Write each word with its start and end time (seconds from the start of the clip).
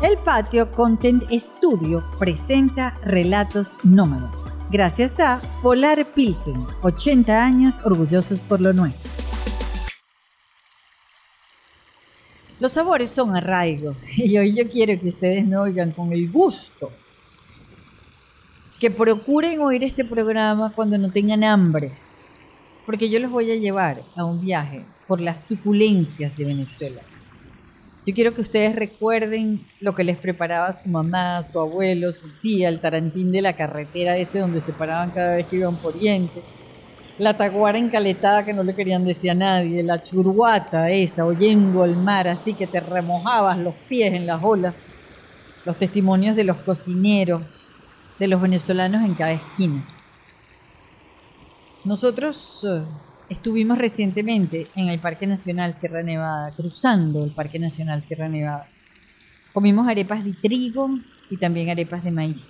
El 0.00 0.16
Patio 0.16 0.70
Content 0.70 1.24
Studio 1.32 2.04
presenta 2.20 2.94
Relatos 3.02 3.76
Nómadas, 3.82 4.32
gracias 4.70 5.18
a 5.18 5.40
Polar 5.60 6.06
Pilsen, 6.14 6.54
80 6.82 7.44
años 7.44 7.80
orgullosos 7.82 8.44
por 8.44 8.60
lo 8.60 8.72
nuestro. 8.72 9.10
Los 12.60 12.70
sabores 12.70 13.10
son 13.10 13.34
arraigo 13.34 13.96
y 14.16 14.38
hoy 14.38 14.54
yo 14.54 14.70
quiero 14.70 15.00
que 15.00 15.08
ustedes 15.08 15.44
no 15.44 15.62
oigan 15.62 15.90
con 15.90 16.12
el 16.12 16.30
gusto. 16.30 16.92
Que 18.78 18.92
procuren 18.92 19.60
oír 19.60 19.82
este 19.82 20.04
programa 20.04 20.72
cuando 20.76 20.96
no 20.96 21.10
tengan 21.10 21.42
hambre, 21.42 21.90
porque 22.86 23.10
yo 23.10 23.18
los 23.18 23.32
voy 23.32 23.50
a 23.50 23.56
llevar 23.56 24.04
a 24.14 24.24
un 24.24 24.40
viaje 24.40 24.84
por 25.08 25.20
las 25.20 25.42
suculencias 25.42 26.36
de 26.36 26.44
Venezuela 26.44 27.02
yo 28.08 28.14
quiero 28.14 28.32
que 28.32 28.40
ustedes 28.40 28.74
recuerden 28.74 29.62
lo 29.80 29.94
que 29.94 30.02
les 30.02 30.16
preparaba 30.16 30.72
su 30.72 30.88
mamá, 30.88 31.42
su 31.42 31.60
abuelo, 31.60 32.10
su 32.14 32.30
tía, 32.40 32.70
el 32.70 32.80
tarantín 32.80 33.30
de 33.30 33.42
la 33.42 33.52
carretera 33.52 34.16
ese 34.16 34.38
donde 34.38 34.62
se 34.62 34.72
paraban 34.72 35.10
cada 35.10 35.36
vez 35.36 35.44
que 35.44 35.56
iban 35.56 35.76
por 35.76 35.94
Oriente, 35.94 36.42
la 37.18 37.36
taguara 37.36 37.76
encaletada 37.76 38.46
que 38.46 38.54
no 38.54 38.62
le 38.62 38.74
querían 38.74 39.04
decir 39.04 39.32
a 39.32 39.34
nadie, 39.34 39.82
la 39.82 40.02
churguata 40.02 40.88
esa, 40.88 41.26
oyendo 41.26 41.84
el 41.84 41.96
mar 41.96 42.28
así 42.28 42.54
que 42.54 42.66
te 42.66 42.80
remojabas 42.80 43.58
los 43.58 43.74
pies 43.74 44.14
en 44.14 44.26
las 44.26 44.42
olas, 44.42 44.72
los 45.66 45.76
testimonios 45.76 46.34
de 46.34 46.44
los 46.44 46.56
cocineros, 46.56 47.42
de 48.18 48.26
los 48.26 48.40
venezolanos 48.40 49.04
en 49.04 49.14
cada 49.16 49.32
esquina. 49.32 49.86
Nosotros 51.84 52.66
eh, 52.66 52.84
Estuvimos 53.28 53.76
recientemente 53.76 54.68
en 54.74 54.88
el 54.88 55.00
Parque 55.00 55.26
Nacional 55.26 55.74
Sierra 55.74 56.02
Nevada, 56.02 56.50
cruzando 56.56 57.22
el 57.22 57.30
Parque 57.30 57.58
Nacional 57.58 58.00
Sierra 58.00 58.26
Nevada. 58.26 58.66
Comimos 59.52 59.86
arepas 59.86 60.24
de 60.24 60.32
trigo 60.32 60.88
y 61.28 61.36
también 61.36 61.68
arepas 61.68 62.02
de 62.02 62.10
maíz. 62.10 62.48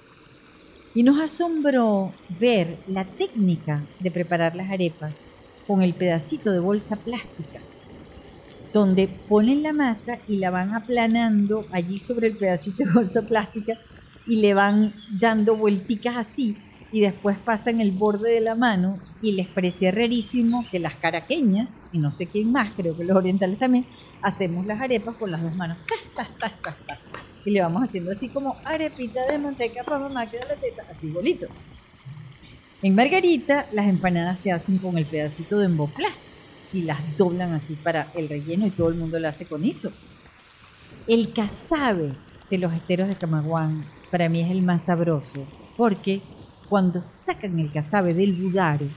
Y 0.95 1.03
nos 1.03 1.21
asombró 1.21 2.13
ver 2.39 2.79
la 2.87 3.05
técnica 3.05 3.83
de 3.99 4.13
preparar 4.13 4.55
las 4.55 4.71
arepas 4.71 5.17
con 5.67 5.83
el 5.83 5.95
pedacito 5.95 6.53
de 6.53 6.61
bolsa 6.61 6.95
plástica, 6.95 7.59
donde 8.73 9.09
ponen 9.29 9.65
la 9.65 9.73
masa 9.73 10.19
y 10.29 10.37
la 10.37 10.51
van 10.51 10.75
aplanando 10.75 11.65
allí 11.73 11.99
sobre 11.99 12.29
el 12.29 12.37
pedacito 12.37 12.85
de 12.85 12.93
bolsa 12.93 13.23
plástica 13.23 13.75
y 14.29 14.37
le 14.37 14.55
van 14.55 14.95
dando 15.19 15.57
vuelticas 15.57 16.17
así 16.17 16.55
y 16.91 17.01
después 17.01 17.39
pasan 17.39 17.81
el 17.81 17.93
borde 17.93 18.33
de 18.33 18.41
la 18.41 18.55
mano 18.55 18.99
y 19.21 19.33
les 19.33 19.47
parecía 19.47 19.91
rarísimo 19.91 20.65
que 20.71 20.79
las 20.79 20.95
caraqueñas, 20.95 21.83
y 21.93 21.99
no 21.99 22.11
sé 22.11 22.27
quién 22.27 22.51
más, 22.51 22.71
creo 22.77 22.97
que 22.97 23.05
los 23.05 23.17
orientales 23.17 23.59
también, 23.59 23.85
hacemos 24.23 24.65
las 24.65 24.81
arepas 24.81 25.17
con 25.17 25.31
las 25.31 25.43
dos 25.43 25.55
manos. 25.57 25.79
Y 27.45 27.51
le 27.51 27.61
vamos 27.61 27.83
haciendo 27.83 28.13
así 28.13 28.29
como 28.29 28.57
arepita 28.65 29.27
de 29.27 29.39
manteca 29.39 29.85
para 29.85 29.99
mamá 29.99 30.27
que 30.27 30.39
da 30.39 30.47
la 30.47 30.57
teta, 30.57 30.83
así 30.91 31.11
bolito. 31.11 31.47
En 32.81 32.95
Margarita 32.95 33.67
las 33.73 33.87
empanadas 33.87 34.39
se 34.39 34.53
hacen 34.53 34.79
con 34.79 34.97
el 34.99 35.05
pedacito 35.05 35.59
de 35.59 35.67
emboplas 35.67 36.29
y 36.73 36.83
las 36.83 37.17
doblan 37.17 37.53
así 37.53 37.75
para 37.75 38.07
el 38.15 38.29
relleno 38.29 38.67
y 38.67 38.71
todo 38.71 38.89
el 38.89 38.95
mundo 38.95 39.19
lo 39.19 39.29
hace 39.29 39.47
con 39.47 39.65
eso. 39.65 39.91
El 41.07 41.33
casabe 41.33 42.13
de 42.51 42.59
los 42.59 42.73
esteros 42.73 43.09
de 43.09 43.17
Camaguán 43.17 43.85
para 44.11 44.29
mí 44.29 44.41
es 44.41 44.51
el 44.51 44.63
más 44.63 44.85
sabroso 44.85 45.45
porque 45.77 46.23
cuando 46.69 47.01
sacan 47.01 47.59
el 47.59 47.73
casabe 47.73 48.13
del 48.13 48.35
budare, 48.35 48.89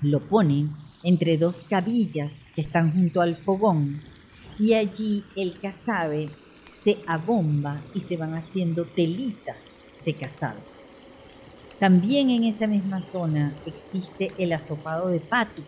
lo 0.00 0.20
ponen 0.20 0.70
entre 1.02 1.36
dos 1.36 1.64
cabillas 1.64 2.46
que 2.54 2.60
están 2.60 2.92
junto 2.92 3.20
al 3.20 3.36
fogón 3.36 4.00
y 4.58 4.74
allí 4.74 5.24
el 5.36 5.58
casabe 5.58 6.30
se 6.68 6.98
abomba 7.06 7.80
y 7.94 8.00
se 8.00 8.16
van 8.16 8.34
haciendo 8.34 8.84
telitas 8.84 9.90
de 10.04 10.14
casabe. 10.14 10.60
También 11.78 12.30
en 12.30 12.44
esa 12.44 12.66
misma 12.66 13.00
zona 13.00 13.54
existe 13.66 14.32
el 14.38 14.52
asopado 14.52 15.08
de 15.08 15.20
pato 15.20 15.62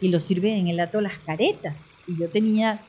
y 0.00 0.08
lo 0.08 0.20
sirven 0.20 0.58
en 0.58 0.68
el 0.68 0.80
ato 0.80 1.00
las 1.00 1.18
caretas. 1.18 1.80
Y 2.06 2.18
yo 2.18 2.30
tenía 2.30 2.80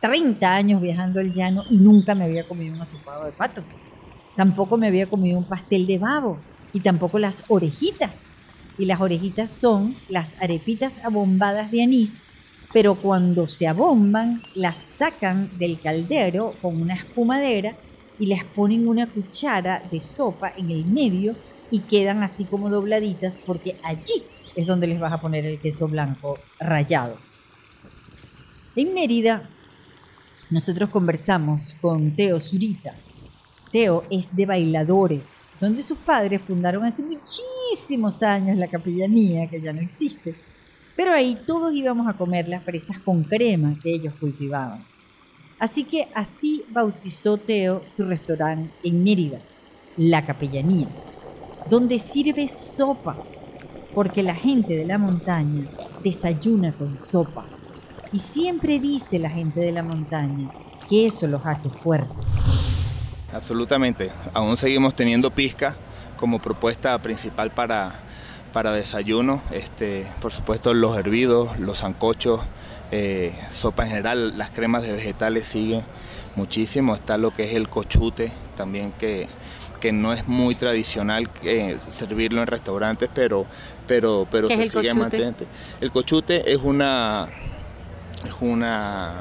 30 0.00 0.54
años 0.54 0.80
viajando 0.80 1.20
al 1.20 1.32
llano 1.32 1.64
y 1.70 1.76
nunca 1.76 2.14
me 2.14 2.24
había 2.24 2.46
comido 2.46 2.74
un 2.74 2.82
asopado 2.82 3.24
de 3.24 3.32
pato. 3.32 3.62
Tampoco 4.36 4.76
me 4.76 4.88
había 4.88 5.08
comido 5.08 5.38
un 5.38 5.44
pastel 5.44 5.86
de 5.86 5.98
babo 5.98 6.38
y 6.74 6.80
tampoco 6.80 7.18
las 7.18 7.44
orejitas. 7.48 8.22
Y 8.76 8.84
las 8.84 9.00
orejitas 9.00 9.50
son 9.50 9.94
las 10.10 10.34
arepitas 10.42 11.02
abombadas 11.04 11.70
de 11.70 11.84
anís, 11.84 12.18
pero 12.72 12.96
cuando 12.96 13.46
se 13.46 13.68
abomban, 13.68 14.42
las 14.56 14.76
sacan 14.76 15.48
del 15.58 15.80
caldero 15.80 16.52
con 16.60 16.82
una 16.82 16.94
espumadera 16.94 17.76
y 18.18 18.26
les 18.26 18.44
ponen 18.44 18.88
una 18.88 19.06
cuchara 19.06 19.82
de 19.90 20.00
sopa 20.00 20.52
en 20.56 20.70
el 20.70 20.84
medio 20.84 21.36
y 21.70 21.78
quedan 21.80 22.22
así 22.22 22.44
como 22.44 22.68
dobladitas 22.68 23.40
porque 23.46 23.76
allí 23.84 24.22
es 24.56 24.66
donde 24.66 24.88
les 24.88 25.00
vas 25.00 25.12
a 25.12 25.20
poner 25.20 25.46
el 25.46 25.60
queso 25.60 25.88
blanco 25.88 26.38
rallado. 26.58 27.16
En 28.76 28.92
Mérida, 28.92 29.48
nosotros 30.50 30.90
conversamos 30.90 31.74
con 31.80 32.10
Teo 32.16 32.40
Zurita. 32.40 32.90
Teo 33.74 34.04
es 34.08 34.36
de 34.36 34.46
bailadores, 34.46 35.48
donde 35.60 35.82
sus 35.82 35.98
padres 35.98 36.40
fundaron 36.46 36.84
hace 36.84 37.02
muchísimos 37.02 38.22
años 38.22 38.56
la 38.56 38.68
capellanía, 38.68 39.50
que 39.50 39.60
ya 39.60 39.72
no 39.72 39.80
existe. 39.80 40.36
Pero 40.94 41.12
ahí 41.12 41.36
todos 41.44 41.74
íbamos 41.74 42.06
a 42.06 42.12
comer 42.12 42.46
las 42.46 42.62
fresas 42.62 43.00
con 43.00 43.24
crema 43.24 43.76
que 43.82 43.92
ellos 43.92 44.14
cultivaban. 44.20 44.78
Así 45.58 45.82
que 45.82 46.06
así 46.14 46.62
bautizó 46.70 47.36
Teo 47.36 47.82
su 47.88 48.04
restaurante 48.04 48.70
en 48.84 49.02
Mérida, 49.02 49.40
La 49.96 50.24
Capellanía, 50.24 50.86
donde 51.68 51.98
sirve 51.98 52.46
sopa, 52.46 53.16
porque 53.92 54.22
la 54.22 54.36
gente 54.36 54.76
de 54.76 54.84
la 54.84 54.98
montaña 54.98 55.68
desayuna 56.04 56.72
con 56.74 56.96
sopa. 56.96 57.44
Y 58.12 58.20
siempre 58.20 58.78
dice 58.78 59.18
la 59.18 59.30
gente 59.30 59.58
de 59.58 59.72
la 59.72 59.82
montaña 59.82 60.52
que 60.88 61.06
eso 61.06 61.26
los 61.26 61.44
hace 61.44 61.70
fuertes 61.70 62.63
absolutamente. 63.34 64.10
Aún 64.32 64.56
seguimos 64.56 64.94
teniendo 64.94 65.30
pizca 65.30 65.76
como 66.18 66.38
propuesta 66.38 66.96
principal 66.98 67.50
para, 67.50 67.94
para 68.52 68.72
desayuno. 68.72 69.42
Este, 69.50 70.06
por 70.20 70.32
supuesto 70.32 70.72
los 70.72 70.96
hervidos, 70.96 71.58
los 71.58 71.80
zancochos, 71.80 72.40
eh, 72.90 73.34
sopa 73.50 73.84
en 73.84 73.90
general, 73.90 74.38
las 74.38 74.50
cremas 74.50 74.82
de 74.82 74.92
vegetales 74.92 75.48
siguen 75.48 75.82
muchísimo. 76.36 76.94
Está 76.94 77.18
lo 77.18 77.32
que 77.32 77.44
es 77.44 77.54
el 77.54 77.68
cochute 77.68 78.32
también 78.56 78.92
que, 78.92 79.28
que 79.80 79.92
no 79.92 80.12
es 80.12 80.26
muy 80.28 80.54
tradicional 80.54 81.28
eh, 81.42 81.76
servirlo 81.90 82.40
en 82.40 82.46
restaurantes, 82.46 83.10
pero, 83.12 83.46
pero, 83.86 84.26
pero 84.30 84.48
se 84.48 84.68
sigue 84.68 84.94
manteniendo. 84.94 85.44
El 85.80 85.90
cochute 85.90 86.52
es 86.52 86.58
una, 86.62 87.28
es 88.24 88.34
una 88.40 89.14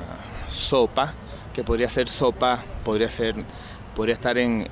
sopa 0.47 1.13
que 1.53 1.63
podría 1.63 1.89
ser 1.89 2.07
sopa, 2.07 2.63
podría 2.83 3.09
ser 3.09 3.35
podría 3.95 4.15
estar 4.15 4.37
en, 4.37 4.67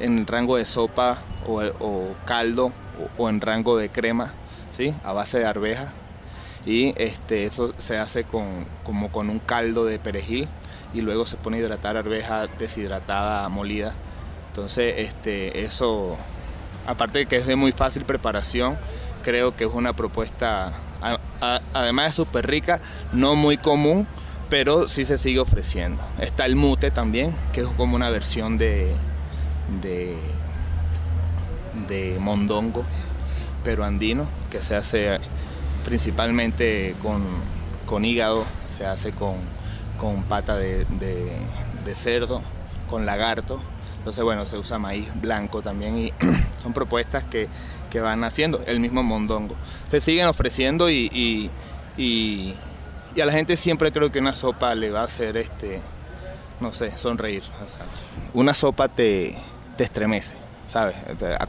en, 0.00 0.26
rango 0.26 0.56
de 0.56 0.64
sopa 0.64 1.18
o, 1.46 2.14
caldo 2.24 2.72
o, 3.18 3.28
en 3.28 3.40
rango 3.40 3.76
de 3.76 3.88
crema, 3.88 4.32
¿sí? 4.72 4.94
a 5.04 5.12
base 5.12 5.38
de 5.38 5.46
arveja. 5.46 5.92
Y 6.64 6.94
este, 6.96 7.46
eso 7.46 7.72
se 7.78 7.96
hace 7.96 8.24
con, 8.24 8.66
como 8.82 9.12
con 9.12 9.30
un 9.30 9.38
caldo 9.38 9.84
de 9.84 9.98
perejil 10.00 10.48
y 10.92 11.00
luego 11.00 11.26
se 11.26 11.36
pone 11.36 11.58
a 11.58 11.60
hidratar 11.60 11.96
arveja 11.96 12.48
deshidratada, 12.58 13.48
molida. 13.48 13.92
Entonces, 14.48 14.94
este, 14.98 15.60
eso, 15.60 16.16
aparte 16.86 17.18
de 17.18 17.26
que 17.26 17.36
es 17.36 17.46
de 17.46 17.54
muy 17.54 17.72
fácil 17.72 18.04
preparación, 18.04 18.78
creo 19.22 19.54
que 19.54 19.64
es 19.64 19.70
una 19.72 19.92
propuesta, 19.92 20.72
además 21.74 22.06
de 22.06 22.12
súper 22.12 22.46
rica, 22.46 22.80
no 23.12 23.36
muy 23.36 23.58
común, 23.58 24.06
pero 24.48 24.88
sí 24.88 25.04
se 25.04 25.18
sigue 25.18 25.40
ofreciendo. 25.40 26.02
Está 26.18 26.46
el 26.46 26.56
mute 26.56 26.90
también, 26.90 27.34
que 27.52 27.62
es 27.62 27.66
como 27.68 27.96
una 27.96 28.10
versión 28.10 28.58
de, 28.58 28.94
de, 29.82 30.16
mondongo, 32.20 32.84
pero 33.64 33.84
andino, 33.84 34.26
que 34.50 34.62
se 34.62 34.76
hace 34.76 35.18
principalmente 35.84 36.94
con, 37.86 38.04
hígado, 38.04 38.44
se 38.68 38.86
hace 38.86 39.12
con, 39.12 39.36
pata 40.28 40.56
de, 40.56 40.86
cerdo, 41.94 42.42
con 42.88 43.06
lagarto. 43.06 43.60
Entonces, 43.98 44.22
bueno, 44.22 44.44
se 44.46 44.56
usa 44.56 44.78
maíz 44.78 45.08
blanco 45.20 45.62
también 45.62 45.98
y 45.98 46.12
son 46.62 46.72
propuestas 46.72 47.24
que, 47.24 47.48
van 48.00 48.24
haciendo, 48.24 48.62
el 48.66 48.78
mismo 48.78 49.02
mondongo. 49.02 49.54
Se 49.88 50.02
siguen 50.02 50.26
ofreciendo 50.26 50.90
y 50.90 51.50
a 53.20 53.26
la 53.26 53.32
gente 53.32 53.56
siempre 53.56 53.92
creo 53.92 54.10
que 54.12 54.18
una 54.18 54.32
sopa 54.32 54.74
le 54.74 54.90
va 54.90 55.00
a 55.00 55.04
hacer, 55.04 55.36
este, 55.36 55.80
no 56.60 56.72
sé, 56.72 56.96
sonreír. 56.96 57.42
una 58.34 58.54
sopa 58.54 58.88
te, 58.88 59.36
te 59.76 59.84
estremece, 59.84 60.34
¿sabes? 60.68 60.96
A, 61.38 61.46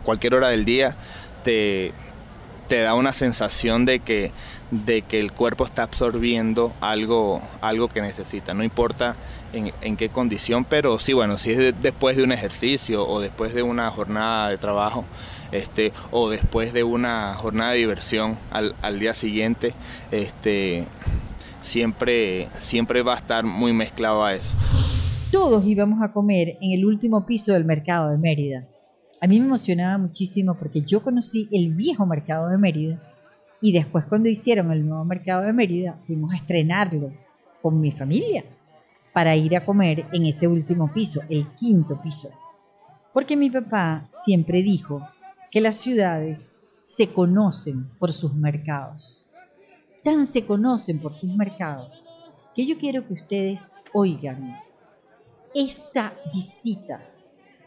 cualquier 0.00 0.34
hora 0.34 0.48
del 0.48 0.64
día 0.64 0.96
te, 1.44 1.92
te 2.68 2.80
da 2.80 2.94
una 2.94 3.12
sensación 3.12 3.84
de 3.84 4.00
que, 4.00 4.32
de 4.70 5.02
que 5.02 5.20
el 5.20 5.32
cuerpo 5.32 5.64
está 5.64 5.84
absorbiendo 5.84 6.72
algo, 6.80 7.42
algo 7.60 7.88
que 7.88 8.00
necesita, 8.00 8.54
no 8.54 8.64
importa 8.64 9.16
en, 9.52 9.96
qué 9.96 10.08
condición, 10.08 10.64
pero 10.64 10.98
sí, 10.98 11.12
bueno, 11.12 11.38
si 11.38 11.52
es 11.52 11.74
después 11.80 12.16
de 12.16 12.24
un 12.24 12.32
ejercicio 12.32 13.06
o 13.06 13.20
después 13.20 13.54
de 13.54 13.62
una 13.62 13.90
jornada 13.90 14.48
de 14.48 14.58
trabajo, 14.58 15.04
este, 15.52 15.92
o 16.10 16.30
después 16.30 16.72
de 16.72 16.84
una 16.84 17.34
jornada 17.34 17.72
de 17.72 17.78
diversión 17.78 18.38
al, 18.50 18.74
al 18.82 18.98
día 18.98 19.14
siguiente, 19.14 19.74
este, 20.10 20.84
siempre, 21.60 22.48
siempre 22.58 23.02
va 23.02 23.14
a 23.14 23.18
estar 23.18 23.44
muy 23.44 23.72
mezclado 23.72 24.24
a 24.24 24.34
eso. 24.34 24.54
Todos 25.30 25.66
íbamos 25.66 26.02
a 26.02 26.12
comer 26.12 26.56
en 26.60 26.72
el 26.72 26.84
último 26.84 27.26
piso 27.26 27.52
del 27.52 27.64
mercado 27.64 28.10
de 28.10 28.18
Mérida 28.18 28.68
a 29.24 29.26
mí 29.26 29.40
me 29.40 29.46
emocionaba 29.46 29.96
muchísimo 29.96 30.54
porque 30.54 30.82
yo 30.82 31.00
conocí 31.00 31.48
el 31.50 31.72
viejo 31.72 32.04
mercado 32.04 32.50
de 32.50 32.58
Mérida 32.58 33.00
y 33.58 33.72
después 33.72 34.04
cuando 34.04 34.28
hicieron 34.28 34.70
el 34.70 34.86
nuevo 34.86 35.02
mercado 35.06 35.44
de 35.44 35.54
Mérida 35.54 35.96
fuimos 35.98 36.34
a 36.34 36.36
estrenarlo 36.36 37.10
con 37.62 37.80
mi 37.80 37.90
familia 37.90 38.44
para 39.14 39.34
ir 39.34 39.56
a 39.56 39.64
comer 39.64 40.04
en 40.12 40.26
ese 40.26 40.46
último 40.46 40.92
piso, 40.92 41.22
el 41.30 41.48
quinto 41.52 41.98
piso. 42.02 42.28
Porque 43.14 43.34
mi 43.34 43.48
papá 43.48 44.10
siempre 44.26 44.62
dijo 44.62 45.00
que 45.54 45.60
las 45.60 45.76
ciudades 45.76 46.50
se 46.80 47.12
conocen 47.12 47.88
por 48.00 48.12
sus 48.12 48.34
mercados. 48.34 49.28
Tan 50.02 50.26
se 50.26 50.44
conocen 50.44 50.98
por 50.98 51.14
sus 51.14 51.32
mercados 51.32 52.04
que 52.56 52.66
yo 52.66 52.76
quiero 52.76 53.06
que 53.06 53.14
ustedes 53.14 53.72
oigan 53.92 54.58
esta 55.54 56.12
visita 56.34 57.08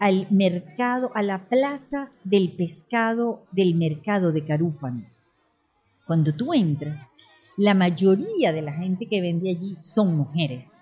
al 0.01 0.27
mercado, 0.31 1.11
a 1.15 1.21
la 1.21 1.47
plaza 1.47 2.11
del 2.25 2.51
pescado 2.57 3.45
del 3.53 3.75
mercado 3.75 4.33
de 4.33 4.43
Carúpano. 4.43 5.07
Cuando 6.05 6.35
tú 6.35 6.53
entras, 6.53 6.99
la 7.55 7.73
mayoría 7.73 8.51
de 8.51 8.63
la 8.63 8.73
gente 8.73 9.05
que 9.05 9.21
vende 9.21 9.49
allí 9.49 9.77
son 9.79 10.13
mujeres 10.17 10.73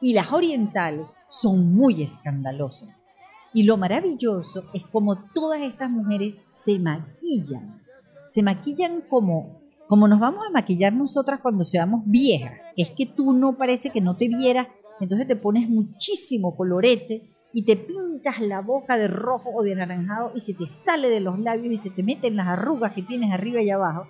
y 0.00 0.12
las 0.12 0.32
orientales 0.32 1.18
son 1.28 1.74
muy 1.74 2.00
escandalosas. 2.04 3.07
Y 3.54 3.62
lo 3.62 3.76
maravilloso 3.76 4.64
es 4.74 4.86
como 4.86 5.16
todas 5.32 5.60
estas 5.60 5.90
mujeres 5.90 6.44
se 6.48 6.78
maquillan. 6.78 7.82
Se 8.26 8.42
maquillan 8.42 9.02
como, 9.08 9.56
como 9.86 10.06
nos 10.06 10.20
vamos 10.20 10.46
a 10.46 10.50
maquillar 10.50 10.92
nosotras 10.92 11.40
cuando 11.40 11.64
seamos 11.64 12.02
viejas. 12.04 12.60
Es 12.76 12.90
que 12.90 13.06
tú 13.06 13.32
no 13.32 13.56
parece 13.56 13.90
que 13.90 14.00
no 14.00 14.16
te 14.16 14.28
vieras 14.28 14.68
entonces 15.00 15.26
te 15.26 15.36
pones 15.36 15.68
muchísimo 15.68 16.56
colorete 16.56 17.28
y 17.52 17.62
te 17.62 17.76
pintas 17.76 18.40
la 18.40 18.60
boca 18.60 18.96
de 18.96 19.08
rojo 19.08 19.50
o 19.54 19.62
de 19.62 19.72
anaranjado 19.72 20.32
y 20.34 20.40
se 20.40 20.54
te 20.54 20.66
sale 20.66 21.08
de 21.08 21.20
los 21.20 21.38
labios 21.38 21.72
y 21.72 21.78
se 21.78 21.90
te 21.90 22.02
meten 22.02 22.36
las 22.36 22.48
arrugas 22.48 22.92
que 22.92 23.02
tienes 23.02 23.32
arriba 23.32 23.62
y 23.62 23.70
abajo. 23.70 24.08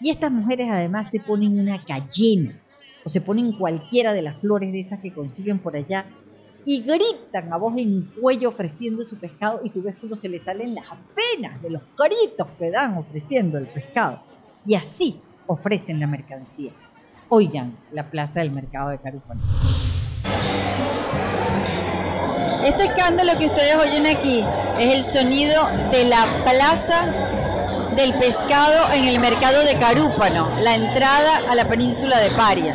Y 0.00 0.10
estas 0.10 0.32
mujeres 0.32 0.68
además 0.70 1.10
se 1.10 1.20
ponen 1.20 1.58
una 1.58 1.84
cayena 1.84 2.60
o 3.04 3.08
se 3.08 3.20
ponen 3.20 3.52
cualquiera 3.52 4.14
de 4.14 4.22
las 4.22 4.40
flores 4.40 4.72
de 4.72 4.80
esas 4.80 5.00
que 5.00 5.12
consiguen 5.12 5.58
por 5.58 5.76
allá 5.76 6.06
y 6.64 6.82
gritan 6.82 7.52
a 7.52 7.56
voz 7.56 7.76
en 7.78 8.02
cuello 8.20 8.48
ofreciendo 8.48 9.04
su 9.04 9.18
pescado 9.18 9.60
y 9.64 9.70
tú 9.70 9.82
ves 9.82 9.96
cómo 10.00 10.14
se 10.14 10.28
les 10.28 10.42
salen 10.42 10.74
las 10.74 10.86
penas 11.14 11.60
de 11.62 11.70
los 11.70 11.86
caritos 11.96 12.48
que 12.58 12.70
dan 12.70 12.96
ofreciendo 12.98 13.58
el 13.58 13.66
pescado. 13.66 14.22
Y 14.66 14.74
así 14.74 15.20
ofrecen 15.46 16.00
la 16.00 16.06
mercancía. 16.06 16.72
Oigan 17.28 17.76
la 17.92 18.10
plaza 18.10 18.40
del 18.40 18.50
mercado 18.50 18.90
de 18.90 18.98
Carúpano. 18.98 19.40
Este 22.64 22.84
escándalo 22.84 23.38
que 23.38 23.46
ustedes 23.46 23.74
oyen 23.74 24.06
aquí 24.06 24.44
es 24.78 24.96
el 24.96 25.02
sonido 25.02 25.66
de 25.90 26.04
la 26.04 26.26
plaza 26.44 27.29
del 28.00 28.14
pescado 28.14 28.94
en 28.94 29.04
el 29.04 29.20
mercado 29.20 29.62
de 29.62 29.74
Carúpano, 29.74 30.48
la 30.62 30.74
entrada 30.74 31.42
a 31.50 31.54
la 31.54 31.66
península 31.66 32.18
de 32.18 32.30
Paria. 32.30 32.74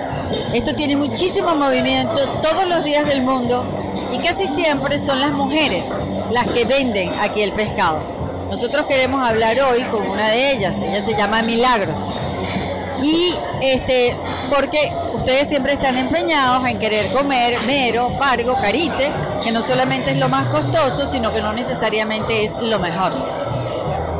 Esto 0.54 0.76
tiene 0.76 0.96
muchísimo 0.96 1.56
movimiento 1.56 2.16
todos 2.44 2.68
los 2.68 2.84
días 2.84 3.08
del 3.08 3.24
mundo 3.24 3.66
y 4.14 4.20
casi 4.20 4.48
siempre 4.50 5.00
son 5.00 5.20
las 5.20 5.32
mujeres 5.32 5.84
las 6.32 6.46
que 6.50 6.66
venden 6.66 7.12
aquí 7.20 7.42
el 7.42 7.54
pescado. 7.54 8.02
Nosotros 8.52 8.86
queremos 8.86 9.28
hablar 9.28 9.60
hoy 9.62 9.82
con 9.86 10.08
una 10.08 10.30
de 10.30 10.52
ellas, 10.52 10.76
ella 10.78 11.04
se 11.04 11.16
llama 11.16 11.42
Milagros. 11.42 11.98
Y 13.02 13.34
este, 13.64 14.16
porque 14.56 14.92
ustedes 15.16 15.48
siempre 15.48 15.74
están 15.74 15.98
empeñados 15.98 16.68
en 16.68 16.78
querer 16.78 17.12
comer 17.12 17.58
mero, 17.66 18.12
pargo, 18.20 18.54
carite, 18.62 19.12
que 19.44 19.52
no 19.52 19.64
solamente 19.64 20.12
es 20.12 20.18
lo 20.18 20.30
más 20.30 20.50
costoso, 20.50 21.08
sino 21.08 21.34
que 21.34 21.42
no 21.42 21.52
necesariamente 21.52 22.44
es 22.44 22.52
lo 22.62 22.78
mejor. 22.78 23.45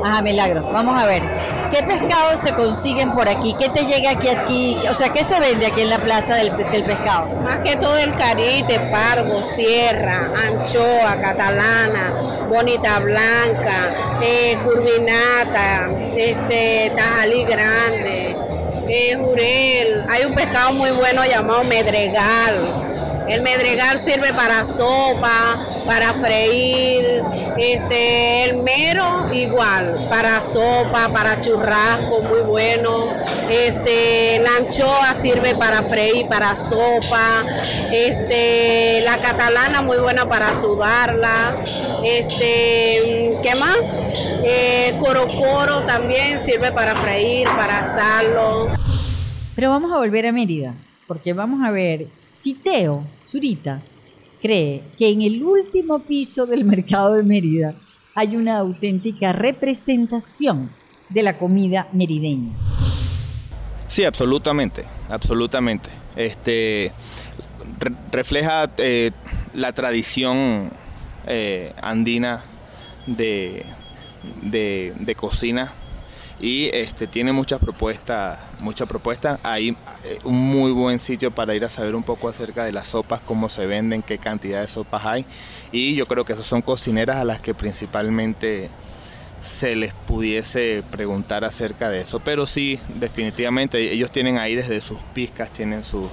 Ajá, 0.06 0.22
milagro. 0.22 0.62
Vamos 0.72 1.02
a 1.02 1.08
ver. 1.08 1.24
¿Qué 1.72 1.82
pescados 1.82 2.40
se 2.40 2.54
consiguen 2.54 3.12
por 3.14 3.28
aquí? 3.28 3.56
¿Qué 3.58 3.70
te 3.70 3.86
llega 3.86 4.12
aquí, 4.12 4.28
aquí? 4.28 4.78
O 4.88 4.94
sea, 4.94 5.10
¿qué 5.10 5.24
se 5.24 5.40
vende 5.40 5.66
aquí 5.66 5.82
en 5.82 5.90
la 5.90 5.98
plaza 5.98 6.36
del, 6.36 6.52
pescado? 6.52 7.26
Más 7.44 7.62
que 7.62 7.76
todo 7.76 7.98
el 7.98 8.14
carite, 8.14 8.80
pargo, 8.92 9.42
sierra, 9.42 10.30
anchoa, 10.48 11.20
catalana, 11.20 12.14
bonita 12.48 13.00
blanca, 13.00 13.90
eh, 14.22 14.56
curvinata, 14.64 15.88
este, 16.16 16.94
tajalí 16.96 17.44
grande, 17.46 18.36
eh, 18.88 19.18
jurel. 19.20 20.06
Hay 20.08 20.26
un 20.26 20.36
pescado 20.36 20.72
muy 20.74 20.92
bueno 20.92 21.26
llamado 21.26 21.64
medregal 21.64 22.86
el 23.28 23.42
medregal 23.42 24.00
sirve 24.00 24.34
para 24.34 24.64
sopa, 24.64 25.58
para 25.86 26.14
freír, 26.14 27.24
este, 27.58 28.46
el 28.46 28.58
mero 28.64 29.30
igual, 29.34 30.08
para 30.10 30.42
sopa, 30.42 31.10
para 31.10 31.42
churrasco, 31.42 32.22
muy 32.22 32.42
bueno. 32.42 33.14
Este, 33.50 34.40
la 34.40 34.58
anchoa 34.58 35.14
sirve 35.14 35.56
para 35.56 35.82
freír, 35.84 36.28
para 36.28 36.56
sopa. 36.56 37.44
Este, 37.92 39.02
la 39.04 39.18
catalana 39.18 39.82
muy 39.82 39.98
buena 39.98 40.28
para 40.28 40.54
sudarla. 40.54 41.58
Este, 42.04 43.38
¿qué 43.42 43.56
más? 43.56 43.78
Eh, 44.44 44.96
coro 45.00 45.28
coro 45.28 45.84
también 45.84 46.44
sirve 46.44 46.72
para 46.72 46.96
freír, 46.96 47.48
para 47.48 47.80
asarlo. 47.80 48.68
Pero 49.56 49.70
vamos 49.70 49.92
a 49.92 49.98
volver 49.98 50.28
a 50.28 50.32
Mérida 50.32 50.74
porque 51.08 51.34
vamos 51.34 51.64
a 51.64 51.72
ver, 51.72 52.08
Citeo 52.26 53.04
Zurita 53.22 53.82
cree 54.42 54.84
que 54.98 55.10
en 55.10 55.22
el 55.22 55.44
último 55.44 56.00
piso 56.00 56.46
del 56.46 56.66
mercado 56.66 57.14
de 57.14 57.24
Mérida 57.24 57.76
hay 58.14 58.36
una 58.36 58.58
auténtica 58.60 59.34
representación 59.34 60.72
de 61.10 61.24
la 61.24 61.38
comida 61.38 61.88
merideña. 61.92 62.54
Sí, 63.88 64.04
absolutamente, 64.04 64.86
absolutamente. 65.10 65.90
Este 66.16 66.92
refleja 68.12 68.72
eh, 68.78 69.12
la 69.54 69.74
tradición 69.74 70.70
eh, 71.28 71.74
andina 71.82 72.44
de, 73.06 73.66
de 74.44 75.16
cocina 75.16 75.74
y 76.40 76.70
este, 76.74 77.08
tiene 77.08 77.32
muchas 77.32 77.60
propuestas, 77.60 78.40
muchas 78.60 78.88
propuestas. 78.88 79.40
Hay 79.44 79.70
eh, 80.04 80.20
un 80.24 80.36
muy 80.36 80.72
buen 80.72 81.00
sitio 81.00 81.32
para 81.32 81.56
ir 81.56 81.64
a 81.64 81.70
saber 81.70 81.96
un 81.96 82.04
poco 82.04 82.28
acerca 82.28 82.66
de 82.66 82.74
las 82.74 82.90
sopas, 82.90 83.22
cómo 83.26 83.50
se 83.50 83.66
venden, 83.66 84.02
qué 84.02 84.18
cantidad 84.18 84.62
de 84.62 84.68
sopas 84.68 85.06
hay. 85.06 85.26
Y 85.72 85.96
yo 85.96 86.08
creo 86.08 86.26
que 86.26 86.34
esas 86.34 86.46
son 86.46 86.62
cocineras 86.62 87.18
a 87.18 87.24
las 87.24 87.40
que 87.40 87.54
principalmente 87.54 88.70
se 89.42 89.76
les 89.76 89.94
pudiese 89.94 90.84
preguntar 90.92 91.46
acerca 91.46 91.90
de 91.90 92.02
eso. 92.02 92.20
Pero 92.20 92.48
sí, 92.48 92.80
definitivamente, 92.96 93.94
ellos 93.94 94.12
tienen 94.12 94.38
ahí 94.38 94.56
desde 94.56 94.82
sus 94.82 95.00
pizcas, 95.14 95.52
tienen 95.52 95.84
sus 95.84 96.08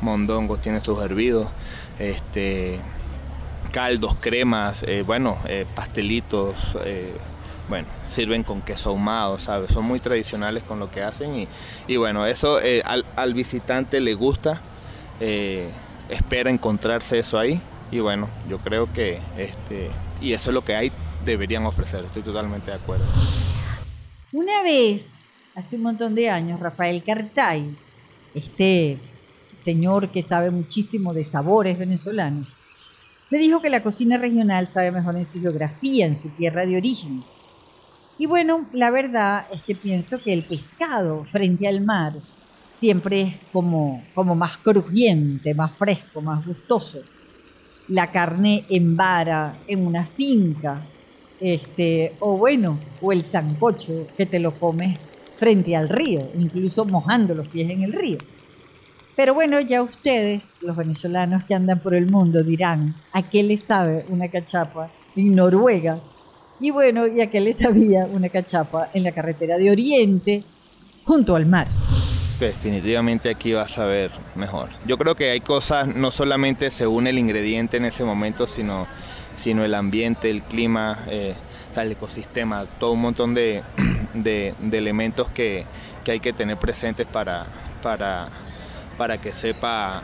mondongos, 0.00 0.60
tienen 0.60 0.82
sus 0.82 1.00
hervidos, 1.00 1.48
este, 2.00 2.80
caldos, 3.70 4.16
cremas, 4.20 4.82
eh, 4.82 5.04
bueno, 5.06 5.38
eh, 5.46 5.66
pastelitos 5.74 6.56
bueno, 7.68 7.86
sirven 8.08 8.42
con 8.42 8.62
queso 8.62 8.90
ahumado, 8.90 9.38
¿sabes? 9.38 9.70
Son 9.72 9.84
muy 9.84 10.00
tradicionales 10.00 10.62
con 10.62 10.78
lo 10.78 10.90
que 10.90 11.02
hacen 11.02 11.46
y, 11.86 11.96
bueno, 11.96 12.26
eso 12.26 12.60
eh, 12.62 12.82
al, 12.84 13.34
visitante 13.34 14.00
le 14.00 14.14
gusta, 14.14 14.60
eh, 15.20 15.68
espera 16.08 16.50
encontrarse 16.50 17.18
eso 17.18 17.38
ahí 17.38 17.60
y 17.90 18.00
bueno, 18.00 18.28
yo 18.48 18.58
creo 18.58 18.90
que 18.92 19.20
este, 19.36 19.90
y 20.20 20.32
eso 20.32 20.50
es 20.50 20.54
lo 20.54 20.64
que 20.64 20.74
hay, 20.74 20.92
deberían 21.24 21.66
ofrecer, 21.66 22.04
estoy 22.04 22.22
totalmente 22.22 22.70
de 22.70 22.76
acuerdo. 22.76 23.04
Una 24.32 24.62
vez, 24.62 25.24
hace 25.54 25.76
un 25.76 25.82
montón 25.82 26.14
de 26.14 26.30
años, 26.30 26.60
Rafael 26.60 27.02
Cartay, 27.02 27.76
este 28.34 28.98
señor 29.56 30.08
que 30.08 30.22
sabe 30.22 30.50
muchísimo 30.50 31.12
de 31.12 31.24
sabores 31.24 31.78
venezolanos, 31.78 32.48
me 33.30 33.38
dijo 33.38 33.60
que 33.60 33.68
la 33.68 33.82
cocina 33.82 34.16
regional 34.16 34.70
sabe 34.70 34.90
mejor 34.90 35.16
en 35.16 35.26
su 35.26 35.38
geografía, 35.42 36.06
en 36.06 36.16
su 36.16 36.30
tierra 36.30 36.64
de 36.64 36.78
origen 36.78 37.24
y 38.18 38.26
bueno, 38.26 38.66
la 38.72 38.90
verdad 38.90 39.46
es 39.52 39.62
que 39.62 39.74
pienso 39.74 40.20
que 40.20 40.32
el 40.32 40.44
pescado 40.44 41.24
frente 41.24 41.68
al 41.68 41.80
mar 41.80 42.14
siempre 42.66 43.22
es 43.22 43.40
como, 43.52 44.02
como 44.14 44.34
más 44.34 44.58
crujiente, 44.58 45.54
más 45.54 45.72
fresco, 45.72 46.20
más 46.20 46.44
gustoso. 46.44 47.00
La 47.88 48.10
carne 48.10 48.64
en 48.68 48.96
vara, 48.96 49.56
en 49.66 49.86
una 49.86 50.04
finca, 50.04 50.84
este, 51.40 52.14
o 52.18 52.36
bueno, 52.36 52.78
o 53.00 53.12
el 53.12 53.22
sancocho 53.22 54.08
que 54.16 54.26
te 54.26 54.40
lo 54.40 54.58
comes 54.58 54.98
frente 55.36 55.76
al 55.76 55.88
río, 55.88 56.28
incluso 56.36 56.84
mojando 56.84 57.34
los 57.34 57.48
pies 57.48 57.70
en 57.70 57.82
el 57.84 57.92
río. 57.92 58.18
Pero 59.16 59.34
bueno, 59.34 59.60
ya 59.60 59.82
ustedes, 59.82 60.54
los 60.60 60.76
venezolanos 60.76 61.44
que 61.44 61.54
andan 61.54 61.80
por 61.80 61.94
el 61.94 62.10
mundo, 62.10 62.42
dirán, 62.42 62.94
¿a 63.12 63.22
qué 63.22 63.42
le 63.42 63.56
sabe 63.56 64.04
una 64.08 64.28
cachapa 64.28 64.90
en 65.16 65.32
Noruega? 65.34 66.00
Y 66.60 66.70
bueno, 66.70 67.06
¿y 67.06 67.20
a 67.20 67.30
qué 67.30 67.40
le 67.40 67.52
sabía 67.52 68.06
una 68.06 68.28
cachapa 68.28 68.90
en 68.92 69.04
la 69.04 69.12
carretera 69.12 69.58
de 69.58 69.70
Oriente 69.70 70.44
junto 71.04 71.36
al 71.36 71.46
mar? 71.46 71.68
Definitivamente 72.40 73.30
aquí 73.30 73.52
vas 73.52 73.78
a 73.78 73.84
ver 73.84 74.10
mejor. 74.34 74.70
Yo 74.86 74.96
creo 74.98 75.14
que 75.14 75.30
hay 75.30 75.40
cosas, 75.40 75.88
no 75.88 76.10
solamente 76.10 76.70
según 76.70 77.06
el 77.06 77.18
ingrediente 77.18 77.76
en 77.76 77.84
ese 77.84 78.04
momento, 78.04 78.46
sino, 78.46 78.86
sino 79.36 79.64
el 79.64 79.74
ambiente, 79.74 80.30
el 80.30 80.42
clima, 80.42 81.04
eh, 81.08 81.34
el 81.76 81.92
ecosistema, 81.92 82.66
todo 82.78 82.92
un 82.92 83.00
montón 83.02 83.34
de, 83.34 83.62
de, 84.14 84.54
elementos 84.72 85.28
que, 85.28 85.64
que, 86.04 86.12
hay 86.12 86.20
que 86.20 86.32
tener 86.32 86.56
presentes 86.56 87.06
para, 87.06 87.46
para, 87.82 88.28
para 88.96 89.18
que 89.18 89.32
sepa 89.32 90.02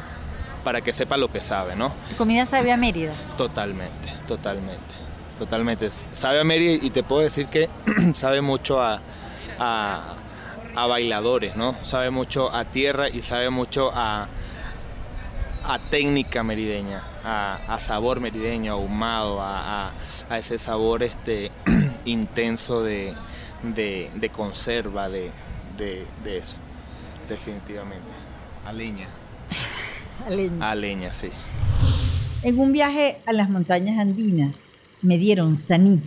para 0.62 0.80
que 0.80 0.94
sepa 0.94 1.18
lo 1.18 1.30
que 1.30 1.42
sabe, 1.42 1.76
¿no? 1.76 1.92
¿Tu 2.08 2.16
comida 2.16 2.46
sabe 2.46 2.73
a 2.73 2.78
Mérida? 2.78 3.12
Totalmente, 3.37 4.08
totalmente, 4.26 4.94
totalmente. 5.38 5.90
Sabe 6.12 6.40
a 6.40 6.44
Mérida 6.44 6.84
y 6.84 6.90
te 6.90 7.02
puedo 7.02 7.22
decir 7.22 7.48
que 7.48 7.68
sabe 8.14 8.40
mucho 8.40 8.80
a, 8.80 9.00
a, 9.58 10.14
a, 10.74 10.86
bailadores, 10.86 11.56
¿no? 11.56 11.76
Sabe 11.84 12.10
mucho 12.10 12.54
a 12.54 12.64
tierra 12.64 13.08
y 13.08 13.22
sabe 13.22 13.50
mucho 13.50 13.90
a, 13.94 14.28
a 15.64 15.78
técnica 15.90 16.42
merideña, 16.42 17.02
a, 17.24 17.78
sabor 17.78 18.20
merideño, 18.20 18.72
ahumado, 18.72 19.40
a, 19.40 19.92
a 20.28 20.38
ese 20.38 20.58
sabor 20.58 21.02
este, 21.02 21.50
intenso 22.04 22.82
de, 22.82 23.14
de, 23.62 24.30
conserva, 24.32 25.08
de, 25.08 25.30
de 25.76 26.38
eso, 26.38 26.56
definitivamente. 27.28 28.10
A 28.66 28.72
leña. 28.72 29.08
a 30.26 30.30
leña. 30.30 30.70
A 30.70 30.74
leña, 30.74 31.12
sí. 31.12 31.30
En 32.42 32.58
un 32.58 32.72
viaje 32.72 33.20
a 33.26 33.32
las 33.32 33.48
montañas 33.48 33.98
andinas 33.98 34.73
me 35.04 35.18
dieron 35.18 35.56
saní. 35.56 36.00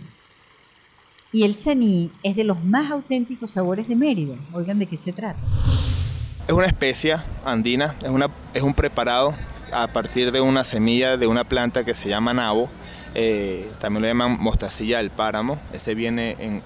Y 1.32 1.44
el 1.44 1.54
saní 1.54 2.10
es 2.22 2.36
de 2.36 2.44
los 2.44 2.62
más 2.64 2.90
auténticos 2.90 3.52
sabores 3.52 3.88
de 3.88 3.96
Mérida. 3.96 4.36
Oigan 4.52 4.78
de 4.78 4.86
qué 4.86 4.96
se 4.96 5.12
trata. 5.12 5.38
Es 6.46 6.52
una 6.54 6.66
especia 6.66 7.24
andina, 7.44 7.94
es, 8.02 8.08
una, 8.08 8.30
es 8.54 8.62
un 8.62 8.74
preparado 8.74 9.34
a 9.72 9.86
partir 9.88 10.32
de 10.32 10.40
una 10.40 10.64
semilla 10.64 11.16
de 11.16 11.26
una 11.26 11.44
planta 11.44 11.84
que 11.84 11.94
se 11.94 12.08
llama 12.08 12.32
nabo. 12.32 12.70
Eh, 13.14 13.70
también 13.80 14.02
lo 14.02 14.08
llaman 14.08 14.38
mostacilla 14.40 14.98
del 14.98 15.10
páramo. 15.10 15.58
Ese 15.72 15.94
viene 15.94 16.36
en, 16.38 16.62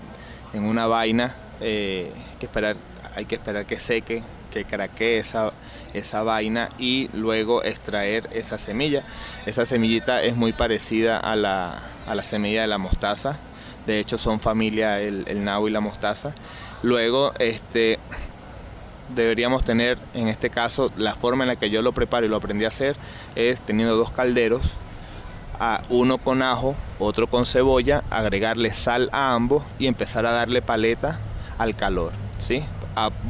en 0.53 0.65
una 0.65 0.87
vaina 0.87 1.37
eh, 1.61 2.13
que 2.39 2.47
esperar, 2.47 2.77
hay 3.15 3.25
que 3.25 3.35
esperar 3.35 3.67
que 3.67 3.79
seque, 3.79 4.23
que 4.53 4.65
craquee 4.65 5.19
esa, 5.19 5.53
esa 5.95 6.23
vaina 6.23 6.71
y 6.79 7.11
luego 7.13 7.65
extraer 7.65 8.29
esa 8.33 8.59
semilla. 8.59 9.03
Esa 9.47 9.67
semillita 9.67 10.23
es 10.23 10.37
muy 10.37 10.53
parecida 10.53 11.19
a 11.19 11.37
la, 11.37 11.83
semilla 12.23 12.63
de 12.63 12.69
la 12.69 12.79
mostaza. 12.79 13.39
De 13.87 13.99
hecho 13.99 14.19
son 14.19 14.41
familia 14.41 15.01
el, 15.01 15.25
el 15.27 15.45
nabo 15.45 15.69
y 15.69 15.71
la 15.71 15.81
mostaza. 15.81 16.35
Luego 16.83 17.33
este, 17.39 17.99
deberíamos 19.15 19.65
tener 19.65 19.99
en 20.15 20.29
este 20.29 20.51
caso 20.51 20.91
la 20.97 21.15
forma 21.15 21.45
en 21.45 21.49
la 21.49 21.57
que 21.57 21.71
yo 21.71 21.83
lo 21.83 21.93
preparo 21.93 22.27
y 22.27 22.29
lo 22.29 22.37
aprendí 22.37 22.65
a 22.65 22.69
hacer 22.69 22.97
es 23.35 23.61
teniendo 23.61 23.97
dos 23.97 24.11
calderos 24.11 24.63
uno 25.91 26.19
con 26.19 26.43
ajo 26.43 26.75
otro 26.99 27.29
con 27.29 27.47
cebolla 27.47 28.03
agregarle 28.11 28.75
sal 28.75 29.09
a 29.13 29.33
ambos 29.35 29.63
y 29.79 29.87
empezar 29.87 30.27
a 30.27 30.33
darle 30.33 30.61
paleta 30.61 31.21
al 31.59 31.77
calor 31.77 32.13
¿sí? 32.41 32.65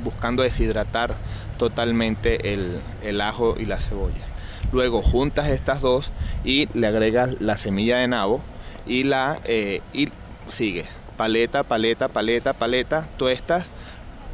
buscando 0.03 0.43
deshidratar 0.43 1.15
totalmente 1.63 2.55
el, 2.55 3.21
ajo 3.21 3.55
y 3.57 3.67
la 3.67 3.79
cebolla. 3.81 4.25
Luego 4.73 5.01
juntas 5.01 5.47
estas 5.47 5.81
dos 5.81 6.11
y 6.43 6.67
le 6.77 6.89
agregas 6.89 7.41
la 7.41 7.57
semilla 7.57 7.99
de 7.99 8.09
nabo 8.09 8.41
y 8.85 9.05
la 9.05 9.39
eh, 9.45 9.81
y 9.93 10.09
sigues 10.49 10.89
paleta, 11.17 11.63
paleta, 11.63 12.09
paleta, 12.09 12.53
paleta, 12.53 13.07
tuestas, 13.17 13.67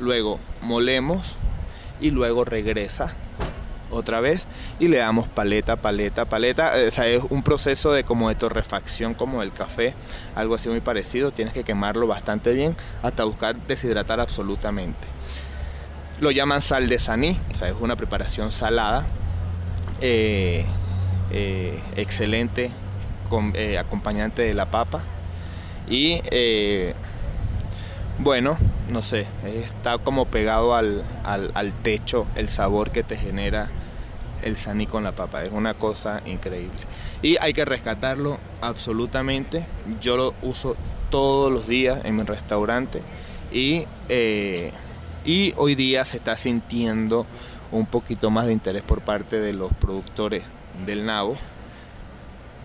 luego 0.00 0.40
molemos 0.62 1.34
y 2.00 2.12
luego 2.12 2.46
regresa 2.46 3.14
otra 3.90 4.20
vez 4.20 4.46
y 4.78 4.88
le 4.88 4.96
damos 4.96 5.28
paleta, 5.28 5.76
paleta, 5.76 6.24
paleta. 6.24 6.78
Es 6.78 6.98
un 7.28 7.42
proceso 7.42 7.92
de 7.92 8.04
como 8.04 8.30
de 8.30 8.36
torrefacción 8.36 9.12
como 9.12 9.42
el 9.42 9.52
café, 9.52 9.92
algo 10.34 10.54
así 10.54 10.70
muy 10.70 10.80
parecido. 10.80 11.30
Tienes 11.30 11.52
que 11.52 11.62
quemarlo 11.62 12.06
bastante 12.06 12.54
bien 12.54 12.74
hasta 13.02 13.24
buscar 13.24 13.56
deshidratar 13.66 14.18
absolutamente. 14.18 15.06
Lo 16.20 16.32
llaman 16.32 16.62
sal 16.62 16.88
de 16.88 16.98
saní, 16.98 17.38
o 17.52 17.54
sea, 17.54 17.68
es 17.68 17.76
una 17.78 17.94
preparación 17.94 18.50
salada, 18.50 19.06
eh, 20.00 20.64
eh, 21.30 21.80
excelente, 21.96 22.70
eh, 23.54 23.78
acompañante 23.78 24.42
de 24.42 24.54
la 24.54 24.66
papa. 24.66 25.02
Y 25.88 26.20
bueno, 28.18 28.58
no 28.90 29.02
sé, 29.02 29.26
está 29.44 29.98
como 29.98 30.26
pegado 30.26 30.74
al, 30.74 31.04
al, 31.24 31.72
techo 31.82 32.26
el 32.34 32.48
sabor 32.48 32.90
que 32.90 33.04
te 33.04 33.16
genera 33.16 33.68
el 34.42 34.56
saní 34.56 34.86
con 34.86 35.04
la 35.04 35.12
papa. 35.12 35.44
Es 35.44 35.52
una 35.52 35.74
cosa 35.74 36.22
increíble. 36.26 36.80
Y 37.22 37.36
hay 37.38 37.52
que 37.52 37.64
rescatarlo 37.64 38.38
absolutamente. 38.60 39.66
Yo 40.00 40.16
lo 40.16 40.34
uso 40.42 40.76
todos 41.10 41.52
los 41.52 41.68
días 41.68 42.04
en 42.04 42.16
mi 42.16 42.24
restaurante. 42.24 43.02
Y, 43.52 43.86
y 45.24 45.52
hoy 45.56 45.74
día 45.74 46.04
se 46.04 46.16
está 46.16 46.36
sintiendo 46.36 47.26
un 47.70 47.86
poquito 47.86 48.30
más 48.30 48.46
de 48.46 48.52
interés 48.52 48.82
por 48.82 49.02
parte 49.02 49.40
de 49.40 49.52
los 49.52 49.72
productores 49.74 50.42
del 50.86 51.04
nabo 51.04 51.36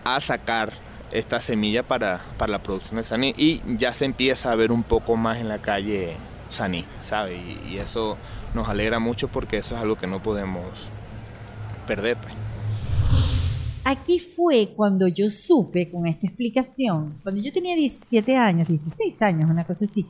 a 0.04 0.20
sacar 0.20 0.72
esta 1.12 1.40
semilla 1.40 1.82
para, 1.82 2.24
la 2.46 2.62
producción 2.62 2.96
de 2.96 3.04
saní 3.04 3.34
y 3.36 3.62
ya 3.78 3.94
se 3.94 4.04
empieza 4.04 4.50
a 4.50 4.54
ver 4.54 4.72
un 4.72 4.82
poco 4.82 5.16
más 5.16 5.38
en 5.38 5.48
la 5.48 5.58
calle 5.58 6.16
saní, 6.48 6.84
¿sabe? 7.02 7.36
Y, 7.36 7.76
eso 7.78 8.16
nos 8.54 8.68
alegra 8.68 8.98
mucho 8.98 9.28
porque 9.28 9.58
eso 9.58 9.74
es 9.74 9.80
algo 9.80 9.96
que 9.96 10.06
no 10.06 10.22
podemos 10.22 10.64
perder. 11.86 12.16
Pues. 12.16 12.34
Aquí 13.84 14.18
fue 14.18 14.72
cuando 14.74 15.08
yo 15.08 15.28
supe 15.30 15.90
con 15.90 16.06
esta 16.06 16.26
explicación, 16.26 17.18
cuando 17.22 17.40
yo 17.40 17.52
tenía 17.52 17.76
17 17.76 18.36
años, 18.36 18.68
16 18.68 19.22
años, 19.22 19.50
una 19.50 19.64
cosa 19.64 19.84
así, 19.84 20.06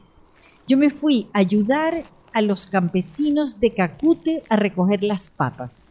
yo 0.66 0.78
me 0.78 0.90
fui 0.90 1.28
a 1.32 1.40
ayudar 1.40 2.02
a 2.34 2.42
los 2.42 2.66
campesinos 2.66 3.60
de 3.60 3.70
Cacute 3.72 4.42
a 4.50 4.56
recoger 4.56 5.04
las 5.04 5.30
papas. 5.30 5.90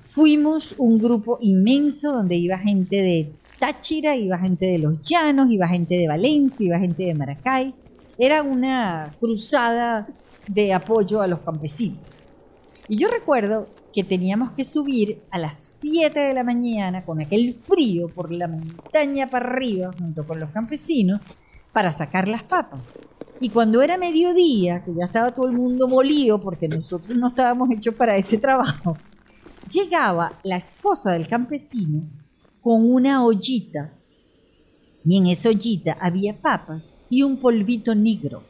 Fuimos 0.00 0.74
un 0.76 0.98
grupo 0.98 1.38
inmenso 1.40 2.12
donde 2.12 2.36
iba 2.36 2.58
gente 2.58 2.96
de 2.96 3.32
Táchira, 3.58 4.16
iba 4.16 4.38
gente 4.38 4.66
de 4.66 4.78
Los 4.78 5.00
Llanos, 5.00 5.50
iba 5.50 5.68
gente 5.68 5.94
de 5.96 6.08
Valencia, 6.08 6.66
iba 6.66 6.78
gente 6.78 7.04
de 7.04 7.14
Maracay. 7.14 7.74
Era 8.18 8.42
una 8.42 9.14
cruzada 9.20 10.08
de 10.48 10.74
apoyo 10.74 11.22
a 11.22 11.26
los 11.26 11.40
campesinos. 11.40 12.00
Y 12.88 12.98
yo 12.98 13.08
recuerdo 13.08 13.68
que 13.92 14.04
teníamos 14.04 14.50
que 14.52 14.64
subir 14.64 15.22
a 15.30 15.38
las 15.38 15.78
7 15.80 16.18
de 16.18 16.34
la 16.34 16.44
mañana 16.44 17.04
con 17.04 17.20
aquel 17.20 17.54
frío 17.54 18.08
por 18.08 18.32
la 18.32 18.48
montaña 18.48 19.30
para 19.30 19.46
arriba 19.46 19.90
junto 19.96 20.26
con 20.26 20.38
los 20.38 20.50
campesinos 20.50 21.20
para 21.76 21.92
sacar 21.92 22.26
las 22.26 22.42
papas. 22.42 22.98
Y 23.38 23.50
cuando 23.50 23.82
era 23.82 23.98
mediodía, 23.98 24.82
que 24.82 24.94
ya 24.94 25.04
estaba 25.04 25.32
todo 25.32 25.46
el 25.46 25.58
mundo 25.58 25.86
molido 25.86 26.40
porque 26.40 26.68
nosotros 26.68 27.18
no 27.18 27.28
estábamos 27.28 27.70
hechos 27.70 27.94
para 27.94 28.16
ese 28.16 28.38
trabajo, 28.38 28.96
llegaba 29.70 30.40
la 30.42 30.56
esposa 30.56 31.12
del 31.12 31.28
campesino 31.28 32.08
con 32.62 32.90
una 32.90 33.22
ollita 33.22 33.92
y 35.04 35.18
en 35.18 35.26
esa 35.26 35.50
ollita 35.50 35.98
había 36.00 36.40
papas 36.40 36.96
y 37.10 37.24
un 37.24 37.36
polvito 37.36 37.94
negro. 37.94 38.42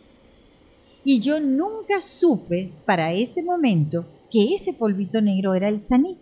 Y 1.02 1.18
yo 1.18 1.40
nunca 1.40 2.00
supe 2.00 2.71
para 2.85 3.12
ese 3.12 3.42
momento 3.42 4.06
que 4.30 4.54
ese 4.54 4.73
polvito 4.73 5.21
negro 5.21 5.54
era 5.56 5.66
el 5.66 5.80
saní. 5.80 6.16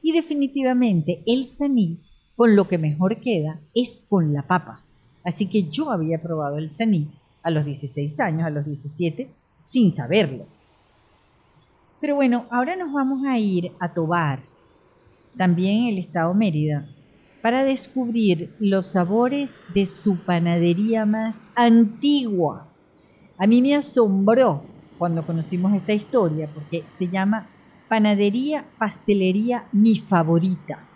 Y 0.00 0.12
definitivamente 0.12 1.22
el 1.26 1.44
saní 1.44 1.98
con 2.34 2.56
lo 2.56 2.66
que 2.68 2.78
mejor 2.78 3.20
queda 3.20 3.60
es 3.74 4.06
con 4.08 4.32
la 4.32 4.46
papa. 4.46 4.81
Así 5.24 5.46
que 5.46 5.64
yo 5.64 5.90
había 5.90 6.20
probado 6.20 6.58
el 6.58 6.68
saní 6.68 7.10
a 7.42 7.50
los 7.50 7.64
16 7.64 8.20
años, 8.20 8.46
a 8.46 8.50
los 8.50 8.64
17, 8.64 9.30
sin 9.60 9.90
saberlo. 9.90 10.46
Pero 12.00 12.16
bueno, 12.16 12.46
ahora 12.50 12.74
nos 12.76 12.92
vamos 12.92 13.24
a 13.26 13.38
ir 13.38 13.72
a 13.78 13.92
Tobar, 13.94 14.40
también 15.36 15.84
el 15.84 15.98
estado 15.98 16.34
Mérida, 16.34 16.88
para 17.40 17.64
descubrir 17.64 18.54
los 18.58 18.86
sabores 18.86 19.60
de 19.74 19.86
su 19.86 20.16
panadería 20.16 21.06
más 21.06 21.42
antigua. 21.54 22.68
A 23.38 23.46
mí 23.46 23.62
me 23.62 23.74
asombró 23.74 24.64
cuando 24.98 25.24
conocimos 25.24 25.72
esta 25.74 25.92
historia 25.92 26.48
porque 26.52 26.84
se 26.88 27.08
llama 27.08 27.48
Panadería 27.88 28.64
Pastelería 28.78 29.66
Mi 29.72 29.96
Favorita 29.96 30.86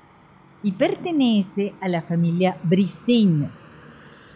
y 0.63 0.73
pertenece 0.73 1.75
a 1.81 1.89
la 1.89 2.03
familia 2.03 2.57
Briceño 2.63 3.66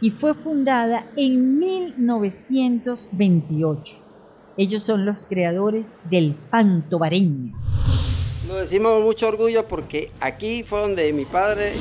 y 0.00 0.10
fue 0.10 0.34
fundada 0.34 1.06
en 1.16 1.58
1928. 1.58 3.94
Ellos 4.56 4.82
son 4.82 5.06
los 5.06 5.26
creadores 5.26 5.94
del 6.10 6.34
pan 6.34 6.88
tobareño. 6.88 7.54
Lo 8.46 8.56
decimos 8.56 8.94
con 8.94 9.02
mucho 9.04 9.28
orgullo 9.28 9.68
porque 9.68 10.10
aquí 10.20 10.64
fue 10.64 10.80
donde 10.80 11.12
mi 11.12 11.24
padre 11.24 11.72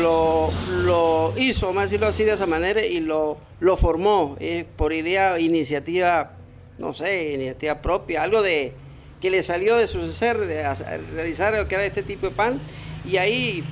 lo, 0.00 0.50
lo 0.84 1.32
hizo, 1.36 1.72
más 1.72 1.84
decirlo 1.84 2.08
así 2.08 2.24
de 2.24 2.32
esa 2.32 2.46
manera, 2.46 2.84
y 2.84 2.98
lo, 3.00 3.36
lo 3.60 3.76
formó 3.76 4.36
eh, 4.40 4.66
por 4.76 4.92
idea, 4.92 5.38
iniciativa, 5.38 6.32
no 6.78 6.92
sé, 6.92 7.34
iniciativa 7.34 7.80
propia, 7.80 8.24
algo 8.24 8.42
de 8.42 8.72
que 9.20 9.30
le 9.30 9.42
salió 9.42 9.76
de 9.76 9.86
su 9.86 10.10
ser, 10.12 10.38
de 10.38 10.64
realizar 11.14 11.54
lo 11.54 11.68
que 11.68 11.76
era 11.76 11.84
este 11.84 12.02
tipo 12.02 12.26
de 12.26 12.34
pan, 12.34 12.60
y 13.08 13.18
ahí 13.18 13.62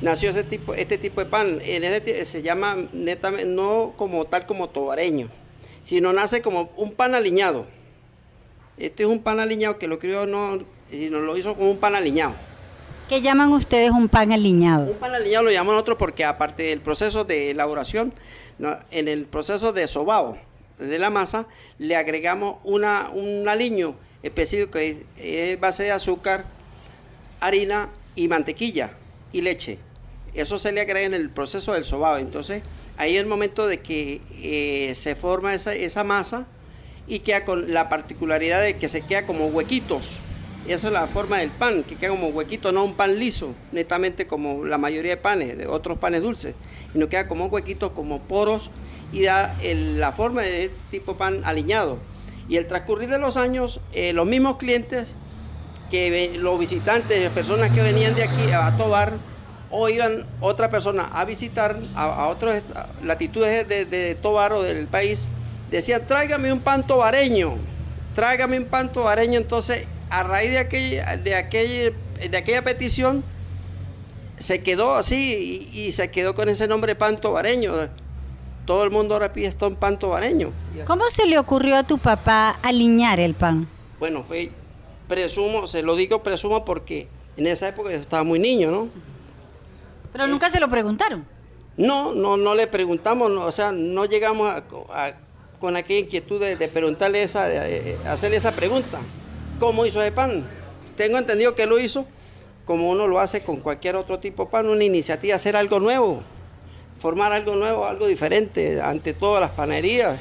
nació 0.00 0.30
ese 0.30 0.44
tipo, 0.44 0.74
este 0.74 0.98
tipo 0.98 1.20
de 1.20 1.26
pan. 1.26 1.60
En 1.62 2.26
se 2.26 2.42
llama 2.42 2.76
netamente, 2.92 3.46
no 3.46 3.94
como 3.96 4.24
tal 4.24 4.46
como 4.46 4.68
tobareño, 4.68 5.28
sino 5.84 6.12
nace 6.12 6.42
como 6.42 6.70
un 6.76 6.92
pan 6.92 7.14
aliñado. 7.14 7.66
Este 8.76 9.02
es 9.02 9.08
un 9.08 9.22
pan 9.22 9.40
aliñado 9.40 9.78
que 9.78 9.88
lo 9.88 9.98
crió 9.98 10.26
no 10.26 10.58
nos 10.90 11.22
lo 11.22 11.36
hizo 11.36 11.54
con 11.54 11.66
un 11.66 11.78
pan 11.78 11.94
aliñado. 11.94 12.34
¿Qué 13.08 13.22
llaman 13.22 13.52
ustedes 13.52 13.90
un 13.90 14.08
pan 14.08 14.32
aliñado? 14.32 14.90
Un 14.90 14.98
pan 14.98 15.14
aliñado 15.14 15.44
lo 15.44 15.50
llaman 15.50 15.76
otros 15.76 15.96
porque 15.98 16.24
aparte 16.24 16.64
del 16.64 16.80
proceso 16.80 17.24
de 17.24 17.50
elaboración, 17.50 18.12
en 18.90 19.08
el 19.08 19.26
proceso 19.26 19.72
de 19.72 19.86
sobao 19.86 20.38
de 20.78 20.98
la 20.98 21.10
masa, 21.10 21.46
le 21.78 21.96
agregamos 21.96 22.58
una, 22.64 23.10
un 23.12 23.48
aliño 23.48 23.96
específico 24.22 24.72
que 24.72 25.06
es 25.16 25.58
base 25.58 25.84
de 25.84 25.92
azúcar, 25.92 26.44
harina 27.40 27.88
y 28.14 28.28
mantequilla 28.28 28.92
y 29.32 29.40
leche. 29.40 29.78
Eso 30.34 30.58
se 30.58 30.72
le 30.72 30.80
agrega 30.80 31.06
en 31.06 31.14
el 31.14 31.30
proceso 31.30 31.72
del 31.72 31.84
sobao. 31.84 32.18
Entonces, 32.18 32.62
ahí 32.96 33.16
es 33.16 33.20
el 33.20 33.26
momento 33.26 33.66
de 33.66 33.80
que 33.80 34.20
eh, 34.42 34.94
se 34.94 35.14
forma 35.14 35.54
esa, 35.54 35.74
esa 35.74 36.04
masa 36.04 36.46
y 37.06 37.20
queda 37.20 37.44
con 37.44 37.72
la 37.72 37.88
particularidad 37.88 38.60
de 38.62 38.76
que 38.76 38.88
se 38.88 39.02
queda 39.02 39.26
como 39.26 39.46
huequitos 39.46 40.20
esa 40.68 40.88
es 40.88 40.92
la 40.92 41.06
forma 41.06 41.38
del 41.38 41.50
pan, 41.50 41.82
que 41.82 41.96
queda 41.96 42.10
como 42.10 42.28
huequito, 42.28 42.72
no 42.72 42.84
un 42.84 42.92
pan 42.92 43.18
liso, 43.18 43.54
netamente 43.72 44.26
como 44.26 44.66
la 44.66 44.76
mayoría 44.76 45.12
de 45.12 45.16
panes, 45.16 45.56
de 45.56 45.66
otros 45.66 45.96
panes 45.98 46.20
dulces, 46.20 46.54
sino 46.92 47.08
queda 47.08 47.26
como 47.26 47.46
huequitos, 47.46 47.92
como 47.92 48.20
poros, 48.20 48.70
y 49.10 49.22
da 49.22 49.56
la 49.62 50.12
forma 50.12 50.42
de 50.42 50.70
tipo 50.90 51.16
pan 51.16 51.40
aliñado. 51.44 51.98
Y 52.50 52.58
el 52.58 52.66
transcurrir 52.66 53.08
de 53.08 53.18
los 53.18 53.38
años, 53.38 53.80
eh, 53.94 54.12
los 54.12 54.26
mismos 54.26 54.58
clientes, 54.58 55.14
que 55.90 56.36
los 56.38 56.58
visitantes, 56.58 57.30
personas 57.30 57.70
que 57.70 57.82
venían 57.82 58.14
de 58.14 58.24
aquí 58.24 58.50
a 58.52 58.76
Tobar, 58.76 59.14
o 59.70 59.88
iban 59.88 60.24
otra 60.40 60.70
persona 60.70 61.08
a 61.12 61.24
visitar 61.24 61.78
a, 61.94 62.28
otras 62.28 62.62
latitudes 63.02 63.68
de, 63.68 63.84
de 63.84 64.14
Tobar 64.14 64.52
o 64.52 64.62
del 64.62 64.86
país, 64.86 65.28
decían, 65.70 66.06
tráigame 66.06 66.52
un 66.52 66.60
pan 66.60 66.86
tobareño, 66.86 67.56
tráigame 68.14 68.58
un 68.58 68.64
pan 68.64 68.92
tobareño, 68.92 69.38
entonces 69.38 69.86
a 70.10 70.22
raíz 70.22 70.50
de 70.50 70.58
aquella, 70.58 71.16
de 71.16 71.34
aquella, 71.34 71.92
de 72.30 72.36
aquella 72.36 72.62
petición, 72.62 73.24
se 74.38 74.62
quedó 74.62 74.94
así 74.94 75.68
y, 75.72 75.92
se 75.92 76.10
quedó 76.10 76.34
con 76.34 76.48
ese 76.48 76.68
nombre 76.68 76.94
panto 76.94 77.32
vareño. 77.32 77.72
Todo 78.64 78.84
el 78.84 78.90
mundo 78.90 79.14
ahora 79.14 79.32
pide 79.32 79.46
esto 79.46 79.74
panto 79.74 80.10
vareño. 80.10 80.52
¿Cómo 80.86 81.08
se 81.08 81.26
le 81.26 81.38
ocurrió 81.38 81.76
a 81.76 81.82
tu 81.82 81.98
papá 81.98 82.58
aliñar 82.62 83.18
el 83.18 83.34
pan? 83.34 83.66
Bueno, 83.98 84.24
fue, 84.26 84.50
presumo, 85.08 85.66
se 85.66 85.82
lo 85.82 85.96
digo 85.96 86.22
presumo 86.22 86.64
porque 86.64 87.08
en 87.36 87.46
esa 87.46 87.68
época 87.68 87.90
yo 87.90 87.96
estaba 87.96 88.22
muy 88.22 88.38
niño, 88.38 88.70
¿no? 88.70 88.88
Pero 90.18 90.26
nunca 90.26 90.50
se 90.50 90.58
lo 90.58 90.68
preguntaron. 90.68 91.24
No, 91.76 92.12
no, 92.12 92.36
no 92.36 92.56
le 92.56 92.66
preguntamos, 92.66 93.30
o 93.30 93.52
sea, 93.52 93.70
no 93.70 94.04
llegamos 94.04 94.52
con 95.60 95.76
aquella 95.76 96.00
inquietud 96.00 96.40
de, 96.40 96.68
preguntarle 96.68 97.22
esa, 97.22 97.46
de 97.46 97.96
hacerle 98.04 98.38
esa 98.38 98.50
pregunta 98.50 98.98
cómo 99.60 99.86
hizo 99.86 100.02
ese 100.02 100.10
pan. 100.10 100.44
Tengo 100.96 101.18
entendido 101.18 101.54
que 101.54 101.66
lo 101.66 101.78
hizo 101.78 102.04
como 102.64 102.90
uno 102.90 103.06
lo 103.06 103.20
hace 103.20 103.44
con 103.44 103.58
cualquier 103.60 103.94
otro 103.94 104.18
tipo 104.18 104.46
de 104.46 104.50
pan, 104.50 104.68
una 104.68 104.82
iniciativa, 104.82 105.36
hacer 105.36 105.54
algo 105.54 105.78
nuevo, 105.78 106.24
formar 107.00 107.32
algo 107.32 107.54
nuevo, 107.54 107.86
algo 107.86 108.08
diferente 108.08 108.82
ante 108.82 109.14
todas 109.14 109.40
las 109.40 109.52
panerías, 109.52 110.18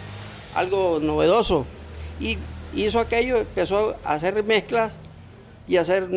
algo 0.54 1.00
novedoso. 1.02 1.66
Y 2.20 2.38
hizo 2.76 3.00
aquello, 3.00 3.38
empezó 3.38 3.96
a 4.04 4.14
hacer 4.14 4.44
mezclas 4.44 4.94
y 5.68 5.78
hacer 5.78 6.08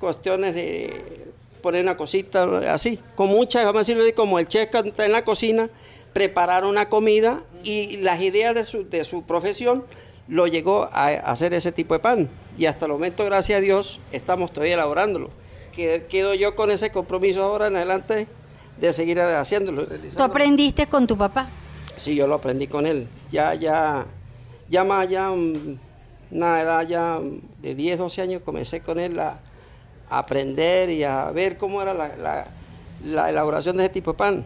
cuestiones 0.00 0.54
de 0.54 1.31
poner 1.62 1.82
una 1.82 1.96
cosita 1.96 2.72
así, 2.72 2.98
con 3.14 3.28
muchas, 3.28 3.64
vamos 3.64 3.76
a 3.76 3.82
decirlo 3.82 4.02
así, 4.02 4.12
como 4.12 4.38
el 4.38 4.48
chef 4.48 4.68
está 4.74 5.06
en 5.06 5.12
la 5.12 5.24
cocina, 5.24 5.70
preparar 6.12 6.64
una 6.64 6.88
comida 6.88 7.42
y 7.64 7.96
las 7.98 8.20
ideas 8.20 8.54
de 8.54 8.64
su, 8.64 8.88
de 8.88 9.04
su 9.04 9.22
profesión 9.22 9.84
lo 10.28 10.46
llegó 10.46 10.88
a 10.92 11.06
hacer 11.08 11.54
ese 11.54 11.72
tipo 11.72 11.94
de 11.94 12.00
pan. 12.00 12.28
Y 12.58 12.66
hasta 12.66 12.86
el 12.86 12.92
momento, 12.92 13.24
gracias 13.24 13.58
a 13.58 13.60
Dios, 13.60 13.98
estamos 14.12 14.52
todavía 14.52 14.74
elaborándolo. 14.74 15.30
Quedo 15.74 16.34
yo 16.34 16.54
con 16.54 16.70
ese 16.70 16.90
compromiso 16.92 17.42
ahora 17.42 17.68
en 17.68 17.76
adelante 17.76 18.26
de 18.78 18.92
seguir 18.92 19.20
haciéndolo. 19.20 19.86
¿Tú 19.86 20.22
aprendiste 20.22 20.86
con 20.86 21.06
tu 21.06 21.16
papá? 21.16 21.48
Sí, 21.96 22.14
yo 22.14 22.26
lo 22.26 22.34
aprendí 22.34 22.66
con 22.66 22.86
él. 22.86 23.08
Ya, 23.30 23.54
ya, 23.54 24.06
ya 24.68 24.84
más, 24.84 25.08
ya 25.08 25.30
una 25.30 26.60
edad 26.60 26.86
ya 26.86 27.18
de 27.62 27.74
10, 27.74 27.98
12 27.98 28.22
años 28.22 28.42
comencé 28.44 28.80
con 28.80 28.98
él 28.98 29.18
a, 29.18 29.40
aprender 30.18 30.90
y 30.90 31.04
a 31.04 31.30
ver 31.30 31.56
cómo 31.56 31.82
era 31.82 31.94
la, 31.94 32.46
la, 33.02 33.30
elaboración 33.30 33.76
de 33.76 33.84
ese 33.84 33.92
tipo 33.92 34.12
de 34.12 34.18
pan. 34.18 34.44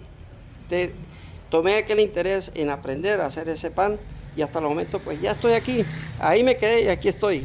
tomé 1.51 1.77
aquel 1.77 2.01
interés 2.01 2.51
en 2.55 2.71
aprender 2.71 3.21
a 3.21 3.27
hacer 3.27 3.49
ese 3.49 3.71
pan 3.71 3.99
y 4.37 4.43
hasta 4.43 4.59
el 4.59 4.65
momento 4.67 4.99
pues 4.99 5.21
ya 5.21 5.33
estoy 5.33 5.53
aquí. 5.53 5.85
Ahí 6.21 6.43
me 6.45 6.57
quedé 6.57 6.85
y 6.85 6.89
aquí 6.89 7.09
estoy. 7.09 7.45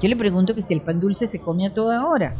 Yo 0.00 0.08
le 0.08 0.16
pregunto 0.16 0.54
que 0.54 0.62
si 0.62 0.74
el 0.74 0.80
pan 0.80 1.00
dulce 1.00 1.26
se 1.26 1.40
come 1.40 1.66
a 1.66 1.74
toda 1.74 2.06
hora. 2.06 2.36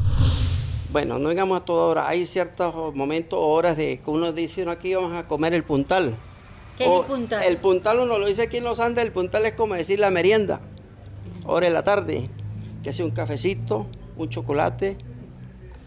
Bueno, 0.91 1.19
no 1.19 1.29
digamos 1.29 1.61
a 1.61 1.65
toda 1.65 1.87
hora. 1.87 2.09
Hay 2.09 2.25
ciertos 2.25 2.95
momentos, 2.95 3.39
horas 3.43 3.77
de 3.77 4.01
que 4.01 4.11
uno 4.11 4.33
dice, 4.33 4.65
no, 4.65 4.71
aquí 4.71 4.95
vamos 4.95 5.13
a 5.15 5.27
comer 5.27 5.53
el 5.55 5.65
puntal. 5.65 6.15
¿Qué 6.79 6.85
es 6.85 6.91
el 6.91 7.07
puntal? 7.07 7.43
El 7.43 7.57
puntal 7.59 7.99
uno 8.01 8.19
lo 8.19 8.27
dice 8.27 8.43
aquí 8.43 8.59
en 8.59 8.65
los 8.65 8.79
Andes, 8.81 9.05
el 9.05 9.13
puntal 9.13 9.45
es 9.45 9.55
como 9.55 9.75
decir 9.75 9.99
la 9.99 10.11
merienda. 10.11 10.61
Hora 11.45 11.67
de 11.67 11.73
la 11.73 11.83
tarde, 11.83 12.31
que 12.83 12.93
sea 12.93 13.05
un 13.05 13.11
cafecito, 13.11 13.87
un 14.19 14.29
chocolate 14.29 14.97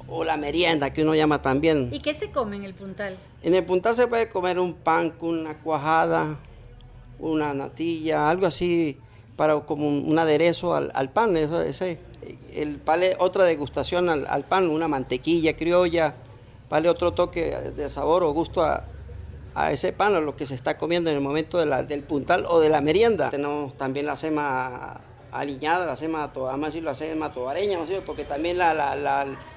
o 0.08 0.24
la 0.24 0.38
merienda 0.38 0.92
que 0.92 1.04
uno 1.04 1.16
llama 1.16 1.42
también. 1.42 1.90
¿Y 1.92 2.00
qué 2.00 2.14
se 2.14 2.32
come 2.32 2.58
en 2.58 2.64
el 2.64 2.74
puntal? 2.74 3.18
En 3.44 3.56
el 3.56 3.64
puntal 3.64 3.96
se 3.96 4.08
puede 4.08 4.30
comer 4.30 4.60
un 4.60 4.74
pan 4.74 5.12
con 5.12 5.40
una 5.40 5.58
cuajada, 5.58 6.38
una 7.20 7.54
natilla, 7.54 8.30
algo 8.30 8.46
así 8.46 8.98
para 9.36 9.60
como 9.62 9.88
un, 9.88 10.20
aderezo 10.20 10.76
al, 10.76 11.10
pan. 11.12 11.38
Eso, 11.38 11.62
ese, 11.62 11.98
el 12.54 12.78
pale 12.78 13.16
otra 13.20 13.46
degustación 13.46 14.10
al, 14.10 14.44
pan, 14.46 14.70
una 14.70 14.88
mantequilla 14.88 15.56
criolla, 15.56 16.16
vale 16.70 16.90
otro 16.90 17.14
toque 17.14 17.50
de 17.76 17.90
sabor 17.90 18.24
o 18.24 18.32
gusto 18.34 18.64
a, 18.64 18.86
ese 19.72 19.94
pan, 19.94 20.16
a 20.16 20.22
lo 20.22 20.36
que 20.36 20.46
se 20.46 20.56
está 20.56 20.78
comiendo 20.78 21.10
en 21.10 21.18
el 21.18 21.22
momento 21.22 21.58
de 21.58 21.66
la, 21.66 21.84
del 21.84 22.04
puntal 22.04 22.46
o 22.48 22.60
de 22.60 22.70
la 22.70 22.82
merienda. 22.82 23.30
Tenemos 23.30 23.76
también 23.76 24.06
la 24.06 24.16
sema 24.16 25.02
aliñada, 25.32 25.86
la 25.86 25.96
sema, 25.96 26.28
vamos 26.28 26.64
a 26.64 26.68
decir 26.68 26.84
la 26.84 26.96
sema 26.96 27.32
tobareña, 27.34 27.80
porque 28.06 28.26
también 28.26 28.58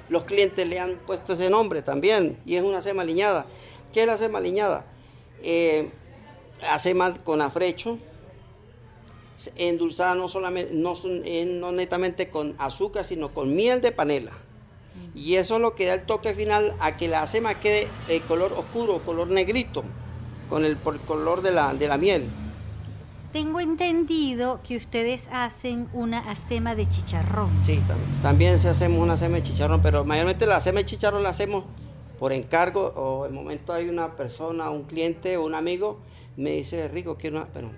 los 0.08 0.24
clientes 0.24 0.66
le 0.66 0.78
han 0.78 0.96
puesto 1.06 1.32
ese 1.32 1.50
nombre 1.50 1.82
también, 1.82 2.38
y 2.46 2.56
es 2.56 2.62
una 2.62 2.82
sema 2.82 3.02
aliñada. 3.02 3.46
¿Qué 3.92 4.02
es 4.02 4.06
la 4.06 4.16
sema 4.16 4.38
aliñada? 4.38 4.84
Eh, 5.42 5.90
hace 6.68 6.94
más 6.94 7.18
con 7.18 7.42
afrecho, 7.42 7.98
endulzada 9.56 10.14
no 10.14 10.28
solamente, 10.28 10.72
no, 10.74 10.94
no 11.46 11.72
netamente 11.72 12.30
con 12.30 12.54
azúcar, 12.58 13.04
sino 13.04 13.32
con 13.32 13.54
miel 13.54 13.80
de 13.80 13.92
panela. 13.92 14.32
Y 15.14 15.36
eso 15.36 15.56
es 15.56 15.60
lo 15.60 15.74
que 15.74 15.86
da 15.86 15.94
el 15.94 16.06
toque 16.06 16.34
final 16.34 16.74
a 16.80 16.96
que 16.96 17.08
la 17.08 17.22
acema 17.22 17.58
quede 17.58 17.88
el 18.08 18.22
color 18.22 18.52
oscuro, 18.52 19.00
color 19.04 19.28
negrito, 19.28 19.84
con 20.48 20.64
el, 20.64 20.78
color 20.78 21.42
de 21.42 21.50
la, 21.50 21.74
de 21.74 21.88
la 21.88 21.98
miel. 21.98 22.28
Tengo 23.34 23.58
entendido 23.58 24.60
que 24.62 24.76
ustedes 24.76 25.26
hacen 25.32 25.88
una 25.92 26.20
acema 26.30 26.76
de 26.76 26.88
chicharrón. 26.88 27.50
Sí, 27.58 27.82
también, 27.88 28.22
también 28.22 28.58
se 28.60 28.68
hacemos 28.68 29.02
una 29.02 29.14
acema 29.14 29.38
de 29.38 29.42
chicharrón, 29.42 29.82
pero 29.82 30.04
mayormente 30.04 30.46
la 30.46 30.54
acema 30.54 30.78
de 30.78 30.84
chicharrón 30.84 31.24
la 31.24 31.30
hacemos 31.30 31.64
por 32.20 32.32
encargo 32.32 32.92
o 32.94 33.26
el 33.26 33.32
momento 33.32 33.72
hay 33.72 33.88
una 33.88 34.14
persona, 34.14 34.70
un 34.70 34.84
cliente 34.84 35.36
o 35.36 35.44
un 35.44 35.56
amigo 35.56 35.98
me 36.36 36.50
dice, 36.52 36.86
Rico, 36.86 37.16
quiero 37.16 37.38
una, 37.38 37.46
pero 37.52 37.72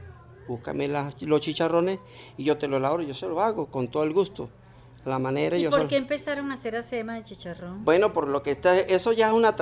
búscame 0.47 0.89
los 0.89 1.41
chicharrones 1.41 2.01
y 2.37 2.45
yo 2.45 2.59
te 2.59 2.69
los 2.69 2.77
elaboro, 2.77 3.03
yo 3.03 3.15
se 3.15 3.27
lo 3.27 3.41
hago 3.41 3.69
con 3.69 3.89
todo 3.89 4.03
el 4.03 4.13
gusto. 4.13 4.51
La 5.07 5.19
manera 5.19 5.57
¿Y 5.57 5.63
yo 5.63 5.71
por 5.71 5.89
qué 5.89 5.97
empezaron 5.97 6.51
a 6.51 6.55
hacer 6.55 6.77
acema 6.77 7.15
de 7.15 7.25
chicharrón? 7.25 7.83
Bueno, 7.83 8.13
por 8.13 8.29
lo 8.29 8.43
que 8.43 8.51
está, 8.51 8.79
eso 8.79 9.13
ya 9.13 9.29
es 9.29 9.33
una 9.33 9.57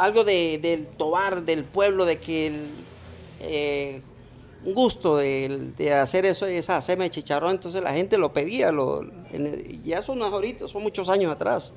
algo 0.00 0.22
de, 0.22 0.60
del 0.62 0.86
tobar 0.86 1.42
del 1.42 1.64
pueblo, 1.64 2.04
de 2.04 2.20
que 2.20 2.68
eh, 3.40 4.00
un 4.00 4.17
gusto 4.64 5.16
de, 5.16 5.92
hacer 6.00 6.26
eso, 6.26 6.46
esa 6.46 6.76
acema 6.76 7.04
de 7.04 7.10
chicharrón, 7.10 7.52
entonces 7.52 7.82
la 7.82 7.92
gente 7.92 8.18
lo 8.18 8.32
pedía, 8.32 8.72
lo, 8.72 9.02
ya 9.84 10.02
son 10.02 10.22
ahorita, 10.22 10.68
son 10.68 10.82
muchos 10.82 11.08
años 11.08 11.32
atrás. 11.32 11.72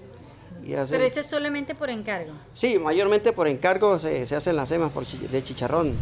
Pero 0.64 1.04
ese 1.04 1.22
es 1.22 1.28
solamente 1.28 1.74
por 1.74 1.90
encargo. 1.90 2.34
Sí, 2.54 2.78
mayormente 2.78 3.34
por 3.34 3.48
encargo 3.48 3.98
se, 3.98 4.26
se 4.26 4.36
hacen 4.36 4.56
las 4.56 4.70
semas 4.70 4.92
por 4.92 5.06
de 5.08 5.44
chicharrón. 5.44 5.96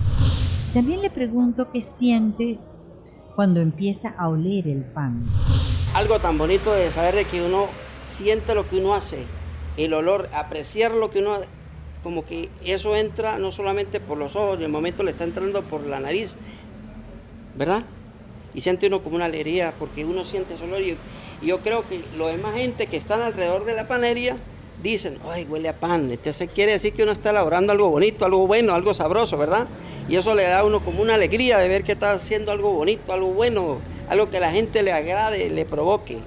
También 0.73 1.01
le 1.01 1.09
pregunto 1.09 1.69
qué 1.69 1.81
siente 1.81 2.59
cuando 3.35 3.61
empieza 3.61 4.09
a 4.17 4.27
oler 4.27 4.67
el 4.67 4.83
pan. 4.83 5.25
Algo 5.93 6.19
tan 6.19 6.37
bonito 6.37 6.73
de 6.73 6.91
saber 6.91 7.15
de 7.15 7.25
que 7.25 7.41
uno 7.41 7.67
siente 8.05 8.53
lo 8.53 8.67
que 8.67 8.77
uno 8.77 8.93
hace, 8.93 9.23
el 9.77 9.93
olor, 9.93 10.29
apreciar 10.33 10.91
lo 10.91 11.09
que 11.09 11.19
uno 11.19 11.37
como 12.03 12.25
que 12.25 12.49
eso 12.63 12.95
entra 12.95 13.39
no 13.39 13.51
solamente 13.51 13.99
por 13.99 14.17
los 14.17 14.35
ojos, 14.35 14.57
en 14.57 14.63
el 14.63 14.69
momento 14.69 15.03
le 15.03 15.11
está 15.11 15.23
entrando 15.23 15.63
por 15.63 15.85
la 15.85 15.99
nariz, 15.99 16.35
¿verdad? 17.59 17.83
Y 18.53 18.61
siente 18.61 18.87
uno 18.87 19.03
como 19.03 19.17
una 19.17 19.25
alegría 19.25 19.73
porque 19.77 20.05
uno 20.05 20.23
siente 20.23 20.55
ese 20.55 20.63
olor. 20.63 20.81
Y, 20.81 20.97
yo 21.41 21.59
creo 21.59 21.87
que 21.87 22.03
los 22.17 22.31
demás 22.31 22.55
gente 22.55 22.87
que 22.87 22.97
están 22.97 23.21
alrededor 23.21 23.65
de 23.65 23.73
la 23.73 23.87
panería 23.87 24.37
dicen, 24.81 25.19
ay, 25.29 25.45
huele 25.47 25.69
a 25.69 25.79
pan. 25.79 26.11
Entonces 26.11 26.49
quiere 26.53 26.71
decir 26.71 26.93
que 26.93 27.03
uno 27.03 27.11
está 27.11 27.29
elaborando 27.29 27.71
algo 27.71 27.89
bonito, 27.89 28.25
algo 28.25 28.47
bueno, 28.47 28.73
algo 28.73 28.93
sabroso, 28.93 29.37
¿verdad? 29.37 29.67
Y 30.07 30.15
eso 30.15 30.35
le 30.35 30.43
da 30.43 30.59
a 30.59 30.63
uno 30.63 30.79
como 30.79 31.01
una 31.01 31.15
alegría 31.15 31.57
de 31.59 31.67
ver 31.67 31.83
que 31.83 31.91
está 31.91 32.11
haciendo 32.11 32.51
algo 32.51 32.71
bonito, 32.71 33.13
algo 33.13 33.27
bueno, 33.27 33.77
algo 34.09 34.29
que 34.29 34.39
la 34.39 34.51
gente 34.51 34.81
le 34.81 34.91
agrade, 34.91 35.49
le 35.49 35.65
provoque. 35.65 36.19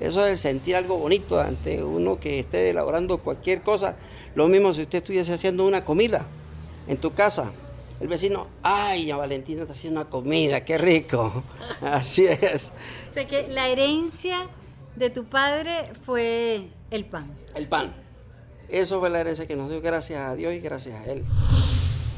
Eso 0.00 0.24
es 0.24 0.32
el 0.32 0.38
sentir 0.38 0.74
algo 0.74 0.96
bonito 0.96 1.38
ante 1.38 1.82
uno 1.82 2.18
que 2.18 2.40
esté 2.40 2.70
elaborando 2.70 3.18
cualquier 3.18 3.62
cosa. 3.62 3.96
Lo 4.34 4.48
mismo 4.48 4.72
si 4.72 4.82
usted 4.82 4.98
estuviese 4.98 5.34
haciendo 5.34 5.66
una 5.66 5.84
comida 5.84 6.26
en 6.88 6.96
tu 6.96 7.12
casa. 7.12 7.52
El 8.02 8.08
vecino, 8.08 8.48
ay, 8.64 9.06
ya 9.06 9.16
Valentina 9.16 9.62
está 9.62 9.74
haciendo 9.74 10.00
una 10.00 10.10
comida, 10.10 10.64
qué 10.64 10.76
rico. 10.76 11.44
Así 11.80 12.26
es. 12.26 12.72
O 13.08 13.14
sea 13.14 13.28
que 13.28 13.46
la 13.46 13.68
herencia 13.68 14.48
de 14.96 15.08
tu 15.08 15.26
padre 15.26 15.92
fue 16.04 16.70
el 16.90 17.04
pan. 17.04 17.30
El 17.54 17.68
pan. 17.68 17.94
Eso 18.68 18.98
fue 18.98 19.08
la 19.08 19.20
herencia 19.20 19.46
que 19.46 19.54
nos 19.54 19.70
dio 19.70 19.80
gracias 19.80 20.20
a 20.20 20.34
Dios 20.34 20.52
y 20.52 20.58
gracias 20.58 20.98
a 20.98 21.04
Él. 21.12 21.24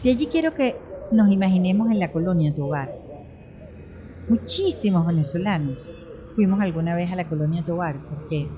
De 0.03 0.13
allí 0.13 0.25
quiero 0.25 0.55
que 0.55 0.75
nos 1.13 1.31
imaginemos 1.31 1.91
en 1.91 1.99
la 1.99 2.11
colonia 2.11 2.55
Tobar. 2.55 2.91
Muchísimos 4.27 5.07
venezolanos 5.07 5.81
fuimos 6.35 6.63
alguna 6.63 6.95
vez 6.95 7.13
a 7.13 7.17
la 7.17 7.29
colonia 7.29 7.63
Tobar 7.63 7.99
porque 8.09 8.49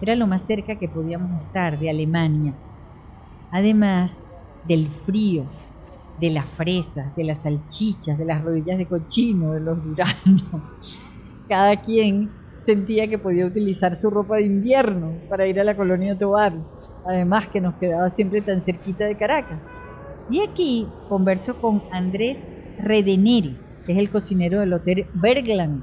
era 0.00 0.16
lo 0.16 0.26
más 0.26 0.40
cerca 0.40 0.78
que 0.78 0.88
podíamos 0.88 1.44
estar 1.44 1.78
de 1.78 1.90
Alemania. 1.90 2.54
Además 3.50 4.38
del 4.66 4.88
frío, 4.88 5.44
de 6.22 6.30
las 6.30 6.48
fresas, 6.48 7.16
de 7.16 7.24
las 7.24 7.42
salchichas, 7.42 8.16
de 8.16 8.24
las 8.24 8.44
rodillas 8.44 8.78
de 8.78 8.86
cochino, 8.86 9.54
de 9.54 9.60
los 9.60 9.82
duranos. 9.82 10.44
Cada 11.48 11.82
quien 11.82 12.30
sentía 12.60 13.08
que 13.08 13.18
podía 13.18 13.44
utilizar 13.44 13.96
su 13.96 14.08
ropa 14.08 14.36
de 14.36 14.42
invierno 14.42 15.14
para 15.28 15.48
ir 15.48 15.58
a 15.58 15.64
la 15.64 15.74
colonia 15.74 16.16
Tobar, 16.16 16.52
además 17.04 17.48
que 17.48 17.60
nos 17.60 17.74
quedaba 17.74 18.08
siempre 18.08 18.40
tan 18.40 18.60
cerquita 18.60 19.04
de 19.04 19.16
Caracas. 19.16 19.64
Y 20.30 20.40
aquí 20.42 20.86
converso 21.08 21.60
con 21.60 21.82
Andrés 21.90 22.46
Redeneris, 22.78 23.58
que 23.84 23.90
es 23.90 23.98
el 23.98 24.08
cocinero 24.08 24.60
del 24.60 24.74
Hotel 24.74 25.08
Bergland. 25.14 25.82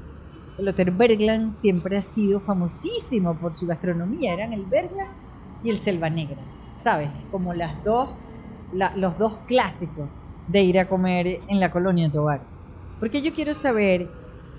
El 0.56 0.68
Hotel 0.68 0.90
Bergland 0.90 1.52
siempre 1.52 1.98
ha 1.98 2.02
sido 2.02 2.40
famosísimo 2.40 3.38
por 3.38 3.52
su 3.52 3.66
gastronomía, 3.66 4.32
eran 4.32 4.54
el 4.54 4.64
Bergland 4.64 5.10
y 5.62 5.68
el 5.68 5.76
Selva 5.76 6.08
Negra, 6.08 6.40
¿sabes? 6.82 7.10
Como 7.30 7.52
las 7.52 7.84
dos, 7.84 8.14
los 8.72 9.18
dos 9.18 9.40
clásicos 9.46 10.08
de 10.50 10.62
ir 10.62 10.78
a 10.78 10.88
comer 10.88 11.40
en 11.48 11.60
la 11.60 11.70
colonia 11.70 12.10
Tobar. 12.10 12.42
Porque 12.98 13.22
yo 13.22 13.32
quiero 13.32 13.54
saber 13.54 14.08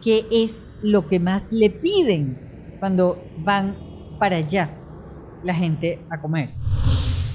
qué 0.03 0.25
es 0.31 0.73
lo 0.81 1.07
que 1.07 1.19
más 1.19 1.51
le 1.51 1.69
piden 1.69 2.77
cuando 2.79 3.23
van 3.37 3.77
para 4.19 4.37
allá 4.37 4.69
la 5.43 5.53
gente 5.53 5.99
a 6.09 6.19
comer 6.19 6.61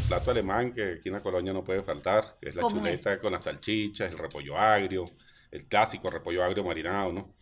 plato 0.07 0.31
alemán 0.31 0.73
que 0.73 0.95
aquí 0.99 1.09
en 1.09 1.15
la 1.15 1.23
colonia 1.23 1.53
no 1.53 1.65
puede 1.65 1.83
faltar, 1.83 2.37
que 2.41 2.49
es 2.49 2.55
la 2.55 2.63
chuleta 2.63 3.19
con 3.19 3.33
las 3.33 3.45
salchichas, 3.45 4.13
el 4.13 4.19
repollo 4.19 4.57
agrio, 4.57 5.11
el 5.51 5.67
clásico 5.67 6.11
repollo 6.11 6.45
agrio 6.45 6.65
marinado, 6.65 7.13
¿no? 7.13 7.35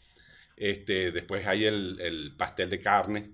Este, 0.56 1.10
después 1.10 1.46
hay 1.46 1.64
el, 1.64 2.34
pastel 2.36 2.70
de 2.70 2.80
carne, 2.80 3.30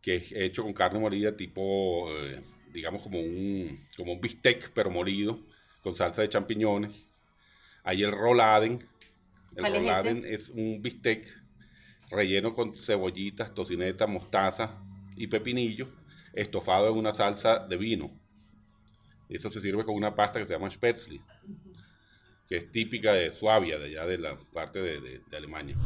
que 0.00 0.16
es 0.16 0.32
hecho 0.32 0.62
con 0.62 0.72
carne 0.72 0.98
molida 0.98 1.36
tipo, 1.36 2.10
eh, 2.10 2.42
digamos, 2.72 3.02
como 3.02 3.18
un, 3.20 3.86
como 3.96 4.12
un 4.12 4.20
bistec, 4.20 4.70
pero 4.72 4.90
molido, 4.90 5.40
con 5.82 5.94
salsa 5.94 6.22
de 6.22 6.28
champiñones. 6.28 6.92
Hay 7.84 8.02
el 8.02 8.12
roladen. 8.12 8.86
El 9.56 9.64
roladen 9.64 10.24
es, 10.24 10.42
es 10.42 10.48
un 10.50 10.80
bistec 10.80 11.26
relleno 12.10 12.54
con 12.54 12.76
cebollitas, 12.76 13.54
tocineta, 13.54 14.06
mostaza 14.06 14.78
y 15.16 15.26
pepinillo 15.26 15.88
estofado 16.32 16.88
en 16.88 16.96
una 16.96 17.12
salsa 17.12 17.58
de 17.58 17.76
vino. 17.76 18.10
Eso 19.28 19.50
se 19.50 19.60
sirve 19.60 19.84
con 19.84 19.94
una 19.94 20.14
pasta 20.14 20.38
que 20.38 20.46
se 20.46 20.52
llama 20.52 20.70
Spätzle, 20.70 21.20
que 22.48 22.56
es 22.56 22.70
típica 22.70 23.12
de 23.12 23.32
Suabia, 23.32 23.78
de 23.78 23.86
allá 23.86 24.06
de 24.06 24.18
la 24.18 24.38
parte 24.52 24.80
de, 24.80 25.22
Alemania. 25.36 25.76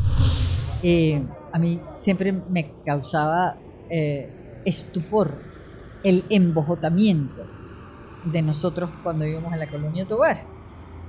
Eh, 0.83 1.23
a 1.53 1.59
mí 1.59 1.81
siempre 1.97 2.33
me 2.33 2.73
causaba 2.85 3.57
eh, 3.91 4.31
estupor 4.65 5.33
el 6.03 6.25
embojotamiento 6.29 7.56
de 8.33 8.43
nosotros 8.43 8.91
cuando 9.03 9.27
íbamos 9.27 9.53
a 9.53 9.57
la 9.57 9.69
colonia 9.69 10.07
Tobar. 10.07 10.37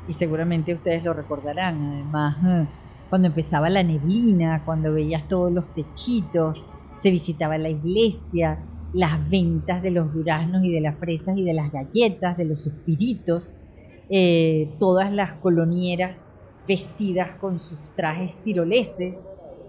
Y 0.07 0.13
seguramente 0.13 0.73
ustedes 0.73 1.03
lo 1.03 1.13
recordarán, 1.13 1.83
además, 1.83 2.69
cuando 3.09 3.27
empezaba 3.27 3.69
la 3.69 3.83
neblina, 3.83 4.63
cuando 4.63 4.93
veías 4.93 5.27
todos 5.27 5.51
los 5.51 5.73
techitos, 5.73 6.63
se 6.95 7.11
visitaba 7.11 7.57
la 7.57 7.69
iglesia, 7.69 8.59
las 8.93 9.29
ventas 9.29 9.81
de 9.81 9.91
los 9.91 10.13
duraznos 10.13 10.63
y 10.63 10.71
de 10.71 10.79
las 10.79 10.97
fresas 10.97 11.37
y 11.37 11.43
de 11.43 11.53
las 11.53 11.71
galletas, 11.71 12.37
de 12.37 12.45
los 12.45 12.61
suspiritos, 12.61 13.55
eh, 14.09 14.69
todas 14.79 15.11
las 15.11 15.33
colonieras 15.33 16.21
vestidas 16.67 17.35
con 17.35 17.59
sus 17.59 17.93
trajes 17.97 18.37
tiroleses, 18.39 19.15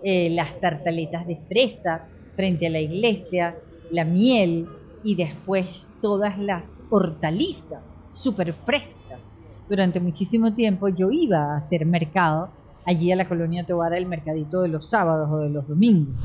eh, 0.04 0.30
las 0.30 0.61
tartaletas 0.61 1.26
de 1.26 1.37
fresa 1.37 2.06
frente 2.37 2.68
a 2.68 2.70
la 2.70 2.80
iglesia, 2.80 3.56
la 3.90 4.04
miel 4.04 4.68
y 5.02 5.14
después 5.14 5.92
todas 6.00 6.38
las 6.38 6.80
hortalizas 6.90 7.82
súper 8.08 8.52
frescas. 8.52 9.22
Durante 9.68 10.00
muchísimo 10.00 10.54
tiempo 10.54 10.88
yo 10.88 11.08
iba 11.11 11.52
a 11.52 11.56
hacer 11.56 11.84
mercado 11.87 12.50
allí 12.87 13.12
a 13.12 13.16
la 13.16 13.28
colonia 13.28 13.64
Tobara, 13.64 13.98
el 13.98 14.06
mercadito 14.06 14.62
de 14.62 14.68
los 14.68 14.88
sábados 14.88 15.28
o 15.30 15.38
de 15.38 15.50
los 15.50 15.68
domingos 15.68 16.16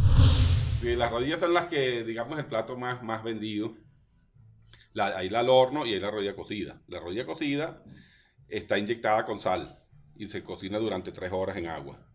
las 0.83 1.11
rodillas 1.11 1.39
son 1.39 1.53
las 1.53 1.67
que, 1.67 2.03
digamos, 2.03 2.37
el 2.37 2.45
plato 2.45 2.77
más, 2.77 3.01
más 3.03 3.23
vendido. 3.23 3.73
La, 4.93 5.17
ahí 5.17 5.29
la 5.29 5.39
al 5.39 5.49
horno 5.49 5.85
y 5.85 5.93
ahí 5.93 5.99
la 5.99 6.11
rodilla 6.11 6.35
cocida. 6.35 6.81
La 6.87 6.99
rodilla 6.99 7.25
cocida 7.25 7.83
está 8.47 8.77
inyectada 8.77 9.25
con 9.25 9.39
sal 9.39 9.79
y 10.15 10.27
se 10.27 10.43
cocina 10.43 10.77
durante 10.77 11.11
tres 11.11 11.31
horas 11.31 11.57
en 11.57 11.67
agua. 11.67 12.05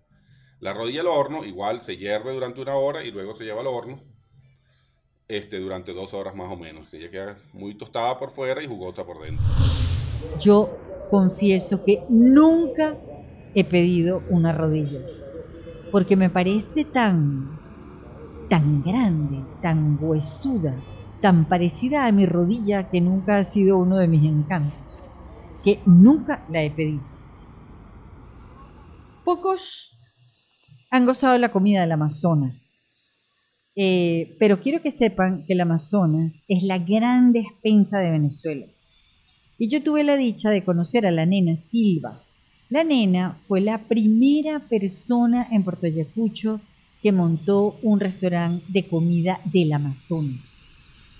La 0.60 0.72
rodilla 0.72 1.00
al 1.00 1.08
horno 1.08 1.44
igual 1.44 1.80
se 1.80 1.96
hierve 1.96 2.32
durante 2.32 2.60
una 2.60 2.76
hora 2.76 3.04
y 3.04 3.10
luego 3.10 3.34
se 3.34 3.44
lleva 3.44 3.60
al 3.60 3.66
horno 3.68 4.02
este, 5.28 5.58
durante 5.58 5.92
dos 5.92 6.14
horas 6.14 6.34
más 6.34 6.50
o 6.50 6.56
menos. 6.56 6.92
Ella 6.92 7.10
queda 7.10 7.38
muy 7.52 7.76
tostada 7.76 8.18
por 8.18 8.30
fuera 8.30 8.62
y 8.62 8.66
jugosa 8.66 9.04
por 9.04 9.22
dentro. 9.22 9.44
Yo 10.40 10.76
confieso 11.10 11.84
que 11.84 12.02
nunca 12.08 12.96
he 13.54 13.64
pedido 13.64 14.22
una 14.30 14.52
rodilla 14.52 15.00
porque 15.90 16.16
me 16.16 16.30
parece 16.30 16.84
tan 16.84 17.58
tan 18.48 18.82
grande, 18.82 19.44
tan 19.62 19.98
huesuda, 20.00 20.74
tan 21.20 21.48
parecida 21.48 22.06
a 22.06 22.12
mi 22.12 22.26
rodilla 22.26 22.88
que 22.88 23.00
nunca 23.00 23.36
ha 23.36 23.44
sido 23.44 23.76
uno 23.78 23.98
de 23.98 24.08
mis 24.08 24.24
encantos, 24.24 24.80
que 25.62 25.80
nunca 25.84 26.44
la 26.48 26.62
he 26.62 26.70
pedido. 26.70 27.04
Pocos 29.24 30.86
han 30.90 31.04
gozado 31.04 31.34
de 31.34 31.40
la 31.40 31.50
comida 31.50 31.82
del 31.82 31.92
Amazonas, 31.92 32.67
eh, 33.80 34.34
pero 34.40 34.60
quiero 34.60 34.82
que 34.82 34.90
sepan 34.90 35.44
que 35.46 35.52
el 35.52 35.60
Amazonas 35.60 36.42
es 36.48 36.64
la 36.64 36.78
gran 36.78 37.32
despensa 37.32 38.00
de 38.00 38.10
Venezuela. 38.10 38.66
Y 39.56 39.68
yo 39.68 39.80
tuve 39.84 40.02
la 40.02 40.16
dicha 40.16 40.50
de 40.50 40.64
conocer 40.64 41.06
a 41.06 41.12
la 41.12 41.26
nena 41.26 41.54
Silva. 41.54 42.20
La 42.70 42.82
nena 42.82 43.38
fue 43.46 43.60
la 43.60 43.78
primera 43.78 44.58
persona 44.58 45.46
en 45.52 45.62
Puerto 45.62 45.86
Ayacucho 45.86 46.60
que 47.04 47.12
montó 47.12 47.78
un 47.82 48.00
restaurante 48.00 48.64
de 48.66 48.84
comida 48.84 49.38
del 49.44 49.72
Amazonas 49.72 50.40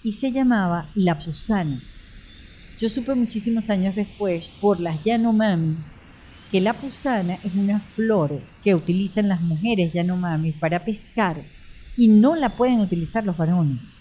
y 0.03 0.14
se 0.14 0.33
llamaba 0.33 0.88
La 0.97 1.16
Pusana. 1.16 1.81
Yo 2.81 2.88
supe 2.88 3.14
muchísimos 3.14 3.71
años 3.71 3.94
después 3.94 4.42
por 4.61 4.81
las 4.81 5.05
Yanomami 5.05 5.77
que 6.51 6.61
la 6.61 6.73
pusana 6.73 7.38
es 7.44 7.55
una 7.55 7.79
flor 7.79 8.40
que 8.64 8.75
utilizan 8.75 9.29
las 9.29 9.42
mujeres 9.42 9.92
Yanomami 9.92 10.51
para 10.53 10.83
pescar 10.83 11.37
y 11.99 12.09
no 12.09 12.37
la 12.37 12.49
pueden 12.49 12.81
utilizar 12.81 13.25
los 13.25 13.37
varones 13.37 13.99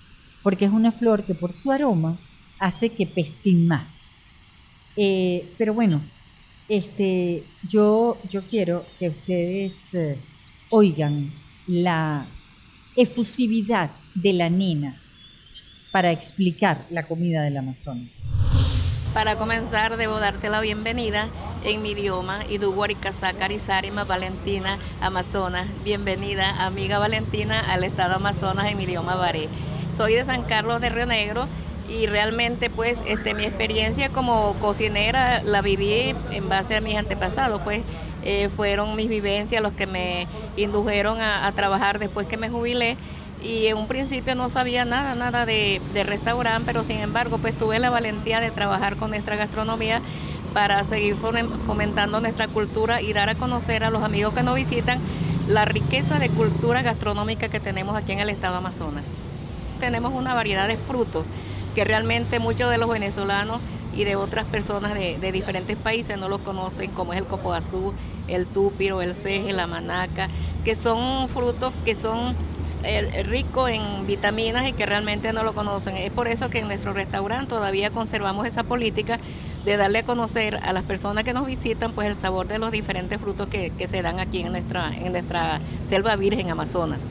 porque 0.48 0.64
es 0.64 0.72
una 0.72 0.94
flor 0.94 1.26
que 1.26 1.36
por 1.36 1.52
su 1.52 1.74
aroma 1.74 2.16
hace 2.60 2.88
que 2.88 3.06
pesquen 3.06 3.68
más. 3.68 3.88
Eh, 4.96 5.46
pero 5.58 5.74
bueno, 5.74 6.02
este, 6.70 7.44
yo, 7.68 8.18
yo 8.30 8.42
quiero 8.44 8.82
que 8.98 9.10
ustedes 9.10 9.94
eh, 9.94 10.18
oigan 10.70 11.30
la 11.68 12.26
efusividad 12.96 13.90
de 14.16 14.32
la 14.32 14.50
nena 14.50 14.96
para 15.92 16.14
explicar 16.14 16.82
la 16.92 17.04
comida 17.04 17.42
del 17.42 17.58
Amazonas. 17.58 18.08
Para 19.18 19.36
comenzar, 19.36 19.98
debo 19.98 20.20
darte 20.20 20.48
la 20.48 20.62
bienvenida 20.62 21.28
en 21.64 21.82
mi 21.82 21.94
idioma, 21.94 22.42
Iduguaricasá, 22.52 23.34
Carizarima, 23.34 24.04
Valentina, 24.04 24.78
Amazonas. 25.02 25.66
Bienvenida, 25.84 26.64
amiga 26.64 27.00
Valentina, 27.00 27.60
al 27.62 27.84
estado 27.84 28.18
Amazonas 28.18 28.70
en 28.70 28.78
mi 28.78 28.84
idioma 28.84 29.16
Baré. 29.16 29.50
Soy 29.92 30.14
de 30.14 30.24
San 30.24 30.44
Carlos 30.44 30.82
de 30.82 30.90
Río 30.90 31.08
Negro 31.08 31.48
y 31.90 32.06
realmente 32.06 32.70
pues 32.70 33.00
este, 33.08 33.34
mi 33.34 33.44
experiencia 33.44 34.10
como 34.10 34.54
cocinera 34.62 35.42
la 35.42 35.64
viví 35.64 36.14
en 36.30 36.48
base 36.48 36.76
a 36.76 36.82
mis 36.82 36.96
antepasados, 36.96 37.60
pues 37.64 37.82
eh, 38.24 38.50
fueron 38.56 38.96
mis 38.96 39.10
vivencias 39.10 39.64
los 39.64 39.74
que 39.74 39.88
me 39.88 40.28
indujeron 40.58 41.22
a, 41.22 41.52
trabajar 41.54 41.98
después 41.98 42.28
que 42.28 42.38
me 42.38 42.50
jubilé 42.50 42.98
y 43.44 43.68
en 43.68 43.78
un 43.78 43.88
principio 43.88 44.36
no 44.36 44.50
sabía 44.50 44.86
nada, 44.86 45.16
nada 45.16 45.46
de, 45.46 45.82
de 45.94 46.04
restaurante, 46.04 46.64
pero 46.66 46.84
sin 46.84 47.00
embargo 47.00 47.38
pues 47.38 47.58
tuve 47.58 47.80
la 47.80 47.90
valentía 47.90 48.40
de 48.40 48.52
trabajar 48.52 48.96
con 48.98 49.12
nuestra 49.12 49.36
gastronomía 49.36 50.02
para 50.54 50.84
seguir 50.84 51.16
fomentando 51.16 52.20
nuestra 52.20 52.48
cultura 52.48 53.02
y 53.02 53.14
dar 53.14 53.30
a 53.30 53.36
conocer 53.36 53.84
a 53.84 53.90
los 53.90 54.04
amigos 54.04 54.34
que 54.34 54.44
nos 54.44 54.56
visitan 54.56 55.00
la 55.48 55.66
riqueza 55.66 56.20
de 56.20 56.30
cultura 56.30 56.82
gastronómica 56.82 57.48
que 57.48 57.60
tenemos 57.60 57.96
aquí 57.96 58.12
en 58.12 58.20
el 58.20 58.30
estado 58.30 58.58
Amazonas. 58.58 59.06
Tenemos 59.80 60.14
una 60.14 60.34
variedad 60.34 60.68
de 60.68 60.76
frutos 60.76 61.26
que 61.76 61.84
realmente 61.84 62.40
muchos 62.40 62.72
de 62.72 62.78
los 62.78 62.90
venezolanos 62.90 63.60
y 63.96 64.04
de 64.04 64.16
otras 64.16 64.46
personas 64.46 64.94
de, 64.94 65.32
diferentes 65.32 65.78
países 65.78 66.18
no 66.18 66.28
los 66.28 66.40
conocen, 66.40 66.92
como 66.92 67.14
es 67.14 67.20
el 67.20 67.26
copo 67.26 67.54
azul, 67.54 67.94
el 68.28 68.46
túpiro, 68.46 69.02
el 69.02 69.16
ceje, 69.16 69.54
la 69.54 69.68
manaca, 69.68 70.28
que 70.66 70.76
son 70.76 71.30
frutos 71.30 71.72
que 71.86 71.96
son 71.96 72.36
ricos 73.26 73.70
en 73.70 74.08
vitaminas 74.08 74.68
y 74.68 74.74
que 74.74 74.86
realmente 74.86 75.34
no 75.34 75.44
lo 75.44 75.54
conocen. 75.54 75.98
Es 75.98 76.12
por 76.12 76.28
eso 76.28 76.50
que 76.50 76.60
en 76.60 76.68
nuestro 76.68 76.94
restaurante 76.94 77.48
todavía 77.48 77.90
conservamos 77.90 78.48
esa 78.48 78.64
política 78.64 79.20
de 79.66 79.78
darle 79.78 80.00
a 80.00 80.04
conocer 80.04 80.60
a 80.64 80.72
las 80.72 80.84
personas 80.84 81.24
que 81.24 81.34
nos 81.34 81.46
visitan 81.46 81.92
pues 81.92 82.08
el 82.08 82.16
sabor 82.16 82.48
de 82.48 82.58
los 82.58 82.72
diferentes 82.72 83.20
frutos 83.20 83.48
que, 83.48 83.72
se 83.88 84.02
dan 84.02 84.20
aquí 84.20 84.42
en 84.42 84.52
nuestra, 84.52 84.96
en 84.96 85.12
nuestra 85.12 85.60
selva 85.84 86.16
virgen 86.16 86.50
Amazonas. 86.50 87.04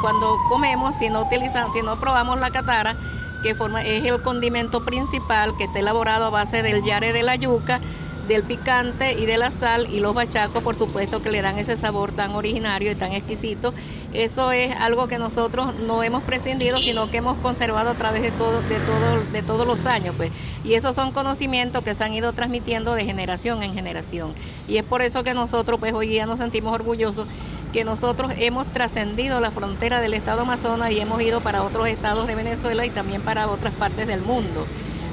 Cuando 0.00 0.36
comemos, 0.48 0.94
si 0.94 1.08
no 1.08 1.22
utilizamos, 1.22 1.74
si 1.74 1.82
no 1.82 1.98
probamos 1.98 2.38
la 2.38 2.50
catara, 2.50 2.96
que 3.42 3.54
forma, 3.54 3.82
es 3.82 4.04
el 4.04 4.22
condimento 4.22 4.84
principal 4.84 5.56
que 5.56 5.64
está 5.64 5.80
elaborado 5.80 6.26
a 6.26 6.30
base 6.30 6.62
del 6.62 6.84
yare 6.84 7.12
de 7.12 7.24
la 7.24 7.34
yuca, 7.34 7.80
del 8.28 8.44
picante 8.44 9.14
y 9.14 9.26
de 9.26 9.38
la 9.38 9.50
sal 9.50 9.88
y 9.90 10.00
los 10.00 10.14
bachacos, 10.14 10.62
por 10.62 10.76
supuesto, 10.76 11.22
que 11.22 11.30
le 11.30 11.42
dan 11.42 11.58
ese 11.58 11.76
sabor 11.76 12.12
tan 12.12 12.32
originario 12.32 12.92
y 12.92 12.94
tan 12.94 13.12
exquisito. 13.12 13.74
Eso 14.14 14.52
es 14.52 14.74
algo 14.74 15.06
que 15.06 15.18
nosotros 15.18 15.74
no 15.74 16.02
hemos 16.02 16.22
prescindido, 16.22 16.78
sino 16.78 17.10
que 17.10 17.18
hemos 17.18 17.36
conservado 17.38 17.90
a 17.90 17.94
través 17.94 18.22
de 18.22 18.30
todo, 18.30 18.62
de 18.62 18.78
todo, 18.80 19.22
de 19.32 19.42
todos 19.42 19.66
los 19.66 19.84
años, 19.84 20.14
pues. 20.16 20.30
Y 20.64 20.74
esos 20.74 20.94
son 20.94 21.12
conocimientos 21.12 21.84
que 21.84 21.94
se 21.94 22.04
han 22.04 22.14
ido 22.14 22.32
transmitiendo 22.32 22.94
de 22.94 23.04
generación 23.04 23.62
en 23.62 23.74
generación. 23.74 24.34
Y 24.66 24.78
es 24.78 24.84
por 24.84 25.02
eso 25.02 25.24
que 25.24 25.34
nosotros, 25.34 25.78
pues, 25.78 25.92
hoy 25.92 26.08
día 26.08 26.24
nos 26.24 26.38
sentimos 26.38 26.74
orgullosos 26.74 27.26
que 27.72 27.84
nosotros 27.84 28.32
hemos 28.38 28.66
trascendido 28.72 29.40
la 29.40 29.50
frontera 29.50 30.00
del 30.00 30.14
estado 30.14 30.40
Amazonas 30.40 30.90
y 30.90 31.00
hemos 31.00 31.20
ido 31.20 31.42
para 31.42 31.62
otros 31.62 31.86
estados 31.86 32.26
de 32.26 32.34
Venezuela 32.34 32.86
y 32.86 32.90
también 32.90 33.20
para 33.20 33.46
otras 33.46 33.74
partes 33.74 34.06
del 34.06 34.22
mundo. 34.22 34.66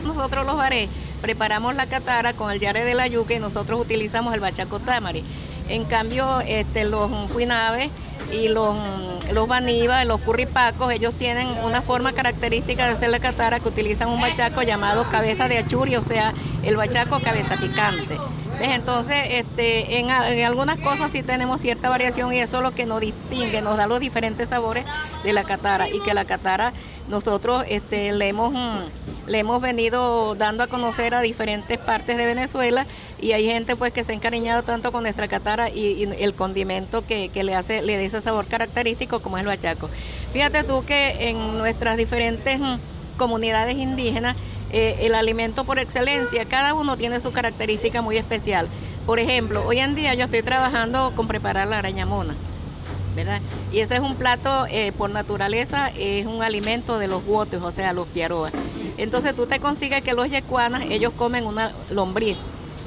Nosotros 0.05 0.45
los 0.45 0.55
baré 0.55 0.88
preparamos 1.25 1.73
la 1.73 1.88
catara 1.88 2.34
con 2.34 2.51
el 2.51 2.60
yare 2.60 2.84
de 2.84 2.93
la 2.93 3.08
yuca 3.08 3.34
y 3.34 3.39
nosotros 3.39 3.81
utilizamos 3.81 4.34
el 4.36 4.39
bachaco 4.39 4.79
tamari. 4.79 5.23
En 5.69 5.84
cambio, 5.86 6.41
este, 6.41 6.86
los 6.86 7.10
cuinaves 7.31 7.89
y 8.32 8.47
los, 8.47 8.75
los 9.32 9.47
banibas, 9.47 10.06
los 10.06 10.19
curripacos, 10.21 10.91
ellos 10.91 11.13
tienen 11.17 11.47
una 11.63 11.82
forma 11.82 12.13
característica 12.13 12.86
de 12.86 12.93
hacer 12.93 13.10
la 13.10 13.19
catara 13.19 13.60
que 13.60 13.67
utilizan 13.67 14.10
un 14.10 14.21
bachaco 14.21 14.62
llamado 14.63 15.10
cabeza 15.10 15.47
de 15.47 15.58
achuri, 15.58 15.95
o 15.95 16.01
sea, 16.01 16.34
el 16.63 16.75
bachaco 16.75 17.19
cabeza 17.19 17.58
picante. 17.58 18.17
Entonces, 18.61 19.17
este, 19.31 19.99
en, 19.99 20.09
algunas 20.09 20.79
cosas 20.79 21.11
sí 21.11 21.23
tenemos 21.23 21.61
cierta 21.61 21.89
variación 21.89 22.33
y 22.33 22.39
eso 22.39 22.57
es 22.57 22.63
lo 22.63 22.71
que 22.73 22.85
nos 22.85 23.01
distingue, 23.01 23.61
nos 23.61 23.77
da 23.77 23.87
los 23.87 23.99
diferentes 23.99 24.49
sabores 24.49 24.85
de 25.23 25.33
la 25.33 25.43
catara 25.43 25.89
y 25.89 25.99
que 26.01 26.13
la 26.13 26.25
catara 26.25 26.73
nosotros 27.07 27.63
este, 27.67 28.13
le, 28.13 28.29
hemos, 28.29 28.53
mm, 28.53 29.27
le 29.27 29.39
hemos 29.39 29.61
venido 29.61 30.35
dando 30.35 30.63
a 30.63 30.67
conocer 30.67 31.13
a 31.13 31.21
diferentes 31.21 31.77
partes 31.77 32.17
de 32.17 32.25
Venezuela 32.25 32.85
y 33.21 33.33
hay 33.33 33.45
gente 33.45 33.75
pues 33.75 33.91
que 33.91 34.03
se 34.03 34.11
ha 34.11 34.15
encariñado 34.15 34.63
tanto 34.63 34.91
con 34.91 35.03
nuestra 35.03 35.27
catara 35.27 35.69
y, 35.69 36.03
el 36.03 36.33
condimento 36.33 37.05
que, 37.05 37.29
le 37.33 37.55
hace, 37.55 37.81
le 37.81 37.97
da 37.97 38.03
ese 38.03 38.21
sabor 38.21 38.47
característico 38.47 39.21
como 39.21 39.37
es 39.37 39.41
el 39.41 39.47
bachaco. 39.47 39.89
Fíjate 40.33 40.63
tú 40.63 40.83
que 40.85 41.29
en 41.29 41.57
nuestras 41.57 41.97
diferentes 41.97 42.59
mm, 42.59 42.75
comunidades 43.17 43.77
indígenas 43.77 44.35
eh, 44.77 45.05
el 45.05 45.15
alimento 45.15 45.63
por 45.63 45.79
excelencia, 45.79 46.43
cada 46.43 46.73
uno 46.73 46.97
tiene 46.97 47.21
su 47.21 47.31
característica 47.31 48.01
muy 48.01 48.17
especial. 48.17 48.67
Por 49.05 49.19
ejemplo, 49.19 49.63
hoy 49.65 49.79
en 49.79 49.95
día 49.95 50.13
yo 50.15 50.25
estoy 50.25 50.41
trabajando 50.41 51.13
con 51.15 51.29
preparar 51.29 51.65
la 51.69 51.77
araña 51.77 52.05
mona, 52.05 52.35
¿verdad? 53.15 53.39
Y 53.71 53.79
ese 53.79 53.93
es 53.93 54.01
un 54.01 54.15
plato, 54.15 54.65
eh, 54.69 54.91
por 54.97 55.11
naturaleza, 55.11 55.91
es 55.97 56.25
un 56.25 56.43
alimento 56.43 56.99
de 56.99 57.07
los 57.07 57.23
guotes, 57.23 57.61
o 57.61 57.71
sea, 57.71 57.93
los 57.93 58.05
piaroas. 58.09 58.51
Entonces 58.97 59.33
tú 59.33 59.45
te 59.45 59.61
consigues 59.61 60.01
que 60.01 60.11
los 60.11 60.29
yecuanas, 60.29 60.83
ellos 60.89 61.13
comen 61.15 61.45
una 61.45 61.71
lombriz 61.89 62.39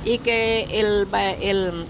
y 0.05 0.19
que 0.19 0.69
el, 0.71 1.09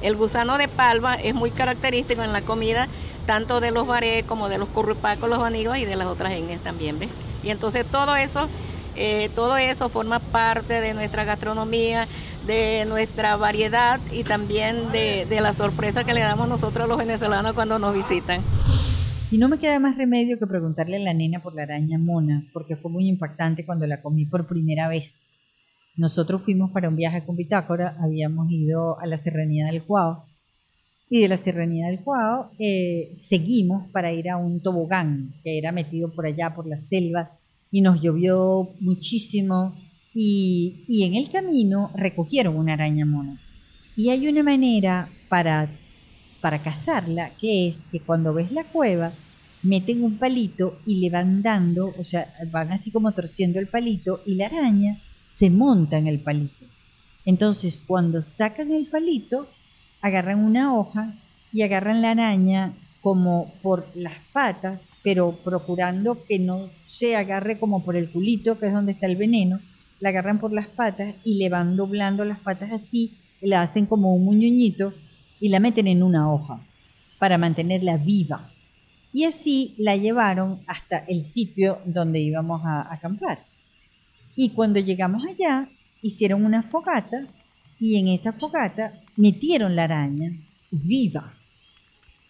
el, 0.00 0.16
gusano 0.16 0.58
de 0.58 0.68
palma 0.68 1.16
es 1.16 1.34
muy 1.34 1.50
característico 1.50 2.22
en 2.22 2.32
la 2.32 2.42
comida 2.42 2.86
tanto 3.26 3.58
de 3.58 3.72
los 3.72 3.84
baré 3.84 4.22
como 4.22 4.48
de 4.48 4.58
los 4.58 4.68
currupacos, 4.68 5.28
los 5.28 5.40
anigos 5.40 5.76
y 5.76 5.86
de 5.86 5.96
las 5.96 6.06
otras 6.06 6.30
etnias 6.34 6.60
también, 6.60 7.00
¿ves? 7.00 7.08
Y 7.42 7.50
entonces 7.50 7.84
todo 7.84 8.14
eso 8.14 8.48
eh, 9.00 9.30
todo 9.32 9.56
eso 9.56 9.88
forma 9.88 10.18
parte 10.18 10.80
de 10.80 10.92
nuestra 10.92 11.24
gastronomía, 11.24 12.08
de 12.48 12.84
nuestra 12.84 13.36
variedad 13.36 14.00
y 14.10 14.24
también 14.24 14.90
de, 14.90 15.26
la 15.40 15.52
sorpresa 15.52 16.02
que 16.02 16.14
le 16.14 16.20
damos 16.20 16.48
nosotros 16.48 16.84
a 16.84 16.88
los 16.88 16.98
venezolanos 16.98 17.52
cuando 17.52 17.78
nos 17.78 17.94
visitan. 17.94 18.42
Y 19.30 19.38
no 19.38 19.48
me 19.48 19.58
queda 19.58 19.78
más 19.78 19.96
remedio 19.96 20.36
que 20.36 20.48
preguntarle 20.48 20.96
a 20.96 21.00
la 21.00 21.14
nena 21.14 21.38
por 21.38 21.54
la 21.54 21.62
araña 21.62 21.96
mona, 21.98 22.42
porque 22.52 22.74
fue 22.74 22.90
muy 22.90 23.08
impactante 23.08 23.64
cuando 23.64 23.86
la 23.86 24.02
comí 24.02 24.24
por 24.24 24.48
primera 24.48 24.88
vez. 24.88 25.94
Nosotros 25.96 26.42
fuimos 26.42 26.72
para 26.72 26.88
un 26.88 26.96
viaje 26.96 27.24
con 27.24 27.36
Bitácora, 27.36 27.94
habíamos 28.00 28.50
ido 28.50 28.98
a 28.98 29.06
la 29.06 29.16
Serranía 29.16 29.66
del 29.66 29.82
Cuao, 29.82 30.24
y 31.08 31.20
de 31.20 31.28
la 31.28 31.36
Serranía 31.36 31.86
del 31.86 32.00
Cuao 32.00 32.50
eh, 32.58 33.14
seguimos 33.20 33.90
para 33.92 34.12
ir 34.12 34.28
a 34.28 34.38
un 34.38 34.60
tobogán 34.60 35.30
que 35.44 35.58
era 35.58 35.70
metido 35.70 36.12
por 36.12 36.26
allá, 36.26 36.54
por 36.54 36.66
la 36.66 36.80
selva, 36.80 37.30
y 37.70 37.80
nos 37.80 38.00
llovió 38.00 38.68
muchísimo 38.80 39.74
y, 40.14 40.84
y 40.88 41.04
en 41.04 41.14
el 41.14 41.30
camino 41.30 41.90
recogieron 41.94 42.56
una 42.56 42.74
araña 42.74 43.04
mona. 43.04 43.38
Y 43.96 44.10
hay 44.10 44.28
una 44.28 44.42
manera 44.42 45.08
para, 45.28 45.68
para 46.40 46.62
cazarla 46.62 47.30
que 47.40 47.68
es 47.68 47.86
que 47.90 48.00
cuando 48.00 48.32
ves 48.32 48.52
la 48.52 48.64
cueva 48.64 49.12
meten 49.62 50.04
un 50.04 50.18
palito 50.18 50.78
y 50.86 51.00
le 51.00 51.10
van 51.10 51.42
dando, 51.42 51.92
o 51.98 52.04
sea, 52.04 52.26
van 52.50 52.72
así 52.72 52.90
como 52.90 53.12
torciendo 53.12 53.58
el 53.58 53.66
palito 53.66 54.20
y 54.24 54.34
la 54.34 54.46
araña 54.46 54.96
se 55.26 55.50
monta 55.50 55.98
en 55.98 56.06
el 56.06 56.20
palito. 56.20 56.64
Entonces, 57.24 57.82
cuando 57.86 58.22
sacan 58.22 58.70
el 58.70 58.86
palito, 58.86 59.46
agarran 60.00 60.38
una 60.38 60.74
hoja 60.74 61.12
y 61.52 61.62
agarran 61.62 62.00
la 62.00 62.12
araña 62.12 62.72
como 63.08 63.50
por 63.62 63.86
las 63.94 64.12
patas, 64.34 64.88
pero 65.02 65.32
procurando 65.42 66.14
que 66.28 66.38
no 66.38 66.60
se 66.86 67.16
agarre 67.16 67.58
como 67.58 67.82
por 67.82 67.96
el 67.96 68.10
culito, 68.10 68.58
que 68.58 68.66
es 68.66 68.72
donde 68.74 68.92
está 68.92 69.06
el 69.06 69.16
veneno, 69.16 69.58
la 70.00 70.10
agarran 70.10 70.38
por 70.38 70.52
las 70.52 70.66
patas 70.66 71.14
y 71.24 71.38
le 71.38 71.48
van 71.48 71.74
doblando 71.74 72.26
las 72.26 72.40
patas 72.40 72.70
así, 72.70 73.16
la 73.40 73.62
hacen 73.62 73.86
como 73.86 74.14
un 74.14 74.26
muñoñito 74.26 74.92
y 75.40 75.48
la 75.48 75.58
meten 75.58 75.86
en 75.86 76.02
una 76.02 76.30
hoja 76.30 76.60
para 77.18 77.38
mantenerla 77.38 77.96
viva. 77.96 78.46
Y 79.14 79.24
así 79.24 79.74
la 79.78 79.96
llevaron 79.96 80.60
hasta 80.66 80.98
el 80.98 81.24
sitio 81.24 81.78
donde 81.86 82.20
íbamos 82.20 82.60
a 82.66 82.92
acampar. 82.92 83.38
Y 84.36 84.50
cuando 84.50 84.80
llegamos 84.80 85.24
allá, 85.24 85.66
hicieron 86.02 86.44
una 86.44 86.62
fogata 86.62 87.22
y 87.80 87.96
en 87.96 88.08
esa 88.08 88.34
fogata 88.34 88.92
metieron 89.16 89.76
la 89.76 89.84
araña 89.84 90.30
viva. 90.72 91.37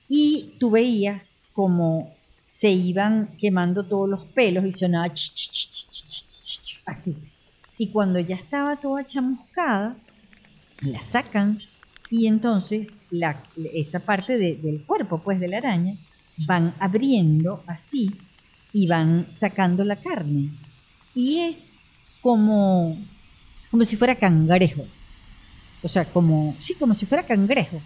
Y 0.09 0.55
tú 0.59 0.71
veías 0.71 1.47
como 1.53 2.09
se 2.47 2.71
iban 2.71 3.29
quemando 3.39 3.85
todos 3.85 4.09
los 4.09 4.25
pelos 4.25 4.65
y 4.65 4.73
sonaba 4.73 5.13
así. 6.87 7.17
Y 7.79 7.89
cuando 7.89 8.19
ya 8.19 8.35
estaba 8.35 8.77
toda 8.77 9.07
chamuscada, 9.07 9.95
la 10.81 11.03
sacan 11.03 11.59
y 12.11 12.27
entonces 12.27 12.89
esa 13.75 14.01
parte 14.01 14.39
del 14.39 14.83
cuerpo, 14.87 15.21
pues 15.23 15.41
de 15.41 15.49
la 15.49 15.59
araña, 15.59 15.95
van 16.47 16.73
abriendo 16.81 17.63
así 17.67 18.11
y 18.73 18.87
van 18.87 19.27
sacando 19.27 19.85
la 19.85 19.97
carne. 19.97 20.49
Y 21.15 21.41
es 21.41 21.59
como, 22.21 22.97
como 23.71 23.85
si 23.85 23.97
fuera 23.97 24.15
cangrejo. 24.15 24.85
O 25.83 25.89
sea, 25.89 26.05
como, 26.05 26.57
sí, 26.59 26.75
como 26.75 26.95
si 26.95 27.07
fuera 27.07 27.25
cangrejo, 27.25 27.81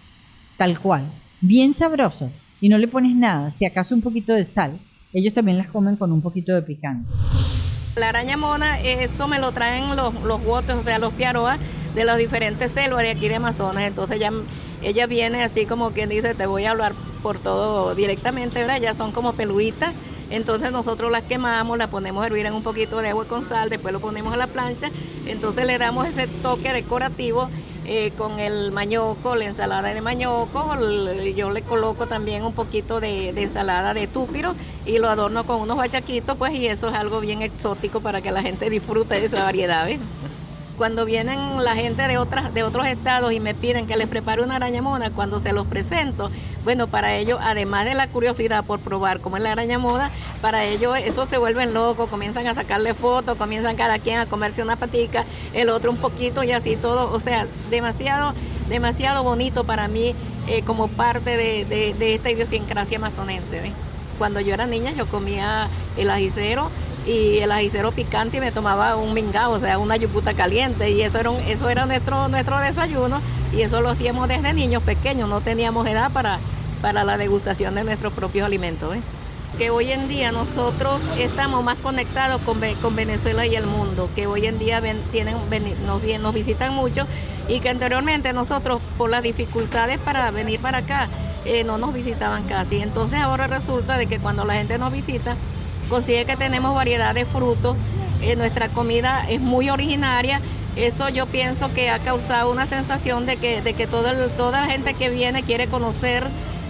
tal 0.57 0.79
cual. 0.79 1.03
Bien 1.45 1.73
sabroso 1.73 2.31
y 2.61 2.69
no 2.69 2.77
le 2.77 2.87
pones 2.87 3.17
nada, 3.17 3.51
si 3.51 3.65
acaso 3.65 3.93
un 3.93 4.01
poquito 4.01 4.33
de 4.33 4.45
sal, 4.45 4.71
ellos 5.11 5.33
también 5.33 5.57
las 5.57 5.67
comen 5.67 5.97
con 5.97 6.09
un 6.13 6.21
poquito 6.21 6.55
de 6.55 6.61
picante. 6.61 7.11
La 7.97 8.07
araña 8.07 8.37
mona, 8.37 8.79
eso 8.79 9.27
me 9.27 9.39
lo 9.39 9.51
traen 9.51 9.93
los, 9.97 10.13
los 10.23 10.39
o 10.41 10.83
sea, 10.85 10.99
los 10.99 11.11
piaroas, 11.11 11.59
de 11.95 12.05
las 12.05 12.17
diferentes 12.17 12.71
selvas 12.71 13.03
de 13.03 13.09
aquí 13.09 13.27
de 13.27 13.35
Amazonas. 13.35 13.83
Entonces 13.83 14.15
ella, 14.15 14.31
ella 14.81 15.05
viene 15.05 15.43
así 15.43 15.65
como 15.65 15.91
quien 15.91 16.07
dice, 16.07 16.33
te 16.33 16.45
voy 16.45 16.63
a 16.63 16.71
hablar 16.71 16.93
por 17.21 17.39
todo 17.39 17.93
directamente, 17.93 18.59
¿verdad? 18.59 18.79
Ya 18.79 18.93
son 18.93 19.11
como 19.11 19.33
peluitas. 19.33 19.93
Entonces 20.29 20.71
nosotros 20.71 21.11
las 21.11 21.23
quemamos, 21.23 21.77
las 21.77 21.89
ponemos 21.89 22.23
a 22.23 22.27
hervir 22.27 22.45
en 22.45 22.53
un 22.53 22.63
poquito 22.63 23.01
de 23.01 23.09
agua 23.09 23.25
con 23.25 23.49
sal, 23.49 23.69
después 23.69 23.91
lo 23.91 23.99
ponemos 23.99 24.33
a 24.33 24.37
la 24.37 24.47
plancha, 24.47 24.91
entonces 25.25 25.67
le 25.67 25.77
damos 25.77 26.07
ese 26.07 26.27
toque 26.27 26.71
decorativo 26.71 27.49
eh, 27.85 28.11
con 28.17 28.39
el 28.39 28.71
mañoco, 28.71 29.35
la 29.35 29.45
ensalada 29.45 29.93
de 29.93 30.01
mañoco, 30.01 30.75
yo 31.35 31.51
le 31.51 31.61
coloco 31.61 32.07
también 32.07 32.43
un 32.43 32.53
poquito 32.53 32.99
de, 32.99 33.29
ensalada 33.29 33.93
de 33.93 34.07
túpiro 34.07 34.55
y 34.85 34.99
lo 34.99 35.09
adorno 35.09 35.45
con 35.45 35.61
unos 35.61 35.77
bachaquitos, 35.77 36.37
pues 36.37 36.53
y 36.53 36.67
eso 36.67 36.87
es 36.87 36.93
algo 36.93 37.19
bien 37.19 37.41
exótico 37.41 37.99
para 37.99 38.21
que 38.21 38.31
la 38.31 38.41
gente 38.41 38.69
disfrute 38.69 39.19
de 39.19 39.25
esa 39.25 39.43
variedad. 39.43 39.87
Cuando 40.77 41.05
vienen 41.05 41.63
la 41.63 41.75
gente 41.75 42.07
de, 42.07 42.17
otras, 42.17 42.51
de 42.53 42.63
otros 42.63 42.87
estados 42.87 43.31
y 43.31 43.39
me 43.39 43.53
piden 43.53 43.85
que 43.85 43.95
les 43.95 44.07
prepare 44.07 44.41
una 44.41 44.55
araña 44.55 44.81
mona, 44.81 45.11
cuando 45.11 45.39
se 45.39 45.53
los 45.53 45.67
presento, 45.67 46.31
bueno, 46.63 46.87
para 46.87 47.15
ellos, 47.15 47.39
además 47.41 47.85
de 47.85 47.93
la 47.93 48.07
curiosidad 48.07 48.63
por 48.65 48.79
probar 48.79 49.19
cómo 49.19 49.37
es 49.37 49.43
la 49.43 49.51
araña 49.51 49.77
moda, 49.77 50.09
para 50.41 50.65
ellos 50.65 50.97
eso 50.97 51.27
se 51.27 51.37
vuelven 51.37 51.75
locos, 51.75 52.09
comienzan 52.09 52.47
a 52.47 52.55
sacarle 52.55 52.95
fotos, 52.95 53.37
comienzan 53.37 53.75
cada 53.75 53.99
quien 53.99 54.19
a 54.19 54.25
comerse 54.25 54.63
una 54.63 54.75
patica, 54.75 55.25
el 55.53 55.69
otro 55.69 55.91
un 55.91 55.97
poquito 55.97 56.43
y 56.43 56.51
así 56.51 56.75
todo, 56.75 57.13
o 57.13 57.19
sea, 57.19 57.45
demasiado, 57.69 58.33
demasiado 58.67 59.23
bonito 59.23 59.65
para 59.65 59.87
mí 59.87 60.15
eh, 60.47 60.63
como 60.63 60.87
parte 60.87 61.37
de, 61.37 62.13
esta 62.15 62.31
idiosincrasia 62.31 62.97
amazonense. 62.97 63.61
Cuando 64.17 64.39
yo 64.39 64.53
era 64.53 64.65
niña 64.65 64.91
yo 64.91 65.05
comía 65.05 65.69
el 65.97 66.09
ajicero 66.09 66.69
y 67.05 67.39
el 67.39 67.51
ajicero 67.51 67.91
picante 67.91 68.37
y 68.37 68.39
me 68.39 68.51
tomaba 68.51 68.95
un 68.95 69.13
mingao, 69.13 69.51
o 69.51 69.59
sea, 69.59 69.77
una 69.77 69.97
yucuta 69.97 70.33
caliente 70.33 70.91
y 70.91 71.01
eso 71.01 71.19
era, 71.19 71.31
eso 71.47 71.69
era 71.69 71.85
nuestro, 71.85 72.27
nuestro 72.27 72.57
desayuno 72.59 73.21
y 73.53 73.61
eso 73.61 73.81
lo 73.81 73.89
hacíamos 73.89 74.27
desde 74.27 74.53
niños 74.53 74.83
pequeños, 74.83 75.27
no 75.29 75.41
teníamos 75.41 75.87
edad 75.87 76.11
para, 76.11 76.39
para 76.81 77.03
la 77.03 77.17
degustación 77.17 77.75
de 77.75 77.83
nuestros 77.83 78.13
propios 78.13 78.45
alimentos. 78.45 78.95
Que 79.57 79.69
hoy 79.69 79.91
en 79.91 80.07
día 80.07 80.31
nosotros 80.31 80.99
estamos 81.19 81.63
más 81.63 81.77
conectados 81.77 82.41
con, 82.41 82.59
con 82.81 82.95
Venezuela 82.95 83.45
y 83.45 83.55
el 83.55 83.67
mundo, 83.67 84.09
que 84.15 84.25
hoy 84.25 84.47
en 84.47 84.57
día 84.57 84.79
ven, 84.79 84.99
tienen, 85.11 85.35
nos, 85.85 86.01
nos 86.03 86.33
visitan 86.33 86.73
mucho 86.73 87.05
y 87.47 87.59
que 87.59 87.69
anteriormente 87.69 88.33
nosotros 88.33 88.81
por 88.97 89.11
las 89.11 89.21
dificultades 89.21 89.99
para 89.99 90.31
venir 90.31 90.59
para 90.59 90.79
acá 90.79 91.07
eh, 91.45 91.63
no 91.63 91.77
nos 91.77 91.93
visitaban 91.93 92.43
casi. 92.43 92.81
Entonces 92.81 93.19
ahora 93.19 93.45
resulta 93.47 93.97
de 93.97 94.07
que 94.07 94.17
cuando 94.17 94.43
la 94.45 94.55
gente 94.55 94.79
nos 94.79 94.91
visita, 94.91 95.35
consigue 95.89 96.25
que 96.25 96.37
tenemos 96.37 96.73
variedad 96.73 97.13
de 97.13 97.25
frutos, 97.25 97.77
eh, 98.21 98.35
nuestra 98.35 98.69
comida 98.69 99.25
es 99.29 99.41
muy 99.41 99.69
originaria, 99.69 100.41
eso 100.75 101.09
yo 101.09 101.27
pienso 101.27 101.73
que 101.73 101.89
ha 101.89 101.99
causado 101.99 102.51
una 102.51 102.65
sensación 102.65 103.25
de 103.25 103.37
que, 103.37 103.61
de 103.61 103.73
que 103.73 103.85
toda 103.85 104.13
la 104.13 104.65
gente 104.65 104.93
que 104.93 105.09
viene 105.09 105.43
quiere 105.43 105.67
conocer 105.67 106.27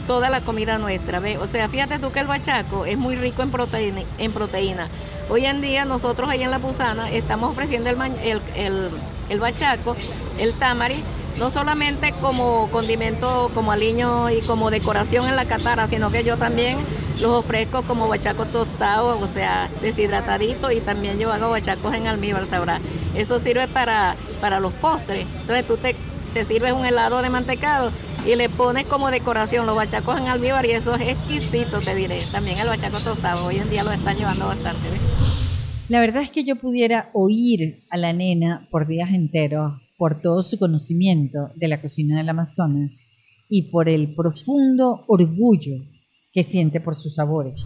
toda 0.08 0.30
la 0.30 0.42
comida 0.42 0.78
nuestra. 0.78 1.20
¿ve? 1.20 1.38
O 1.38 1.48
sea, 1.48 1.70
fíjate 1.70 2.00
tú 2.00 2.12
que 2.12 2.20
el 2.20 2.28
bachaco 2.28 2.86
es 2.86 2.98
muy 2.98 3.16
rico 3.16 3.42
en 3.42 3.52
proteína. 3.52 4.02
En 4.18 4.32
proteína. 4.32 4.88
Hoy 5.30 5.46
en 5.46 5.62
día 5.62 5.86
nosotros 5.86 6.30
ahí 6.30 6.44
en 6.44 6.52
La 6.52 6.60
Pusana 6.60 7.10
estamos 7.10 7.52
ofreciendo 7.52 7.90
el, 7.90 7.98
el, 8.24 8.42
el, 8.56 8.90
el 9.30 9.40
bachaco, 9.40 9.96
el 10.38 10.54
tamari, 10.54 11.02
no 11.40 11.50
solamente 11.50 12.12
como 12.20 12.70
condimento, 12.70 13.50
como 13.54 13.72
aliño 13.72 14.30
y 14.30 14.42
como 14.42 14.70
decoración 14.70 15.28
en 15.28 15.36
la 15.36 15.46
catara, 15.46 15.88
sino 15.88 16.12
que 16.12 16.24
yo 16.24 16.38
también 16.38 16.78
los 17.22 17.32
ofrezco 17.32 17.84
como 17.84 18.08
bachacos 18.08 18.52
tostados, 18.52 19.22
o 19.22 19.28
sea, 19.28 19.70
deshidrataditos 19.82 20.74
y 20.74 20.82
también 20.82 21.20
yo 21.20 21.32
hago 21.32 21.50
bachacos 21.50 21.94
en 21.94 22.08
almíbar, 22.08 22.48
¿verdad? 22.48 22.80
Eso 23.16 23.40
sirve 23.40 23.68
para, 23.68 24.16
para 24.42 24.60
los 24.60 24.74
postres. 24.74 25.28
Entonces 25.42 25.66
tú 25.66 25.78
te, 25.78 25.96
te 26.34 26.46
sirves 26.46 26.74
un 26.74 26.86
helado 26.86 27.22
de 27.22 27.30
mantecado 27.30 27.92
y 28.26 28.36
le 28.36 28.50
pones 28.50 28.86
como 28.86 29.12
decoración 29.12 29.66
los 29.66 29.76
bachacos 29.76 30.20
en 30.20 30.28
almíbar 30.28 30.66
y 30.66 30.72
eso 30.72 30.96
es 30.96 31.10
exquisito, 31.10 31.80
te 31.80 31.96
diré. 31.96 32.22
También 32.32 32.58
el 32.58 32.68
bachaco 32.68 33.00
tostado, 33.00 33.46
hoy 33.46 33.58
en 33.58 33.70
día 33.70 33.84
lo 33.84 33.92
están 33.92 34.18
llevando 34.18 34.48
bastante. 34.48 34.90
La 35.90 36.00
verdad 36.00 36.24
es 36.24 36.32
que 36.32 36.44
yo 36.44 36.56
pudiera 36.56 37.06
oír 37.14 37.84
a 37.92 37.98
la 37.98 38.14
nena 38.14 38.66
por 38.72 38.88
días 38.88 39.12
enteros 39.12 39.74
por 39.98 40.20
todo 40.20 40.42
su 40.42 40.58
conocimiento 40.58 41.50
de 41.56 41.68
la 41.68 41.80
cocina 41.80 42.18
del 42.18 42.30
Amazonas 42.30 42.92
y 43.50 43.70
por 43.70 43.90
el 43.90 44.16
profundo 44.16 45.04
orgullo 45.08 45.76
que 46.34 46.44
siente 46.44 46.82
por 46.82 46.96
sus 46.96 47.16
sabores. 47.16 47.64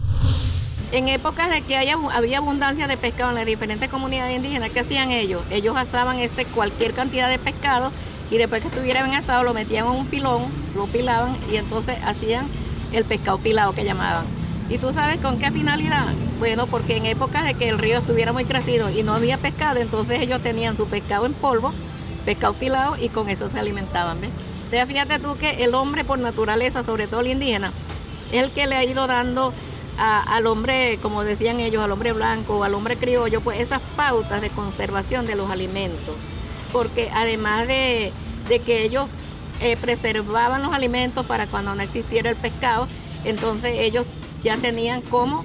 En 0.92 1.08
épocas 1.08 1.50
de 1.50 1.62
que 1.62 1.76
haya, 1.76 1.96
había 2.12 2.38
abundancia 2.38 2.86
de 2.86 2.96
pescado 2.96 3.30
en 3.30 3.36
las 3.36 3.46
diferentes 3.46 3.88
comunidades 3.88 4.36
indígenas, 4.36 4.70
¿qué 4.70 4.80
hacían 4.80 5.10
ellos? 5.10 5.42
Ellos 5.50 5.76
asaban 5.76 6.18
ese 6.18 6.44
cualquier 6.44 6.92
cantidad 6.92 7.28
de 7.28 7.38
pescado 7.38 7.92
y 8.30 8.36
después 8.36 8.62
que 8.62 8.68
estuviera 8.68 9.02
bien 9.02 9.16
asado 9.16 9.42
lo 9.42 9.54
metían 9.54 9.86
en 9.86 9.92
un 9.92 10.06
pilón, 10.06 10.44
lo 10.74 10.86
pilaban 10.86 11.36
y 11.50 11.56
entonces 11.56 11.96
hacían 12.04 12.46
el 12.92 13.04
pescado 13.04 13.38
pilado 13.38 13.74
que 13.74 13.84
llamaban. 13.84 14.26
¿Y 14.70 14.76
tú 14.76 14.92
sabes 14.92 15.18
con 15.18 15.38
qué 15.38 15.50
finalidad? 15.50 16.06
Bueno, 16.38 16.66
porque 16.66 16.96
en 16.96 17.06
épocas 17.06 17.44
de 17.44 17.54
que 17.54 17.70
el 17.70 17.78
río 17.78 17.98
estuviera 17.98 18.34
muy 18.34 18.44
crecido 18.44 18.90
y 18.90 19.02
no 19.02 19.14
había 19.14 19.38
pescado, 19.38 19.80
entonces 19.80 20.20
ellos 20.20 20.42
tenían 20.42 20.76
su 20.76 20.86
pescado 20.86 21.24
en 21.24 21.32
polvo, 21.32 21.72
pescado 22.26 22.52
pilado 22.52 22.96
y 23.00 23.08
con 23.08 23.30
eso 23.30 23.48
se 23.48 23.58
alimentaban. 23.58 24.20
¿ves? 24.20 24.30
Entonces 24.64 24.88
fíjate 24.88 25.18
tú 25.18 25.36
que 25.36 25.64
el 25.64 25.74
hombre 25.74 26.04
por 26.04 26.18
naturaleza, 26.18 26.84
sobre 26.84 27.06
todo 27.06 27.20
el 27.20 27.28
indígena, 27.28 27.72
el 28.32 28.50
que 28.50 28.66
le 28.66 28.76
ha 28.76 28.84
ido 28.84 29.06
dando 29.06 29.52
al 29.98 30.46
hombre, 30.46 30.98
como 31.02 31.24
decían 31.24 31.58
ellos, 31.58 31.82
al 31.82 31.90
hombre 31.90 32.12
blanco 32.12 32.58
o 32.58 32.64
al 32.64 32.74
hombre 32.74 32.96
criollo, 32.96 33.40
pues 33.40 33.60
esas 33.60 33.80
pautas 33.96 34.40
de 34.40 34.50
conservación 34.50 35.26
de 35.26 35.34
los 35.34 35.50
alimentos. 35.50 36.14
Porque 36.72 37.10
además 37.12 37.66
de, 37.66 38.12
que 38.64 38.84
ellos 38.84 39.06
eh, 39.60 39.76
preservaban 39.76 40.62
los 40.62 40.72
alimentos 40.72 41.26
para 41.26 41.46
cuando 41.46 41.74
no 41.74 41.82
existiera 41.82 42.30
el 42.30 42.36
pescado, 42.36 42.86
entonces 43.24 43.72
ellos 43.78 44.06
ya 44.44 44.56
tenían 44.56 45.02
cómo, 45.02 45.44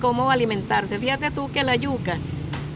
cómo 0.00 0.30
alimentarse. 0.30 0.98
Fíjate 0.98 1.30
tú 1.30 1.50
que 1.52 1.62
la 1.62 1.76
yuca, 1.76 2.18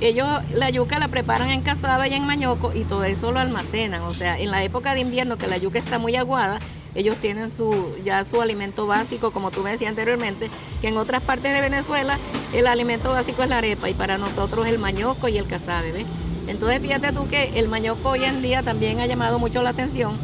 ellos 0.01 0.29
la 0.53 0.71
yuca 0.71 0.99
la 0.99 1.09
preparan 1.09 1.51
en 1.51 1.63
cazaba 1.63 2.07
y 2.07 2.15
en 2.15 2.25
mañoco 2.27 2.73
y 2.73 2.85
todo 2.85 3.05
eso 3.05 3.33
lo 3.33 3.41
almacenan. 3.41 4.03
O 4.03 4.15
sea, 4.15 4.39
en 4.39 4.51
la 4.53 4.63
época 4.63 4.95
de 4.95 5.01
invierno 5.01 5.39
que 5.39 5.49
la 5.49 5.57
yuca 5.57 5.79
está 5.79 5.99
muy 5.99 6.15
aguada, 6.15 6.61
ellos 6.95 7.17
tienen 7.17 7.51
su, 7.51 7.95
ya 8.05 8.25
su 8.25 8.41
alimento 8.41 8.87
básico, 8.87 9.33
como 9.33 9.51
tú 9.51 9.63
me 9.63 9.73
decías 9.73 9.91
anteriormente, 9.91 10.51
que 10.81 10.89
en 10.89 10.97
otras 10.97 11.23
partes 11.23 11.53
de 11.53 11.61
Venezuela 11.61 12.19
el 12.53 12.67
alimento 12.67 13.11
básico 13.11 13.43
es 13.43 13.49
la 13.49 13.59
arepa 13.59 13.89
y 13.91 13.95
para 13.95 14.19
nosotros 14.19 14.67
el 14.67 14.79
mañoco 14.79 15.29
y 15.29 15.39
el 15.39 15.47
casabe, 15.47 15.93
¿ves? 15.93 16.07
Entonces 16.47 16.81
fíjate 16.81 17.13
tú 17.13 17.29
que 17.29 17.59
el 17.59 17.69
mañoco 17.69 18.11
hoy 18.11 18.25
en 18.25 18.43
día 18.43 18.63
también 18.63 19.01
ha 19.01 19.07
llamado 19.07 19.39
mucho 19.39 19.63
la 19.63 19.71
atención, 19.71 20.19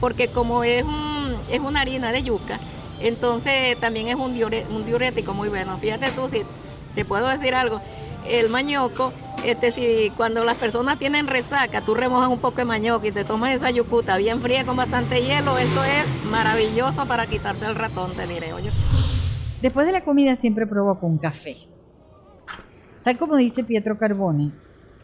porque 0.00 0.28
como 0.28 0.64
es, 0.64 0.82
un, 0.82 1.36
es 1.50 1.60
una 1.60 1.82
harina 1.82 2.12
de 2.12 2.22
yuca, 2.22 2.58
entonces 3.00 3.78
también 3.78 4.08
es 4.08 4.16
un, 4.16 4.32
un 4.70 4.86
diurético 4.86 5.34
muy 5.34 5.48
bueno. 5.48 5.78
Fíjate 5.78 6.10
tú, 6.12 6.28
si 6.28 6.42
te 6.94 7.04
puedo 7.04 7.28
decir 7.28 7.54
algo, 7.54 7.80
el 8.26 8.48
mañoco 8.48 9.12
este, 9.44 9.72
si 9.72 10.10
cuando 10.16 10.44
las 10.44 10.56
personas 10.56 10.98
tienen 10.98 11.26
resaca, 11.26 11.80
tú 11.80 11.94
remojas 11.94 12.28
un 12.28 12.38
poco 12.38 12.58
de 12.58 12.64
mañoco 12.64 13.06
y 13.06 13.12
te 13.12 13.24
tomas 13.24 13.54
esa 13.54 13.70
yucuta 13.70 14.16
bien 14.16 14.40
fría 14.40 14.64
con 14.64 14.76
bastante 14.76 15.22
hielo, 15.22 15.58
eso 15.58 15.84
es 15.84 16.24
maravilloso 16.30 17.06
para 17.06 17.26
quitarse 17.26 17.66
el 17.66 17.74
ratón, 17.74 18.12
te 18.12 18.26
diré, 18.26 18.52
oye. 18.52 18.70
Después 19.62 19.86
de 19.86 19.92
la 19.92 20.02
comida 20.02 20.36
siempre 20.36 20.66
provoco 20.66 21.06
un 21.06 21.18
café. 21.18 21.56
Tal 23.02 23.16
como 23.16 23.36
dice 23.36 23.64
Pietro 23.64 23.98
Carbone, 23.98 24.52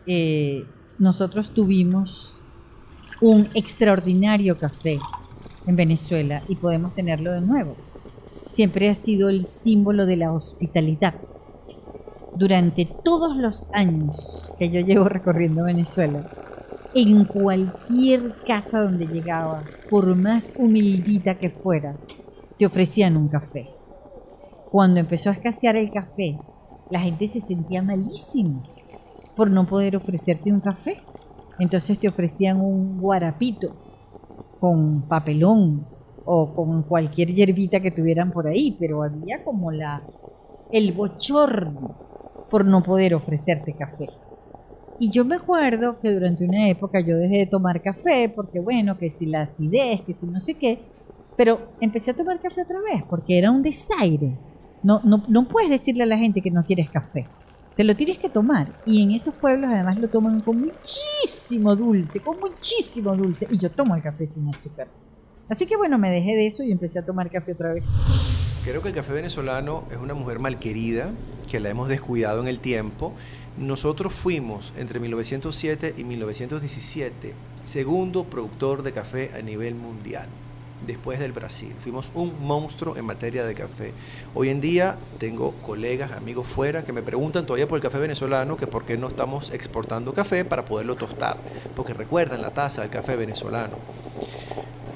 eh, 0.06 0.64
nosotros 0.98 1.50
tuvimos 1.50 2.40
un 3.20 3.48
extraordinario 3.54 4.58
café 4.58 4.98
en 5.66 5.76
Venezuela 5.76 6.42
y 6.48 6.56
podemos 6.56 6.94
tenerlo 6.94 7.32
de 7.32 7.40
nuevo. 7.40 7.76
Siempre 8.46 8.88
ha 8.88 8.94
sido 8.94 9.28
el 9.28 9.44
símbolo 9.44 10.06
de 10.06 10.16
la 10.16 10.32
hospitalidad 10.32 11.14
durante 12.36 12.84
todos 12.84 13.36
los 13.36 13.66
años 13.72 14.52
que 14.58 14.68
yo 14.68 14.80
llevo 14.80 15.08
recorriendo 15.08 15.64
Venezuela, 15.64 16.28
en 16.94 17.24
cualquier 17.24 18.34
casa 18.46 18.82
donde 18.82 19.06
llegabas, 19.06 19.80
por 19.90 20.14
más 20.16 20.54
humildita 20.58 21.36
que 21.36 21.50
fuera, 21.50 21.94
te 22.58 22.66
ofrecían 22.66 23.16
un 23.16 23.28
café. 23.28 23.68
Cuando 24.70 25.00
empezó 25.00 25.30
a 25.30 25.32
escasear 25.32 25.76
el 25.76 25.90
café, 25.90 26.38
la 26.90 27.00
gente 27.00 27.26
se 27.26 27.40
sentía 27.40 27.82
malísimo 27.82 28.62
por 29.34 29.50
no 29.50 29.66
poder 29.66 29.96
ofrecerte 29.96 30.52
un 30.52 30.60
café. 30.60 31.00
Entonces 31.58 31.98
te 31.98 32.08
ofrecían 32.08 32.60
un 32.60 33.00
guarapito 33.00 33.74
con 34.60 35.02
papelón 35.02 35.86
o 36.24 36.54
con 36.54 36.82
cualquier 36.82 37.32
hierbita 37.34 37.80
que 37.80 37.90
tuvieran 37.90 38.30
por 38.30 38.46
ahí, 38.46 38.76
pero 38.78 39.02
había 39.02 39.42
como 39.44 39.70
la 39.70 40.02
el 40.72 40.92
bochorno 40.92 42.05
por 42.50 42.64
no 42.64 42.82
poder 42.82 43.14
ofrecerte 43.14 43.74
café. 43.74 44.08
Y 44.98 45.10
yo 45.10 45.24
me 45.24 45.36
acuerdo 45.36 45.98
que 46.00 46.12
durante 46.12 46.44
una 46.44 46.68
época 46.68 47.00
yo 47.00 47.16
dejé 47.16 47.38
de 47.38 47.46
tomar 47.46 47.82
café 47.82 48.32
porque 48.34 48.60
bueno, 48.60 48.96
que 48.98 49.10
si 49.10 49.26
la 49.26 49.42
acidez, 49.42 50.00
que 50.02 50.14
si 50.14 50.26
no 50.26 50.40
sé 50.40 50.54
qué, 50.54 50.80
pero 51.36 51.72
empecé 51.80 52.12
a 52.12 52.16
tomar 52.16 52.40
café 52.40 52.62
otra 52.62 52.80
vez 52.80 53.02
porque 53.08 53.38
era 53.38 53.50
un 53.50 53.62
desaire. 53.62 54.38
No, 54.82 55.00
no, 55.04 55.22
no 55.28 55.48
puedes 55.48 55.68
decirle 55.68 56.04
a 56.04 56.06
la 56.06 56.16
gente 56.16 56.40
que 56.40 56.50
no 56.50 56.64
quieres 56.64 56.88
café. 56.88 57.26
Te 57.76 57.84
lo 57.84 57.94
tienes 57.94 58.18
que 58.18 58.30
tomar. 58.30 58.72
Y 58.86 59.02
en 59.02 59.10
esos 59.10 59.34
pueblos 59.34 59.70
además 59.70 59.98
lo 59.98 60.08
toman 60.08 60.40
con 60.40 60.60
muchísimo 60.60 61.76
dulce, 61.76 62.20
con 62.20 62.38
muchísimo 62.40 63.14
dulce. 63.14 63.46
Y 63.50 63.58
yo 63.58 63.70
tomo 63.70 63.94
el 63.94 64.02
café 64.02 64.26
sin 64.26 64.48
azúcar. 64.48 64.88
Así 65.48 65.66
que 65.66 65.76
bueno, 65.76 65.98
me 65.98 66.10
dejé 66.10 66.34
de 66.34 66.46
eso 66.46 66.62
y 66.62 66.72
empecé 66.72 66.98
a 67.00 67.04
tomar 67.04 67.30
café 67.30 67.52
otra 67.52 67.74
vez. 67.74 67.84
Creo 68.66 68.82
que 68.82 68.88
el 68.88 68.94
café 68.96 69.12
venezolano 69.12 69.84
es 69.92 69.96
una 69.96 70.14
mujer 70.14 70.40
malquerida, 70.40 71.12
que 71.48 71.60
la 71.60 71.68
hemos 71.68 71.88
descuidado 71.88 72.42
en 72.42 72.48
el 72.48 72.58
tiempo. 72.58 73.14
Nosotros 73.56 74.12
fuimos 74.12 74.72
entre 74.76 74.98
1907 74.98 75.94
y 75.96 76.02
1917 76.02 77.34
segundo 77.62 78.24
productor 78.24 78.82
de 78.82 78.90
café 78.90 79.30
a 79.36 79.40
nivel 79.40 79.76
mundial 79.76 80.28
después 80.84 81.18
del 81.18 81.32
Brasil. 81.32 81.74
Fuimos 81.82 82.10
un 82.14 82.34
monstruo 82.42 82.96
en 82.96 83.04
materia 83.04 83.46
de 83.46 83.54
café. 83.54 83.92
Hoy 84.34 84.50
en 84.50 84.60
día 84.60 84.96
tengo 85.18 85.52
colegas, 85.62 86.12
amigos 86.12 86.46
fuera 86.46 86.84
que 86.84 86.92
me 86.92 87.02
preguntan 87.02 87.46
todavía 87.46 87.68
por 87.68 87.76
el 87.76 87.82
café 87.82 87.98
venezolano, 87.98 88.56
que 88.56 88.66
por 88.66 88.84
qué 88.84 88.96
no 88.96 89.08
estamos 89.08 89.52
exportando 89.52 90.12
café 90.12 90.44
para 90.44 90.64
poderlo 90.64 90.96
tostar, 90.96 91.38
porque 91.74 91.94
recuerdan 91.94 92.42
la 92.42 92.50
taza 92.50 92.82
del 92.82 92.90
café 92.90 93.16
venezolano. 93.16 93.76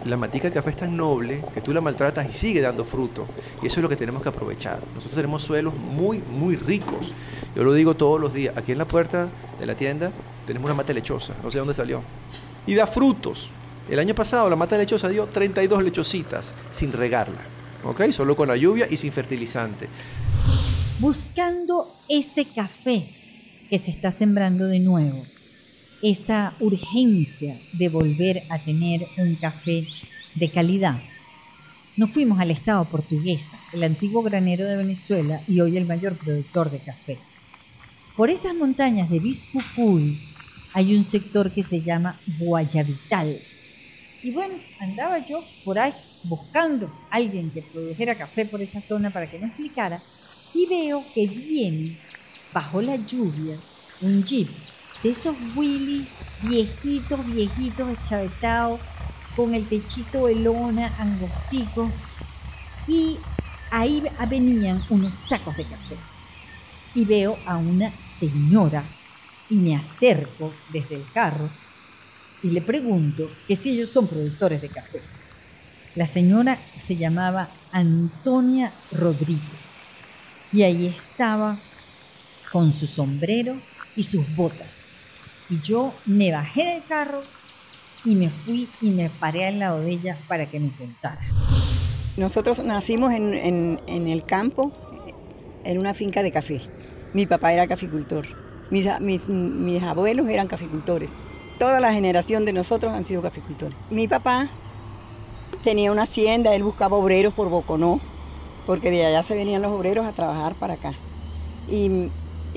La 0.05 0.17
matica 0.17 0.49
de 0.49 0.55
café 0.55 0.71
es 0.71 0.77
tan 0.77 0.97
noble 0.97 1.45
que 1.53 1.61
tú 1.61 1.75
la 1.75 1.83
maltratas 1.83 2.27
y 2.29 2.33
sigue 2.33 2.63
dando 2.63 2.85
fruto. 2.85 3.27
Y 3.63 3.67
eso 3.67 3.77
es 3.77 3.83
lo 3.83 3.89
que 3.89 3.97
tenemos 3.97 4.23
que 4.23 4.31
aprovechar. 4.31 4.81
Nosotros 4.95 5.15
tenemos 5.15 5.43
suelos 5.43 5.75
muy, 5.75 6.21
muy 6.21 6.57
ricos. 6.57 7.13
Yo 7.55 7.65
lo 7.65 7.75
digo 7.75 7.95
todos 7.95 8.19
los 8.19 8.33
días. 8.33 8.57
Aquí 8.57 8.73
en 8.73 8.79
la 8.79 8.87
puerta 8.87 9.29
de 9.59 9.67
la 9.67 9.75
tienda 9.75 10.11
tenemos 10.47 10.65
una 10.65 10.75
mata 10.75 10.95
lechosa. 10.95 11.35
No 11.43 11.51
sé 11.51 11.59
dónde 11.59 11.75
salió. 11.75 12.03
Y 12.67 12.75
da 12.77 12.87
frutos. 12.87 13.51
El 13.91 13.99
año 13.99 14.15
pasado 14.15 14.49
la 14.49 14.55
mata 14.55 14.79
lechosa 14.79 15.09
dio 15.09 15.27
32 15.27 15.83
lechositas 15.83 16.55
sin 16.71 16.93
regarla, 16.93 17.41
¿ok? 17.83 18.13
Solo 18.13 18.37
con 18.37 18.47
la 18.47 18.57
lluvia 18.57 18.87
y 18.89 18.97
sin 18.97 19.11
fertilizante. 19.11 19.89
Buscando 21.01 21.93
ese 22.09 22.45
café 22.45 23.05
que 23.69 23.81
se 23.81 23.91
está 23.91 24.13
sembrando 24.13 24.69
de 24.69 24.79
nuevo, 24.79 25.21
esa 26.03 26.55
urgencia 26.61 27.59
de 27.73 27.89
volver 27.89 28.45
a 28.49 28.59
tener 28.59 29.05
un 29.17 29.35
café 29.35 29.85
de 30.37 30.49
calidad. 30.49 30.97
Nos 31.97 32.11
fuimos 32.11 32.39
al 32.39 32.53
estado 32.53 32.85
portuguesa, 32.85 33.59
el 33.73 33.83
antiguo 33.83 34.23
granero 34.23 34.67
de 34.67 34.77
Venezuela 34.77 35.41
y 35.49 35.63
hoy 35.63 35.77
el 35.77 35.87
mayor 35.87 36.15
productor 36.15 36.71
de 36.71 36.79
café. 36.79 37.19
Por 38.17 38.31
esas 38.31 38.55
montañas 38.55 39.11
de 39.11 39.19
Bispucuy 39.19 40.17
hay 40.75 40.95
un 40.95 41.03
sector 41.03 41.51
que 41.51 41.65
se 41.65 41.81
llama 41.81 42.17
Guayabital, 42.39 43.37
y 44.23 44.33
bueno, 44.33 44.55
andaba 44.81 45.19
yo 45.19 45.43
por 45.65 45.79
ahí 45.79 45.95
buscando 46.25 46.87
a 47.11 47.17
alguien 47.17 47.51
que 47.51 47.63
produjera 47.63 48.15
café 48.15 48.45
por 48.45 48.61
esa 48.61 48.81
zona 48.81 49.11
para 49.11 49.31
que 49.31 49.39
me 49.39 49.47
explicara 49.47 50.01
y 50.55 50.67
veo 50.67 51.05
que 51.15 51.27
viene 51.27 51.97
bajo 52.53 52.83
la 52.83 52.97
lluvia 52.97 53.57
un 54.03 54.23
jeep 54.25 54.49
de 55.03 55.11
esos 55.11 55.37
Willys 55.57 56.11
viejitos, 56.43 57.27
viejitos, 57.27 57.89
echavetados, 57.89 58.81
con 59.37 59.55
el 59.55 59.67
techito 59.67 60.27
de 60.27 60.35
lona, 60.35 60.93
angostico, 60.99 61.91
y 62.87 63.17
ahí 63.71 64.03
venían 64.29 64.83
unos 64.91 65.15
sacos 65.15 65.57
de 65.57 65.65
café. 65.65 65.97
Y 66.95 67.05
veo 67.05 67.39
a 67.47 67.57
una 67.57 67.91
señora 68.03 68.83
y 69.49 69.55
me 69.55 69.77
acerco 69.77 70.53
desde 70.73 70.97
el 70.97 71.05
carro 71.13 71.49
y 72.43 72.51
le 72.51 72.61
pregunto 72.61 73.31
que 73.47 73.57
si 73.57 73.71
ellos 73.71 73.91
son 73.91 74.07
productores 74.07 74.61
de 74.63 74.69
café. 74.69 75.01
La 75.95 76.07
señora 76.07 76.59
se 76.87 76.97
llamaba 76.97 77.51
Antonia 77.73 78.73
Rodríguez 78.93 79.41
y 80.53 80.63
ahí 80.63 80.87
estaba 80.87 81.59
con 82.53 82.73
su 82.73 82.87
sombrero 82.87 83.55
y 83.97 84.03
sus 84.05 84.35
botas. 84.37 84.69
Y 85.49 85.61
yo 85.61 85.93
me 86.07 86.31
bajé 86.31 86.65
del 86.65 86.85
carro 86.85 87.23
y 88.05 88.15
me 88.15 88.31
fui 88.31 88.69
y 88.81 88.91
me 88.91 89.11
paré 89.11 89.47
al 89.47 89.59
lado 89.59 89.81
de 89.81 89.91
ella 89.91 90.17
para 90.29 90.47
que 90.47 90.61
me 90.61 90.71
contara. 90.71 91.21
Nosotros 92.17 92.63
nacimos 92.65 93.13
en, 93.13 93.81
el 93.87 94.25
campo, 94.25 94.73
en 95.65 95.79
una 95.79 95.95
finca 95.95 96.23
de 96.23 96.31
café. 96.31 96.63
Mi 97.13 97.27
papá 97.27 97.53
era 97.53 97.67
caficultor, 97.67 98.27
mis, 98.71 98.87
mis, 99.01 99.29
mis 99.29 99.83
abuelos 99.83 100.29
eran 100.29 100.47
caficultores 100.47 101.11
toda 101.61 101.79
la 101.79 101.93
generación 101.93 102.47
de 102.47 102.55
nosotros 102.55 102.95
han 102.95 103.05
sido 103.05 103.21
caficultores. 103.21 103.77
Mi 103.91 104.09
papá 104.09 104.49
tenía 105.63 105.93
una 105.93 106.05
hacienda, 106.05 106.55
él 106.55 106.63
buscaba 106.63 106.97
obreros 106.97 107.35
por 107.35 107.51
Boconó, 107.51 108.01
porque 108.67 108.91
de 108.91 109.05
allá 109.05 109.23
se 109.23 109.35
venían 109.35 109.61
los 109.61 109.71
obreros 109.71 110.07
a 110.07 110.13
trabajar 110.13 110.55
para 110.55 110.75
acá. 110.75 110.95
Y, 111.69 112.09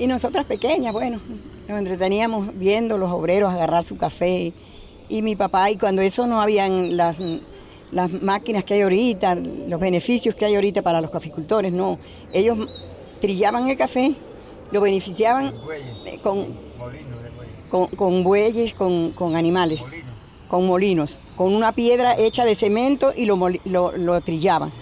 nosotras 0.06 0.46
pequeñas, 0.46 0.94
bueno, 0.94 1.20
nos 1.68 1.78
entreteníamos 1.78 2.58
viendo 2.58 2.96
los 2.96 3.12
obreros 3.12 3.52
agarrar 3.52 3.84
su 3.84 3.98
café. 3.98 4.54
Y 5.10 5.20
mi 5.20 5.36
papá, 5.36 5.70
y 5.70 5.76
cuando 5.76 6.00
eso 6.00 6.26
no 6.26 6.40
habían 6.40 6.96
las, 6.96 7.20
las 7.92 8.10
máquinas 8.10 8.64
que 8.64 8.74
hay 8.74 8.80
ahorita, 8.80 9.34
los 9.34 9.78
beneficios 9.78 10.34
que 10.34 10.46
hay 10.46 10.54
ahorita 10.54 10.80
para 10.80 11.02
los 11.02 11.10
caficultores, 11.10 11.74
no. 11.74 11.98
Ellos 12.32 12.58
trillaban 13.20 13.68
el 13.68 13.76
café, 13.76 14.14
lo 14.72 14.80
beneficiaban 14.80 15.52
con 16.22 16.46
con, 16.78 17.23
bueyes, 18.22 18.74
con, 18.74 19.36
animales, 19.36 19.84
con 20.48 20.66
molinos, 20.66 21.16
con 21.36 21.54
una 21.54 21.72
piedra 21.72 22.16
hecha 22.16 22.44
de 22.44 22.54
cemento 22.54 23.12
y 23.14 23.26
lo, 23.26 23.38
lo, 23.64 24.20
trillaban. 24.20 24.72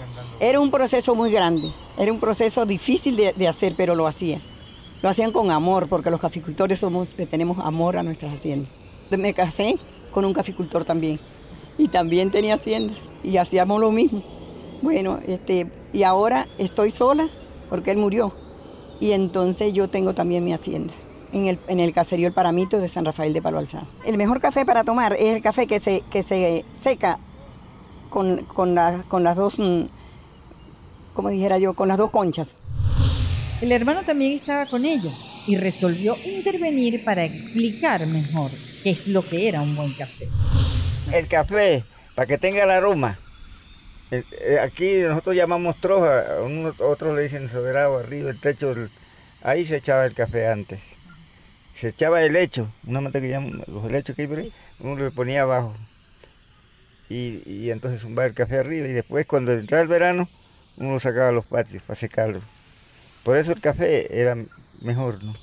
Era 0.41 0.61
un 0.61 0.71
proceso 0.71 1.15
muy 1.15 1.31
grande, 1.31 1.71
era 1.99 2.13
un 2.13 2.21
proceso 2.21 2.67
difícil 2.67 3.17
de, 3.17 3.49
hacer, 3.49 3.75
pero 3.77 3.95
lo 3.95 4.07
hacían. 4.07 4.41
Lo 5.03 5.09
hacían 5.09 5.33
con 5.33 5.51
amor, 5.51 5.89
porque 5.89 6.11
los 6.11 6.21
caficultores 6.21 6.85
tenemos 7.29 7.59
amor 7.59 7.97
a 7.97 8.03
nuestras 8.03 8.35
haciendas. 8.35 8.71
Me 9.11 9.35
casé 9.35 9.77
con 10.13 10.25
un 10.25 10.33
caficultor 10.33 10.85
también, 10.85 11.19
y 11.79 11.89
también 11.89 12.31
tenía 12.31 12.55
hacienda, 12.55 12.95
y 13.25 13.37
hacíamos 13.37 13.81
lo 13.81 13.91
mismo. 13.91 14.23
Bueno, 14.81 15.19
este, 15.27 15.71
y 15.93 16.03
ahora 16.03 16.47
estoy 16.59 16.91
sola, 16.91 17.29
porque 17.69 17.91
él 17.91 17.99
murió, 17.99 18.33
y 19.01 19.13
entonces 19.13 19.73
yo 19.75 19.89
tengo 19.89 20.15
también 20.15 20.45
mi 20.45 20.53
hacienda 20.53 20.95
en 21.33 21.47
el, 21.47 21.59
en 21.69 21.81
el 21.81 21.93
caserío 21.93 22.29
El 22.29 22.33
Paramito 22.33 22.79
de 22.79 22.89
San 22.89 23.05
Rafael 23.05 23.33
de 23.33 23.43
Palo 23.43 23.59
Alzado. 23.59 23.87
El 24.05 24.17
mejor 24.19 24.41
café 24.41 24.65
para 24.65 24.85
tomar 24.85 25.15
es 25.15 25.35
el 25.37 25.43
café 25.43 25.67
que 25.67 25.79
se, 25.79 26.03
que 26.11 26.23
se 26.23 26.65
seca 26.73 27.19
con, 28.11 28.45
con, 28.45 28.77
con 29.09 29.25
las 29.25 29.37
dos, 29.37 29.59
mm, 29.59 29.85
como 31.15 31.31
dijera 31.31 31.59
yo, 31.59 31.75
con 31.75 31.89
las 31.89 31.99
dos 31.99 32.11
conchas. 32.11 32.57
El 33.61 33.73
hermano 33.73 34.03
también 34.03 34.33
estaba 34.33 34.67
con 34.67 34.85
ella 34.85 35.11
y 35.47 35.57
resolvió 35.57 36.17
intervenir 36.25 37.05
para 37.05 37.25
explicar 37.25 38.07
mejor 38.07 38.51
qué 38.83 38.91
es 38.91 39.09
lo 39.09 39.23
que 39.23 39.49
era 39.49 39.63
un 39.63 39.75
buen 39.75 39.93
café. 39.93 40.29
El 41.13 41.29
café, 41.29 41.85
para 42.15 42.27
que 42.27 42.39
tenga 42.39 42.65
el 42.65 42.71
aroma. 42.71 43.19
Eh, 44.11 44.23
eh, 44.43 44.59
aquí 44.61 44.99
nosotros 45.09 45.35
llamamos 45.35 45.77
troja, 45.77 46.25
otros 46.81 47.17
le 47.17 47.23
dicen 47.23 47.49
soberano 47.49 47.97
arriba, 47.97 48.31
el 48.31 48.39
techo, 48.39 48.75
ahí 49.43 49.65
se 49.65 49.77
echaba 49.77 50.05
el 50.05 50.13
café 50.13 50.49
antes 50.49 50.92
se 51.83 51.89
echaba 51.89 52.23
el 52.23 52.35
lecho, 52.35 52.69
una 52.87 53.01
mata 53.01 53.21
que 53.21 53.29
llaman 53.29 53.61
los 53.67 53.85
helechos 53.85 54.15
que 54.15 54.23
hay 54.23 54.29
por 54.29 54.39
ahí, 54.39 54.53
uno 54.79 55.03
le 55.03 55.11
ponía 55.11 55.43
abajo. 55.43 55.75
Y, 57.09 57.43
y 57.45 57.73
entonces 57.73 58.03
zumbaba 58.03 58.27
el 58.27 58.35
café 58.35 58.61
arriba 58.61 58.87
y 58.87 58.93
después 58.93 59.27
cuando 59.27 59.53
entraba 59.53 59.83
el 59.83 59.89
verano 59.89 60.29
uno 60.77 60.93
lo 60.93 61.01
sacaba 61.01 61.31
a 61.31 61.33
los 61.33 61.45
patios 61.45 61.83
para 61.83 61.99
secarlo. 61.99 62.41
Por 63.25 63.37
eso 63.37 63.51
el 63.51 63.61
café 63.61 64.21
era 64.21 64.37
mejor, 64.83 65.25
¿no? 65.25 65.35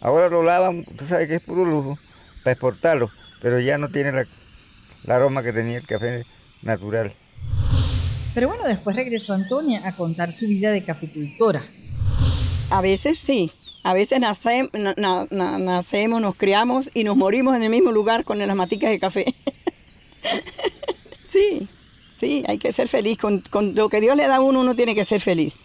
Ahora 0.00 0.28
lo 0.28 0.42
lavan, 0.42 0.84
tú 0.84 1.06
sabes 1.06 1.28
que 1.28 1.36
es 1.36 1.40
puro 1.40 1.64
lujo, 1.64 1.96
para 2.42 2.54
exportarlo, 2.54 3.08
pero 3.40 3.60
ya 3.60 3.78
no 3.78 3.88
tiene 3.88 4.10
la, 4.10 4.26
la 5.04 5.14
aroma 5.14 5.44
que 5.44 5.52
tenía 5.52 5.78
el 5.78 5.86
café 5.86 6.26
natural. 6.62 7.14
Pero 8.34 8.48
bueno, 8.48 8.64
después 8.64 8.96
regresó 8.96 9.34
Antonia 9.34 9.86
a 9.86 9.94
contar 9.94 10.32
su 10.32 10.48
vida 10.48 10.72
de 10.72 10.84
caficultora. 10.84 11.62
A 12.70 12.80
veces 12.80 13.18
sí, 13.18 13.52
a 13.86 13.94
veces 13.94 14.18
nacemos, 14.18 14.72
nos 16.20 16.34
criamos 16.34 16.90
y 16.92 17.04
nos 17.04 17.16
morimos 17.16 17.54
en 17.54 17.62
el 17.62 17.70
mismo 17.70 17.92
lugar 17.92 18.24
con 18.24 18.36
las 18.36 18.56
maticas 18.56 18.90
de 18.90 18.98
café. 18.98 19.32
sí, 21.28 21.68
sí, 22.18 22.42
hay 22.48 22.58
que 22.58 22.72
ser 22.72 22.88
feliz. 22.88 23.16
Con, 23.16 23.44
lo 23.76 23.88
que 23.88 24.00
Dios 24.00 24.16
le 24.16 24.26
da 24.26 24.36
a 24.36 24.40
uno, 24.40 24.62
uno 24.62 24.74
tiene 24.74 24.96
que 24.96 25.04
ser 25.04 25.20
feliz. 25.20 25.58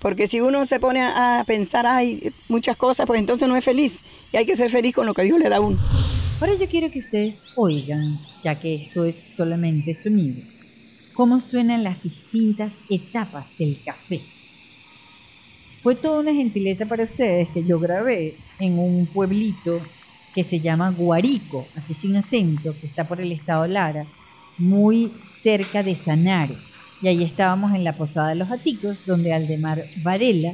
Porque 0.00 0.26
si 0.26 0.40
uno 0.40 0.66
se 0.66 0.80
pone 0.80 1.02
a, 1.02 1.44
pensar, 1.46 1.86
hay 1.86 2.32
muchas 2.48 2.76
cosas, 2.76 3.06
pues 3.06 3.20
entonces 3.20 3.48
no 3.48 3.54
es 3.54 3.64
feliz. 3.64 4.00
Y 4.32 4.38
hay 4.38 4.44
que 4.44 4.56
ser 4.56 4.70
feliz 4.70 4.92
con 4.92 5.06
lo 5.06 5.14
que 5.14 5.22
Dios 5.22 5.38
le 5.38 5.48
da 5.48 5.58
a 5.58 5.60
uno. 5.60 5.78
Ahora 6.40 6.56
yo 6.56 6.68
quiero 6.68 6.90
que 6.90 6.98
ustedes 6.98 7.52
oigan, 7.54 8.18
ya 8.42 8.58
que 8.58 8.74
esto 8.74 9.04
es 9.04 9.22
solamente 9.28 9.94
sonido, 9.94 10.42
cómo 11.14 11.38
suenan 11.38 11.84
las 11.84 12.02
distintas 12.02 12.80
etapas 12.90 13.56
del 13.56 13.78
café. 13.84 14.20
Fue 15.88 15.94
toda 15.94 16.20
una 16.20 16.34
gentileza 16.34 16.84
para 16.84 17.04
ustedes 17.04 17.48
que 17.48 17.64
yo 17.64 17.80
grabé 17.80 18.34
en 18.60 18.78
un 18.78 19.06
pueblito 19.06 19.80
que 20.34 20.44
se 20.44 20.60
llama 20.60 20.90
Guarico, 20.90 21.66
así 21.78 21.94
sin 21.94 22.14
acento, 22.14 22.74
que 22.78 22.86
está 22.86 23.08
por 23.08 23.22
el 23.22 23.32
estado 23.32 23.66
Lara, 23.66 24.04
muy 24.58 25.10
cerca 25.24 25.82
de 25.82 25.94
Sanare. 25.94 26.52
Y 27.00 27.08
ahí 27.08 27.24
estábamos 27.24 27.74
en 27.74 27.84
la 27.84 27.94
Posada 27.94 28.28
de 28.28 28.34
los 28.34 28.50
Aticos, 28.50 29.06
donde 29.06 29.32
Aldemar 29.32 29.82
Varela 30.02 30.52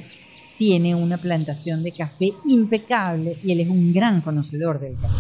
tiene 0.56 0.94
una 0.94 1.16
plantación 1.16 1.82
de 1.82 1.90
café 1.90 2.30
impecable 2.46 3.36
y 3.42 3.50
él 3.50 3.58
es 3.58 3.68
un 3.68 3.92
gran 3.92 4.20
conocedor 4.20 4.78
del 4.78 4.94
café. 5.00 5.16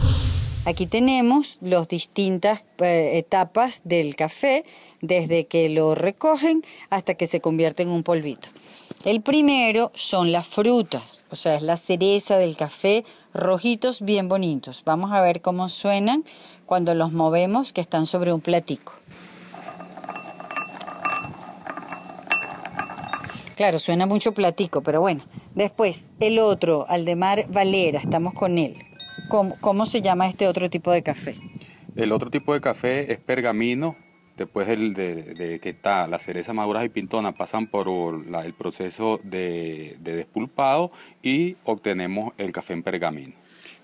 Aquí 0.64 0.86
tenemos 0.86 1.58
las 1.60 1.88
distintas 1.88 2.62
eh, 2.78 3.18
etapas 3.18 3.82
del 3.84 4.14
café, 4.14 4.64
desde 5.02 5.48
que 5.48 5.68
lo 5.68 5.96
recogen 5.96 6.62
hasta 6.88 7.14
que 7.14 7.26
se 7.26 7.40
convierte 7.40 7.82
en 7.82 7.88
un 7.88 8.04
polvito. 8.04 8.46
El 9.04 9.20
primero 9.20 9.90
son 9.94 10.32
las 10.32 10.46
frutas, 10.46 11.26
o 11.30 11.36
sea, 11.36 11.56
es 11.56 11.62
la 11.62 11.76
cereza 11.76 12.38
del 12.38 12.56
café, 12.56 13.04
rojitos 13.34 14.00
bien 14.00 14.30
bonitos. 14.30 14.82
Vamos 14.86 15.12
a 15.12 15.20
ver 15.20 15.42
cómo 15.42 15.68
suenan 15.68 16.24
cuando 16.64 16.94
los 16.94 17.12
movemos, 17.12 17.74
que 17.74 17.82
están 17.82 18.06
sobre 18.06 18.32
un 18.32 18.40
platico. 18.40 18.94
Claro, 23.56 23.78
suena 23.78 24.06
mucho 24.06 24.32
platico, 24.32 24.82
pero 24.82 25.02
bueno. 25.02 25.22
Después, 25.54 26.08
el 26.18 26.38
otro, 26.38 26.86
Aldemar 26.88 27.46
Valera, 27.50 28.00
estamos 28.00 28.32
con 28.32 28.56
él. 28.56 28.74
¿Cómo, 29.28 29.54
¿Cómo, 29.60 29.84
se 29.84 30.00
llama 30.00 30.28
este 30.28 30.48
otro 30.48 30.70
tipo 30.70 30.90
de 30.90 31.02
café? 31.02 31.36
El 31.94 32.10
otro 32.10 32.30
tipo 32.30 32.54
de 32.54 32.62
café 32.62 33.12
es 33.12 33.18
pergamino. 33.18 33.96
Después 34.36 34.68
el 34.68 34.94
de, 34.94 35.60
que 35.62 35.70
está 35.70 36.08
la 36.08 36.18
cereza 36.18 36.52
maduras 36.52 36.84
y 36.84 36.88
pintona 36.88 37.32
pasan 37.32 37.68
por 37.68 37.88
el 37.88 38.54
proceso 38.54 39.20
de, 39.22 39.96
de 40.00 40.16
despulpado 40.16 40.90
y 41.22 41.56
obtenemos 41.64 42.32
el 42.36 42.50
café 42.50 42.72
en 42.72 42.82
pergamino. 42.82 43.34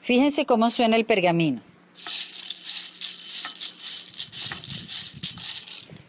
Fíjense 0.00 0.46
cómo 0.46 0.68
suena 0.70 0.96
el 0.96 1.04
pergamino. 1.04 1.60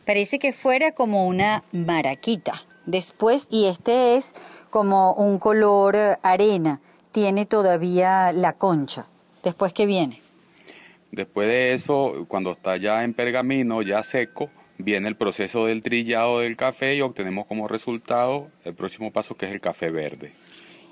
Parece 0.05 0.39
que 0.39 0.51
fuera 0.51 0.91
como 0.93 1.27
una 1.27 1.63
maraquita. 1.71 2.65
Después, 2.85 3.47
y 3.51 3.65
este 3.67 4.15
es 4.15 4.33
como 4.69 5.13
un 5.13 5.37
color 5.37 5.95
arena, 6.23 6.81
tiene 7.11 7.45
todavía 7.45 8.31
la 8.31 8.53
concha. 8.53 9.07
Después, 9.43 9.73
¿qué 9.73 9.85
viene? 9.85 10.20
Después 11.11 11.47
de 11.47 11.73
eso, 11.73 12.25
cuando 12.27 12.51
está 12.51 12.77
ya 12.77 13.03
en 13.03 13.13
pergamino, 13.13 13.81
ya 13.81 14.01
seco, 14.01 14.49
viene 14.77 15.09
el 15.09 15.15
proceso 15.15 15.65
del 15.65 15.81
trillado 15.81 16.39
del 16.39 16.55
café 16.55 16.95
y 16.95 17.01
obtenemos 17.01 17.45
como 17.45 17.67
resultado 17.67 18.49
el 18.63 18.73
próximo 18.73 19.11
paso 19.11 19.35
que 19.35 19.45
es 19.45 19.51
el 19.51 19.61
café 19.61 19.91
verde. 19.91 20.33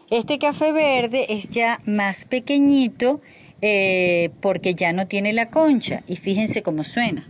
Este 0.09 0.39
café 0.39 0.71
verde 0.71 1.27
es 1.29 1.49
ya 1.49 1.79
más 1.85 2.25
pequeñito 2.25 3.21
eh, 3.61 4.31
porque 4.41 4.73
ya 4.73 4.91
no 4.91 5.07
tiene 5.07 5.33
la 5.33 5.49
concha 5.49 6.03
y 6.07 6.15
fíjense 6.15 6.63
cómo 6.63 6.83
suena. 6.83 7.29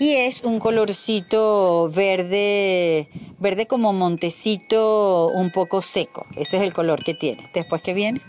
Y 0.00 0.14
es 0.14 0.42
un 0.44 0.58
colorcito 0.58 1.90
verde, 1.90 3.08
verde 3.38 3.66
como 3.66 3.92
montecito 3.92 5.28
un 5.28 5.50
poco 5.50 5.82
seco. 5.82 6.26
Ese 6.36 6.56
es 6.56 6.62
el 6.62 6.72
color 6.72 7.04
que 7.04 7.14
tiene. 7.14 7.50
Después 7.52 7.82
que 7.82 7.92
viene. 7.92 8.22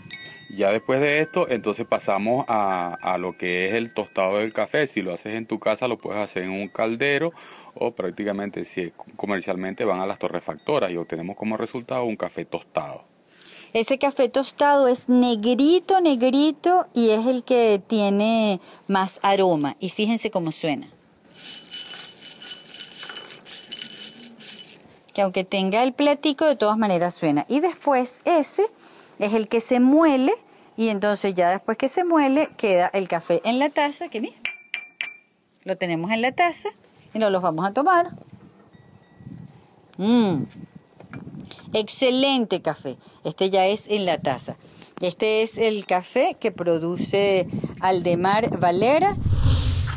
Ya 0.54 0.70
después 0.70 1.00
de 1.00 1.20
esto, 1.20 1.48
entonces 1.48 1.86
pasamos 1.86 2.44
a, 2.46 2.94
a, 3.00 3.16
lo 3.16 3.38
que 3.38 3.68
es 3.68 3.74
el 3.74 3.94
tostado 3.94 4.36
del 4.36 4.52
café. 4.52 4.86
Si 4.86 5.00
lo 5.00 5.14
haces 5.14 5.34
en 5.34 5.46
tu 5.46 5.58
casa, 5.58 5.88
lo 5.88 5.96
puedes 5.96 6.20
hacer 6.22 6.42
en 6.42 6.50
un 6.50 6.68
caldero 6.68 7.32
o 7.74 7.92
prácticamente 7.92 8.66
si 8.66 8.92
comercialmente 9.16 9.86
van 9.86 10.00
a 10.00 10.06
las 10.06 10.18
torrefactoras 10.18 10.90
y 10.90 10.98
obtenemos 10.98 11.36
como 11.36 11.56
resultado 11.56 12.04
un 12.04 12.16
café 12.16 12.44
tostado. 12.44 13.04
Ese 13.72 13.96
café 13.98 14.28
tostado 14.28 14.88
es 14.88 15.08
negrito, 15.08 16.02
negrito 16.02 16.86
y 16.92 17.10
es 17.10 17.26
el 17.26 17.44
que 17.44 17.80
tiene 17.86 18.60
más 18.86 19.20
aroma. 19.22 19.76
Y 19.80 19.88
fíjense 19.88 20.30
cómo 20.30 20.52
suena. 20.52 20.90
Que 25.14 25.22
aunque 25.22 25.44
tenga 25.44 25.82
el 25.82 25.94
platico, 25.94 26.44
de 26.44 26.56
todas 26.56 26.76
maneras 26.76 27.14
suena. 27.14 27.46
Y 27.48 27.60
después 27.60 28.20
ese 28.26 28.66
es 29.18 29.34
el 29.34 29.48
que 29.48 29.60
se 29.60 29.80
muele 29.80 30.32
y 30.76 30.88
entonces 30.88 31.34
ya 31.34 31.50
después 31.50 31.78
que 31.78 31.88
se 31.88 32.04
muele 32.04 32.50
queda 32.56 32.90
el 32.92 33.08
café 33.08 33.40
en 33.44 33.58
la 33.58 33.70
taza, 33.70 34.08
que 34.08 34.32
lo 35.64 35.76
tenemos 35.76 36.10
en 36.10 36.22
la 36.22 36.32
taza 36.32 36.70
y 37.14 37.18
nos 37.18 37.30
los 37.30 37.42
vamos 37.42 37.66
a 37.66 37.72
tomar. 37.72 38.10
Mmm, 39.98 40.44
excelente 41.72 42.62
café. 42.62 42.96
Este 43.24 43.50
ya 43.50 43.66
es 43.66 43.86
en 43.88 44.06
la 44.06 44.18
taza. 44.18 44.56
Este 45.00 45.42
es 45.42 45.58
el 45.58 45.84
café 45.84 46.36
que 46.40 46.52
produce 46.52 47.48
Aldemar 47.80 48.58
Valera. 48.58 49.16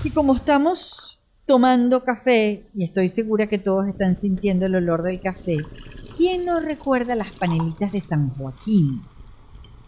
Y 0.03 0.11
como 0.11 0.35
estamos 0.35 1.21
tomando 1.45 2.03
café, 2.03 2.67
y 2.75 2.83
estoy 2.83 3.09
segura 3.09 3.47
que 3.47 3.57
todos 3.57 3.87
están 3.87 4.15
sintiendo 4.15 4.65
el 4.65 4.75
olor 4.75 5.03
del 5.03 5.21
café, 5.21 5.57
¿quién 6.15 6.45
no 6.45 6.59
recuerda 6.59 7.15
las 7.15 7.31
panelitas 7.31 7.91
de 7.91 8.01
San 8.01 8.29
Joaquín? 8.29 9.01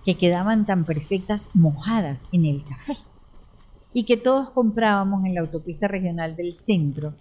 que 0.08 0.16
quedaban 0.16 0.66
tan 0.66 0.86
perfectas 0.86 1.50
mojadas 1.54 2.28
en 2.32 2.46
el 2.46 2.64
café 2.64 2.94
y 3.94 4.06
que 4.06 4.16
todos 4.16 4.52
comprábamos 4.52 5.26
en 5.26 5.36
la 5.36 5.42
autopista 5.42 5.90
regional 5.90 6.38
del 6.38 6.56
centro, 6.56 7.14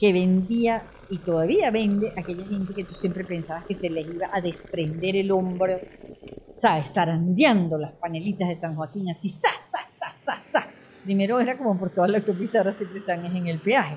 que 0.00 0.12
vendía 0.12 0.82
y 1.10 1.18
todavía 1.18 1.70
vende 1.70 2.12
aquella 2.16 2.44
gente 2.44 2.74
que 2.74 2.82
tú 2.82 2.92
siempre 2.92 3.22
pensabas 3.22 3.64
que 3.66 3.74
se 3.74 3.88
les 3.88 4.12
iba 4.12 4.30
a 4.32 4.40
desprender 4.40 5.14
el 5.14 5.30
hombro, 5.30 5.78
¿sabes? 6.56 6.92
Zarandeando 6.92 7.78
las 7.78 7.92
panelitas 7.92 8.48
de 8.48 8.56
San 8.56 8.74
Joaquín, 8.74 9.08
así, 9.08 9.28
¡sa, 9.28 9.50
sa, 9.50 9.78
sa, 10.26 10.42
sa, 10.52 10.68
Primero 11.04 11.38
era 11.38 11.56
como 11.56 11.78
por 11.78 11.90
toda 11.90 12.08
la 12.08 12.18
autopista, 12.18 12.58
ahora 12.58 12.72
siempre 12.72 12.98
están 12.98 13.24
en 13.24 13.46
el 13.46 13.60
peaje. 13.60 13.94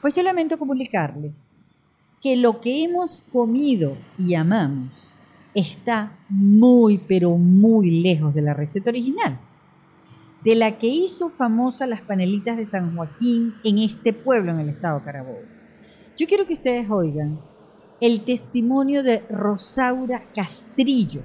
Pues 0.00 0.12
yo 0.12 0.24
lamento 0.24 0.58
comunicarles 0.58 1.58
que 2.24 2.36
lo 2.36 2.58
que 2.62 2.82
hemos 2.82 3.22
comido 3.22 3.98
y 4.18 4.34
amamos 4.34 4.94
está 5.54 6.16
muy, 6.30 6.96
pero 6.96 7.36
muy 7.36 8.00
lejos 8.00 8.34
de 8.34 8.40
la 8.40 8.54
receta 8.54 8.88
original, 8.88 9.38
de 10.42 10.54
la 10.54 10.78
que 10.78 10.86
hizo 10.86 11.28
famosa 11.28 11.86
las 11.86 12.00
panelitas 12.00 12.56
de 12.56 12.64
San 12.64 12.96
Joaquín 12.96 13.52
en 13.62 13.76
este 13.76 14.14
pueblo 14.14 14.52
en 14.52 14.60
el 14.60 14.70
estado 14.70 15.04
Carabobo. 15.04 15.42
Yo 16.16 16.26
quiero 16.26 16.46
que 16.46 16.54
ustedes 16.54 16.88
oigan 16.88 17.38
el 18.00 18.22
testimonio 18.22 19.02
de 19.02 19.18
Rosaura 19.28 20.22
Castrillo, 20.34 21.20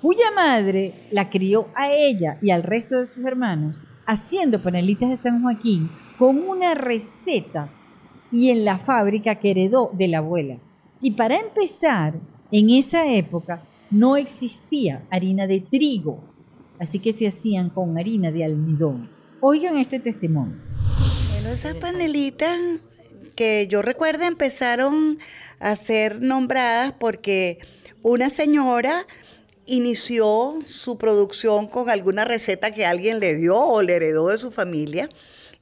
cuya 0.00 0.30
madre 0.32 1.08
la 1.10 1.30
crió 1.30 1.66
a 1.74 1.92
ella 1.92 2.38
y 2.40 2.50
al 2.50 2.62
resto 2.62 3.00
de 3.00 3.08
sus 3.08 3.24
hermanos 3.24 3.82
haciendo 4.06 4.62
panelitas 4.62 5.08
de 5.10 5.16
San 5.16 5.42
Joaquín 5.42 5.90
con 6.16 6.38
una 6.48 6.74
receta 6.74 7.70
y 8.32 8.50
en 8.50 8.64
la 8.64 8.78
fábrica 8.78 9.36
que 9.36 9.50
heredó 9.50 9.90
de 9.92 10.08
la 10.08 10.18
abuela. 10.18 10.58
Y 11.00 11.12
para 11.12 11.36
empezar, 11.36 12.14
en 12.52 12.70
esa 12.70 13.12
época 13.12 13.62
no 13.90 14.16
existía 14.16 15.02
harina 15.10 15.46
de 15.46 15.60
trigo, 15.60 16.22
así 16.78 16.98
que 16.98 17.12
se 17.12 17.26
hacían 17.26 17.70
con 17.70 17.98
harina 17.98 18.30
de 18.30 18.44
almidón. 18.44 19.08
Oigan 19.40 19.76
este 19.76 19.98
testimonio. 19.98 20.56
Bueno, 21.32 21.50
esas 21.50 21.74
panelitas 21.76 22.58
que 23.34 23.66
yo 23.68 23.82
recuerdo 23.82 24.24
empezaron 24.24 25.18
a 25.58 25.74
ser 25.76 26.20
nombradas 26.20 26.92
porque 26.92 27.58
una 28.02 28.30
señora 28.30 29.06
inició 29.66 30.58
su 30.66 30.98
producción 30.98 31.68
con 31.68 31.88
alguna 31.88 32.24
receta 32.24 32.70
que 32.70 32.84
alguien 32.84 33.20
le 33.20 33.36
dio 33.36 33.56
o 33.56 33.82
le 33.82 33.96
heredó 33.96 34.28
de 34.28 34.38
su 34.38 34.50
familia 34.50 35.08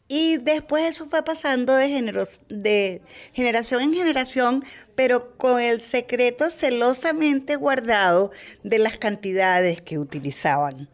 y 0.09 0.39
después 0.39 0.87
eso 0.87 1.05
fue 1.05 1.23
pasando 1.23 1.77
de, 1.77 2.27
de 2.49 3.03
generación 3.35 3.83
en 3.83 3.93
generación, 3.93 4.65
pero 4.95 5.37
con 5.37 5.61
el 5.61 5.83
secreto 5.83 6.49
celosamente 6.49 7.57
guardado 7.57 8.33
de 8.63 8.79
las 8.79 8.97
cantidades 8.97 9.83
que 9.83 9.99
utilizaban. 9.99 10.89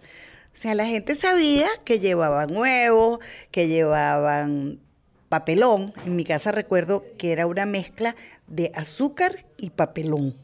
O 0.53 0.57
sea, 0.57 0.75
la 0.75 0.87
gente 0.87 1.15
sabía 1.15 1.69
que 1.85 2.01
llevaban 2.01 2.57
huevos, 2.57 3.21
que 3.53 3.69
llevaban 3.69 4.81
papelón. 5.29 5.93
En 6.05 6.17
mi 6.17 6.25
casa 6.25 6.51
recuerdo 6.51 7.05
que 7.17 7.31
era 7.31 7.47
una 7.47 7.67
mezcla 7.67 8.17
de 8.49 8.73
azúcar 8.75 9.47
y 9.57 9.71
papelón. 9.71 10.35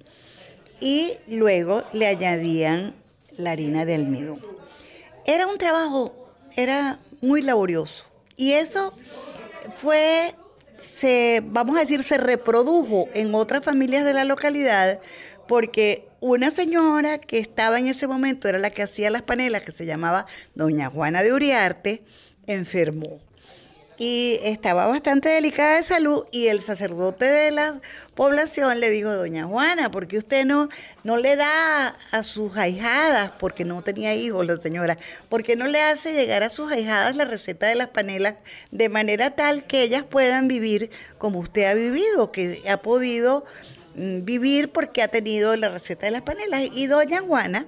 Y 0.81 1.14
luego 1.27 1.83
le 1.93 2.07
añadían 2.07 2.95
la 3.37 3.51
harina 3.51 3.85
de 3.85 3.97
almidón. 3.97 4.41
Era 5.27 5.49
un 5.49 5.59
trabajo, 5.59 6.14
era 6.57 7.01
muy 7.21 7.43
laborioso 7.43 8.09
y 8.41 8.55
eso 8.55 8.95
fue, 9.74 10.34
se, 10.80 11.43
vamos 11.45 11.76
a 11.76 11.80
decir, 11.80 12.03
se 12.03 12.16
reprodujo 12.16 13.07
en 13.12 13.34
otras 13.34 13.62
familias 13.62 14.03
de 14.07 14.14
la 14.14 14.24
localidad 14.24 14.99
porque 15.47 16.09
una 16.20 16.51
señora 16.51 17.18
que 17.18 17.38
estaba 17.38 17.78
en 17.78 17.86
ese 17.86 18.07
momento, 18.07 18.49
era 18.49 18.59
la 18.59 18.70
que 18.70 18.82
hacía 18.82 19.11
las 19.11 19.20
panelas, 19.20 19.62
que 19.62 19.72
se 19.72 19.84
llamaba 19.84 20.24
doña 20.55 20.88
Juana 20.88 21.22
de 21.22 21.34
Uriarte, 21.34 22.03
enfermó 22.47 23.20
y 24.01 24.40
estaba 24.42 24.86
bastante 24.86 25.28
delicada 25.28 25.76
de 25.76 25.82
salud 25.82 26.24
y 26.32 26.46
el 26.46 26.62
sacerdote 26.62 27.26
de 27.26 27.51
la 27.51 27.82
población 28.14 28.80
le 28.80 28.88
dijo, 28.88 29.14
doña 29.14 29.44
Juana, 29.44 29.90
¿por 29.90 30.09
qué 30.09 30.16
usted 30.16 30.46
no, 30.46 30.70
no 31.05 31.18
le 31.18 31.36
da 31.36 31.88
a 32.11 32.22
sus 32.22 32.57
ahijadas, 32.57 33.32
porque 33.38 33.66
no 33.66 33.82
tenía 33.82 34.14
hijos 34.14 34.46
la 34.46 34.59
señora, 34.59 34.96
¿por 35.28 35.42
qué 35.42 35.55
no 35.55 35.68
le 35.68 35.82
hace 35.82 36.14
llegar 36.14 36.42
a 36.42 36.48
sus 36.48 36.72
ahijadas 36.72 37.14
la 37.14 37.26
receta 37.26 37.66
de 37.66 37.74
las 37.74 37.88
panelas 37.88 38.36
de 38.70 38.88
manera 38.88 39.32
tal 39.32 39.66
que 39.66 39.82
ellas 39.82 40.05
puedan 40.09 40.48
vivir 40.48 40.90
como 41.18 41.38
usted 41.38 41.64
ha 41.64 41.74
vivido, 41.74 42.32
que 42.32 42.62
ha 42.70 42.78
podido 42.78 43.44
mm, 43.96 44.24
vivir 44.24 44.72
porque 44.72 45.03
ha 45.03 45.09
tenido 45.09 45.55
la 45.57 45.68
receta 45.68 46.07
de 46.07 46.12
las 46.12 46.22
panelas? 46.22 46.62
Y 46.72 46.86
doña 46.86 47.20
Juana 47.20 47.66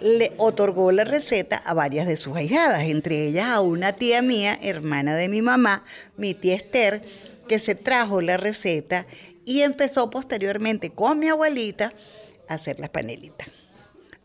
le 0.00 0.32
otorgó 0.36 0.92
la 0.92 1.04
receta 1.04 1.56
a 1.56 1.74
varias 1.74 2.06
de 2.06 2.16
sus 2.16 2.36
ahijadas, 2.36 2.82
entre 2.82 3.26
ellas 3.26 3.48
a 3.48 3.60
una 3.60 3.94
tía 3.94 4.22
mía, 4.22 4.58
hermana 4.62 5.16
de 5.16 5.28
mi 5.28 5.42
mamá, 5.42 5.84
mi 6.16 6.34
tía 6.34 6.56
Esther, 6.56 7.02
que 7.48 7.58
se 7.58 7.74
trajo 7.74 8.20
la 8.20 8.36
receta 8.36 9.06
y 9.44 9.62
empezó 9.62 10.10
posteriormente 10.10 10.90
con 10.90 11.18
mi 11.18 11.28
abuelita 11.28 11.92
a 12.48 12.54
hacer 12.54 12.80
las 12.80 12.90
panelitas. 12.90 13.48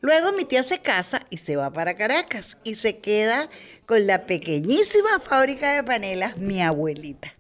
Luego 0.02 0.32
mi 0.32 0.46
tía 0.46 0.64
se 0.64 0.80
casa 0.80 1.26
y 1.30 1.38
se 1.38 1.58
va 1.58 1.72
para 1.72 1.96
Caracas 1.96 2.58
y 2.64 2.76
se 2.76 3.00
queda 3.00 3.50
con 3.86 4.08
la 4.08 4.26
pequeñísima 4.26 5.20
fábrica 5.20 5.74
de 5.74 5.84
panelas 5.84 6.38
mi 6.38 6.62
abuelita. 6.62 7.34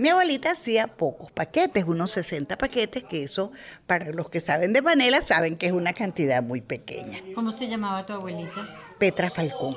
Mi 0.00 0.08
abuelita 0.08 0.52
hacía 0.52 0.86
pocos 0.86 1.30
paquetes, 1.30 1.84
unos 1.84 2.12
60 2.12 2.56
paquetes, 2.56 3.04
que 3.04 3.22
eso 3.22 3.52
para 3.86 4.12
los 4.12 4.30
que 4.30 4.40
saben 4.40 4.72
de 4.72 4.82
panelas 4.82 5.26
saben 5.26 5.58
que 5.58 5.66
es 5.66 5.72
una 5.72 5.92
cantidad 5.92 6.42
muy 6.42 6.62
pequeña. 6.62 7.20
¿Cómo 7.34 7.52
se 7.52 7.68
llamaba 7.68 8.06
tu 8.06 8.14
abuelita? 8.14 8.66
Petra 8.98 9.28
Falcón. 9.28 9.76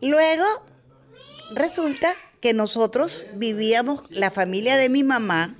Luego 0.00 0.44
resulta 1.52 2.14
que 2.40 2.52
nosotros 2.52 3.24
vivíamos, 3.34 4.08
la 4.08 4.30
familia 4.30 4.76
de 4.76 4.88
mi 4.88 5.02
mamá 5.02 5.56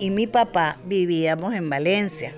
y 0.00 0.10
mi 0.10 0.26
papá 0.26 0.78
vivíamos 0.86 1.54
en 1.54 1.70
Valencia 1.70 2.34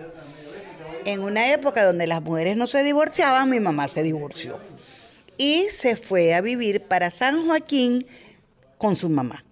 en 1.06 1.22
una 1.22 1.50
época 1.54 1.86
donde 1.86 2.06
las 2.06 2.20
mujeres 2.20 2.58
no 2.58 2.66
se 2.66 2.82
divorciaban, 2.82 3.48
mi 3.48 3.60
mamá 3.60 3.88
se 3.88 4.02
divorció 4.02 4.58
y 5.38 5.68
se 5.70 5.96
fue 5.96 6.34
a 6.34 6.42
vivir 6.42 6.82
para 6.82 7.10
San 7.10 7.46
Joaquín 7.46 8.06
con 8.78 8.96
su 8.96 9.10
mamá. 9.10 9.44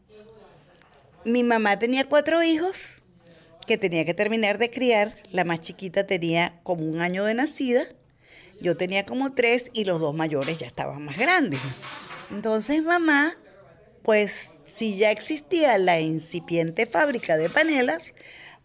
Mi 1.25 1.43
mamá 1.43 1.79
tenía 1.79 2.09
cuatro 2.09 2.43
hijos 2.43 3.03
que 3.67 3.77
tenía 3.77 4.05
que 4.05 4.15
terminar 4.15 4.59
de 4.59 4.71
criar. 4.71 5.13
La 5.33 5.45
más 5.45 5.61
chiquita 5.61 6.07
tenía 6.07 6.61
como 6.63 6.85
un 6.85 7.01
año 7.01 7.25
de 7.25 7.35
nacida. 7.35 7.87
Yo 8.61 8.77
tenía 8.77 9.05
como 9.05 9.35
tres 9.35 9.71
y 9.73 9.85
los 9.85 10.01
dos 10.01 10.15
mayores 10.15 10.59
ya 10.59 10.67
estaban 10.67 11.05
más 11.05 11.19
grandes. 11.19 11.61
Entonces 12.31 12.83
mamá, 12.83 13.37
pues 14.03 14.61
si 14.65 14.97
ya 14.97 15.11
existía 15.11 15.77
la 15.79 16.01
incipiente 16.01 16.87
fábrica 16.87 17.37
de 17.37 17.51
panelas, 17.51 18.15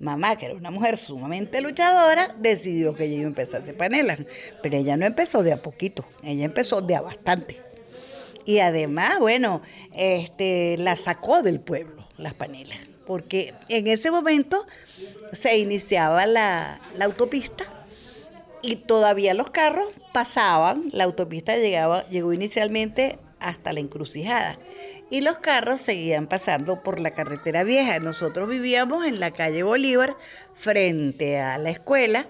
Mamá, 0.02 0.36
que 0.36 0.48
era 0.48 0.56
una 0.56 0.72
mujer 0.72 0.98
sumamente 0.98 1.62
luchadora, 1.62 2.36
decidió 2.40 2.96
que 2.96 3.04
ella 3.04 3.18
iba 3.18 3.26
a 3.26 3.28
empezar 3.28 3.60
a 3.60 3.64
hacer 3.64 3.78
panelas. 3.78 4.18
Pero 4.64 4.78
ella 4.78 4.98
no 4.98 5.06
empezó 5.06 5.44
de 5.44 5.54
a 5.54 5.62
poquito, 5.62 6.04
ella 6.24 6.44
empezó 6.44 6.82
de 6.82 6.96
a 6.96 7.02
bastante. 7.02 7.62
Y 8.46 8.60
además, 8.60 9.20
bueno, 9.20 9.62
este, 9.94 10.76
la 10.78 10.96
sacó 10.96 11.42
del 11.42 11.60
pueblo, 11.60 12.08
las 12.18 12.34
panelas. 12.34 12.80
Porque 13.06 13.54
en 13.68 13.88
ese 13.88 14.12
momento 14.12 14.66
se 15.32 15.58
iniciaba 15.58 16.26
la, 16.26 16.80
la 16.96 17.06
autopista 17.06 17.66
y 18.62 18.76
todavía 18.78 19.34
los 19.34 19.50
carros 19.50 19.88
pasaban, 20.14 20.90
la 20.92 21.06
autopista 21.06 21.56
llegaba, 21.56 22.08
llegó 22.10 22.34
inicialmente 22.34 23.20
hasta 23.40 23.74
la 23.74 23.80
encrucijada 23.80 24.60
y 25.10 25.22
los 25.22 25.38
carros 25.40 25.82
seguían 25.82 26.28
pasando 26.28 26.84
por 26.84 27.00
la 27.00 27.12
carretera 27.12 27.64
vieja. 27.64 28.00
Nosotros 28.00 28.50
vivíamos 28.50 29.06
en 29.06 29.20
la 29.20 29.32
calle 29.32 29.64
Bolívar, 29.64 30.16
frente 30.54 31.40
a 31.40 31.58
la 31.58 31.70
escuela, 31.70 32.28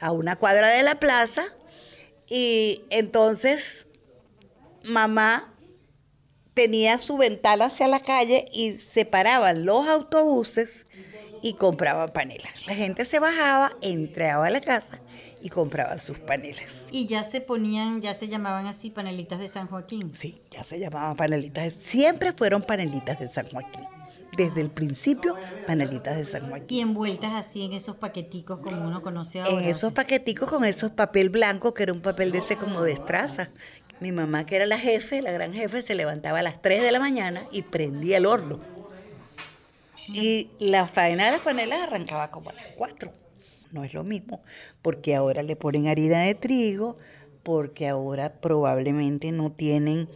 a 0.00 0.12
una 0.12 0.36
cuadra 0.36 0.70
de 0.70 0.82
la 0.82 0.98
plaza, 0.98 1.44
y 2.26 2.82
entonces 2.90 3.86
mamá 4.82 5.51
tenía 6.54 6.98
su 6.98 7.16
ventana 7.16 7.66
hacia 7.66 7.88
la 7.88 8.00
calle 8.00 8.46
y 8.52 8.78
separaban 8.78 9.64
los 9.64 9.88
autobuses 9.88 10.84
y 11.42 11.54
compraban 11.54 12.10
panelas. 12.10 12.66
La 12.66 12.74
gente 12.74 13.04
se 13.04 13.18
bajaba, 13.18 13.76
entraba 13.80 14.46
a 14.46 14.50
la 14.50 14.60
casa 14.60 15.00
y 15.40 15.48
compraba 15.48 15.98
sus 15.98 16.18
panelas. 16.18 16.86
Y 16.92 17.08
ya 17.08 17.24
se 17.24 17.40
ponían, 17.40 18.00
ya 18.00 18.14
se 18.14 18.28
llamaban 18.28 18.66
así 18.66 18.90
panelitas 18.90 19.40
de 19.40 19.48
San 19.48 19.66
Joaquín. 19.66 20.14
Sí, 20.14 20.40
ya 20.50 20.62
se 20.62 20.78
llamaban 20.78 21.16
panelitas. 21.16 21.72
Siempre 21.74 22.32
fueron 22.32 22.62
panelitas 22.62 23.18
de 23.18 23.28
San 23.28 23.48
Joaquín. 23.48 23.82
Desde 24.36 24.62
el 24.62 24.70
principio, 24.70 25.36
panelitas 25.66 26.16
de 26.16 26.24
San 26.24 26.48
Joaquín. 26.48 26.78
Y 26.78 26.80
envueltas 26.80 27.32
así 27.32 27.64
en 27.64 27.74
esos 27.74 27.96
paqueticos 27.96 28.60
como 28.60 28.86
uno 28.86 29.02
conoce 29.02 29.40
ahora. 29.40 29.62
En 29.62 29.68
esos 29.68 29.92
paqueticos 29.92 30.48
con 30.48 30.64
esos 30.64 30.92
papel 30.92 31.28
blanco, 31.28 31.74
que 31.74 31.82
era 31.82 31.92
un 31.92 32.00
papel 32.00 32.32
de 32.32 32.38
ese 32.38 32.56
como 32.56 32.80
de 32.80 32.92
estraza. 32.92 33.50
Mi 34.02 34.12
mamá, 34.12 34.44
que 34.44 34.56
era 34.56 34.66
la 34.66 34.78
jefe, 34.78 35.22
la 35.22 35.32
gran 35.32 35.54
jefe, 35.54 35.80
se 35.80 35.94
levantaba 35.94 36.40
a 36.40 36.42
las 36.42 36.60
3 36.60 36.82
de 36.82 36.92
la 36.92 36.98
mañana 36.98 37.46
y 37.50 37.62
prendía 37.62 38.18
el 38.18 38.26
horno. 38.26 38.60
Y 40.08 40.50
la 40.58 40.88
faena 40.88 41.26
de 41.26 41.30
las 41.32 41.40
panelas 41.40 41.80
arrancaba 41.80 42.30
como 42.30 42.50
a 42.50 42.52
las 42.52 42.66
4 42.76 43.22
no 43.72 43.84
es 43.84 43.94
lo 43.94 44.04
mismo, 44.04 44.42
porque 44.82 45.14
ahora 45.14 45.42
le 45.42 45.56
ponen 45.56 45.88
harina 45.88 46.20
de 46.20 46.34
trigo, 46.34 46.98
porque 47.42 47.88
ahora 47.88 48.34
probablemente 48.40 49.32
no 49.32 49.50
tienen 49.50 50.08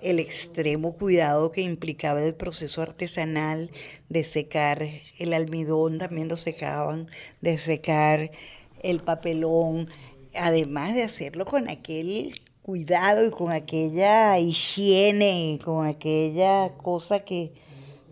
el 0.00 0.18
extremo 0.18 0.94
cuidado 0.94 1.52
que 1.52 1.60
implicaba 1.60 2.22
el 2.22 2.34
proceso 2.34 2.80
artesanal 2.80 3.70
de 4.08 4.24
secar 4.24 4.82
el 5.18 5.34
almidón, 5.34 5.98
también 5.98 6.28
lo 6.28 6.36
secaban, 6.36 7.08
de 7.42 7.58
secar 7.58 8.30
el 8.82 9.00
papelón, 9.00 9.88
además 10.34 10.94
de 10.94 11.02
hacerlo 11.02 11.44
con 11.44 11.68
aquel 11.68 12.40
cuidado 12.62 13.26
y 13.26 13.30
con 13.30 13.52
aquella 13.52 14.38
higiene, 14.38 15.58
con 15.64 15.86
aquella 15.86 16.70
cosa 16.76 17.20
que, 17.20 17.52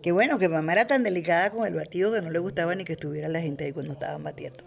que 0.01 0.11
bueno, 0.11 0.37
que 0.39 0.49
mamá 0.49 0.73
era 0.73 0.87
tan 0.87 1.03
delicada 1.03 1.49
con 1.49 1.65
el 1.67 1.75
batido 1.75 2.11
que 2.13 2.21
no 2.21 2.29
le 2.29 2.39
gustaba 2.39 2.75
ni 2.75 2.85
que 2.85 2.93
estuviera 2.93 3.27
la 3.29 3.41
gente 3.41 3.65
ahí 3.65 3.73
cuando 3.73 3.93
estaban 3.93 4.23
batiendo. 4.23 4.63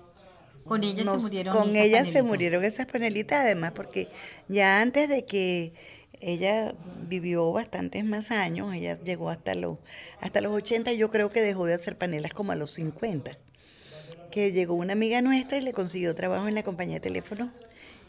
Con 0.64 0.84
ella 0.84 1.06
se 1.06 1.16
murieron 1.16 1.56
Con 1.56 1.76
esas 1.76 1.76
ella 1.76 2.04
se 2.04 2.22
panelitas. 2.22 2.24
murieron 2.24 2.64
esas 2.64 2.86
panelitas, 2.86 3.40
además, 3.40 3.72
porque 3.72 4.08
ya 4.48 4.80
antes 4.80 5.08
de 5.08 5.24
que 5.24 5.74
ella 6.20 6.74
vivió 7.08 7.50
bastantes 7.52 8.04
más 8.04 8.30
años, 8.30 8.72
ella 8.74 8.98
llegó 9.02 9.28
hasta 9.30 9.54
los, 9.54 9.78
hasta 10.20 10.40
los 10.40 10.52
80, 10.52 10.92
y 10.92 10.98
yo 10.98 11.10
creo 11.10 11.30
que 11.30 11.40
dejó 11.42 11.66
de 11.66 11.74
hacer 11.74 11.98
panelas 11.98 12.32
como 12.32 12.52
a 12.52 12.56
los 12.56 12.70
50. 12.72 13.38
Que 14.30 14.52
llegó 14.52 14.74
una 14.74 14.92
amiga 14.94 15.20
nuestra 15.20 15.58
y 15.58 15.62
le 15.62 15.72
consiguió 15.72 16.14
trabajo 16.14 16.48
en 16.48 16.54
la 16.54 16.62
compañía 16.62 16.96
de 16.96 17.00
teléfono 17.00 17.52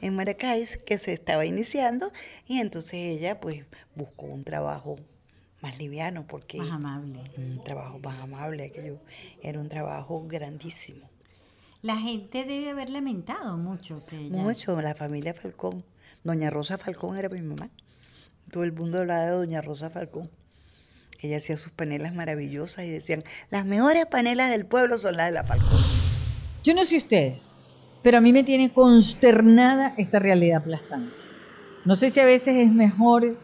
en 0.03 0.15
Maracay, 0.15 0.67
que 0.85 0.97
se 0.97 1.13
estaba 1.13 1.45
iniciando, 1.45 2.11
y 2.45 2.59
entonces 2.59 2.95
ella 2.95 3.39
pues 3.39 3.65
buscó 3.95 4.25
un 4.25 4.43
trabajo 4.43 4.97
más 5.61 5.77
liviano, 5.77 6.27
porque... 6.27 6.57
Más 6.57 6.71
amable. 6.71 7.23
Un 7.37 7.63
trabajo 7.63 7.99
más 7.99 8.19
amable, 8.21 8.65
aquello 8.65 8.99
era 9.41 9.59
un 9.59 9.69
trabajo 9.69 10.25
grandísimo. 10.27 11.09
La 11.81 11.97
gente 11.97 12.43
debe 12.43 12.71
haber 12.71 12.89
lamentado 12.89 13.57
mucho 13.57 14.05
que 14.05 14.17
ella... 14.17 14.35
Mucho, 14.35 14.79
la 14.81 14.93
familia 14.93 15.33
Falcón. 15.33 15.85
Doña 16.25 16.49
Rosa 16.49 16.77
Falcón 16.77 17.17
era 17.17 17.29
mi 17.29 17.41
mamá. 17.41 17.69
Todo 18.51 18.65
el 18.65 18.73
mundo 18.73 18.99
hablaba 18.99 19.25
de 19.25 19.31
Doña 19.31 19.61
Rosa 19.61 19.89
Falcón. 19.89 20.29
Ella 21.19 21.37
hacía 21.37 21.55
sus 21.55 21.71
panelas 21.71 22.13
maravillosas 22.13 22.83
y 22.83 22.89
decían, 22.89 23.23
las 23.49 23.65
mejores 23.65 24.05
panelas 24.07 24.51
del 24.51 24.65
pueblo 24.65 24.97
son 24.97 25.15
las 25.15 25.27
de 25.27 25.31
la 25.31 25.45
Falcón. 25.45 25.79
Yo 26.61 26.73
no 26.73 26.83
sé 26.83 26.97
ustedes, 26.97 27.51
pero 28.03 28.17
a 28.17 28.21
mí 28.21 28.33
me 28.33 28.43
tiene 28.43 28.71
consternada 28.71 29.95
esta 29.97 30.19
realidad 30.19 30.59
aplastante. 30.59 31.15
No 31.85 31.95
sé 31.95 32.09
si 32.09 32.19
a 32.19 32.25
veces 32.25 32.55
es 32.57 32.71
mejor, 32.71 33.37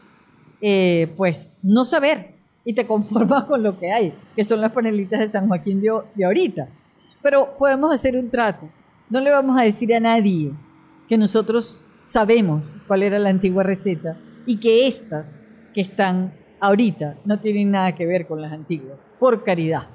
eh, 0.62 1.12
pues, 1.18 1.54
no 1.64 1.86
saber 1.86 2.36
y 2.66 2.74
te 2.74 2.86
conformas 2.88 3.46
con 3.46 3.64
lo 3.64 3.80
que 3.80 3.92
hay, 3.92 4.14
que 4.36 4.44
son 4.44 4.62
las 4.62 4.72
panelitas 4.72 5.22
de 5.22 5.28
San 5.30 5.48
Joaquín 5.48 5.82
de, 5.82 5.90
de 6.14 6.26
ahorita. 6.26 6.68
Pero 7.24 7.58
podemos 7.58 7.94
hacer 7.94 8.18
un 8.18 8.30
trato. 8.30 8.70
No 9.10 9.20
le 9.22 9.32
vamos 9.32 9.60
a 9.60 9.64
decir 9.64 9.94
a 9.96 10.00
nadie 10.00 10.52
que 11.08 11.18
nosotros 11.18 11.86
sabemos 12.04 12.66
cuál 12.88 13.04
era 13.04 13.18
la 13.18 13.30
antigua 13.30 13.64
receta 13.64 14.18
y 14.46 14.58
que 14.58 14.88
estas 14.88 15.40
que 15.74 15.82
están 15.82 16.34
ahorita 16.60 17.18
no 17.26 17.40
tienen 17.40 17.72
nada 17.72 17.94
que 17.94 18.06
ver 18.06 18.28
con 18.28 18.42
las 18.42 18.52
antiguas, 18.52 19.12
por 19.20 19.44
caridad. 19.44 19.88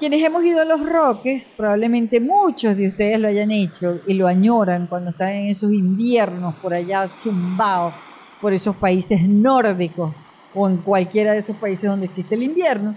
Quienes 0.00 0.24
hemos 0.24 0.42
ido 0.44 0.62
a 0.62 0.64
los 0.64 0.80
Roques, 0.88 1.52
probablemente 1.54 2.20
muchos 2.20 2.74
de 2.74 2.88
ustedes 2.88 3.20
lo 3.20 3.28
hayan 3.28 3.50
hecho 3.50 4.00
y 4.06 4.14
lo 4.14 4.26
añoran 4.26 4.86
cuando 4.86 5.10
están 5.10 5.28
en 5.32 5.48
esos 5.48 5.74
inviernos 5.74 6.54
por 6.54 6.72
allá 6.72 7.06
zumbados 7.06 7.92
por 8.40 8.54
esos 8.54 8.74
países 8.76 9.28
nórdicos 9.28 10.14
o 10.54 10.66
en 10.66 10.78
cualquiera 10.78 11.32
de 11.32 11.40
esos 11.40 11.54
países 11.56 11.90
donde 11.90 12.06
existe 12.06 12.34
el 12.34 12.44
invierno. 12.44 12.94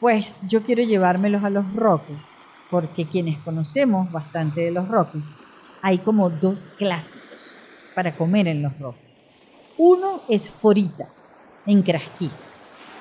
Pues 0.00 0.38
yo 0.48 0.62
quiero 0.62 0.82
llevármelos 0.82 1.44
a 1.44 1.50
los 1.50 1.74
Roques, 1.74 2.30
porque 2.70 3.04
quienes 3.04 3.36
conocemos 3.40 4.10
bastante 4.10 4.62
de 4.62 4.70
los 4.70 4.88
Roques, 4.88 5.26
hay 5.82 5.98
como 5.98 6.30
dos 6.30 6.72
clásicos 6.78 7.58
para 7.94 8.16
comer 8.16 8.48
en 8.48 8.62
los 8.62 8.78
Roques. 8.78 9.26
Uno 9.76 10.22
es 10.30 10.48
Forita, 10.48 11.10
en 11.66 11.82
Crasquí. 11.82 12.30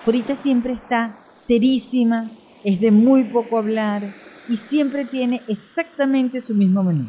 Forita 0.02 0.36
siempre 0.36 0.74
está 0.74 1.18
serísima, 1.32 2.30
es 2.66 2.82
de 2.82 2.90
muy 2.90 3.26
poco 3.26 3.60
hablar 3.60 4.02
y 4.50 4.58
siempre 4.58 5.06
tiene 5.06 5.44
exactamente 5.48 6.42
su 6.42 6.56
mismo 6.56 6.84
menú. 6.84 7.08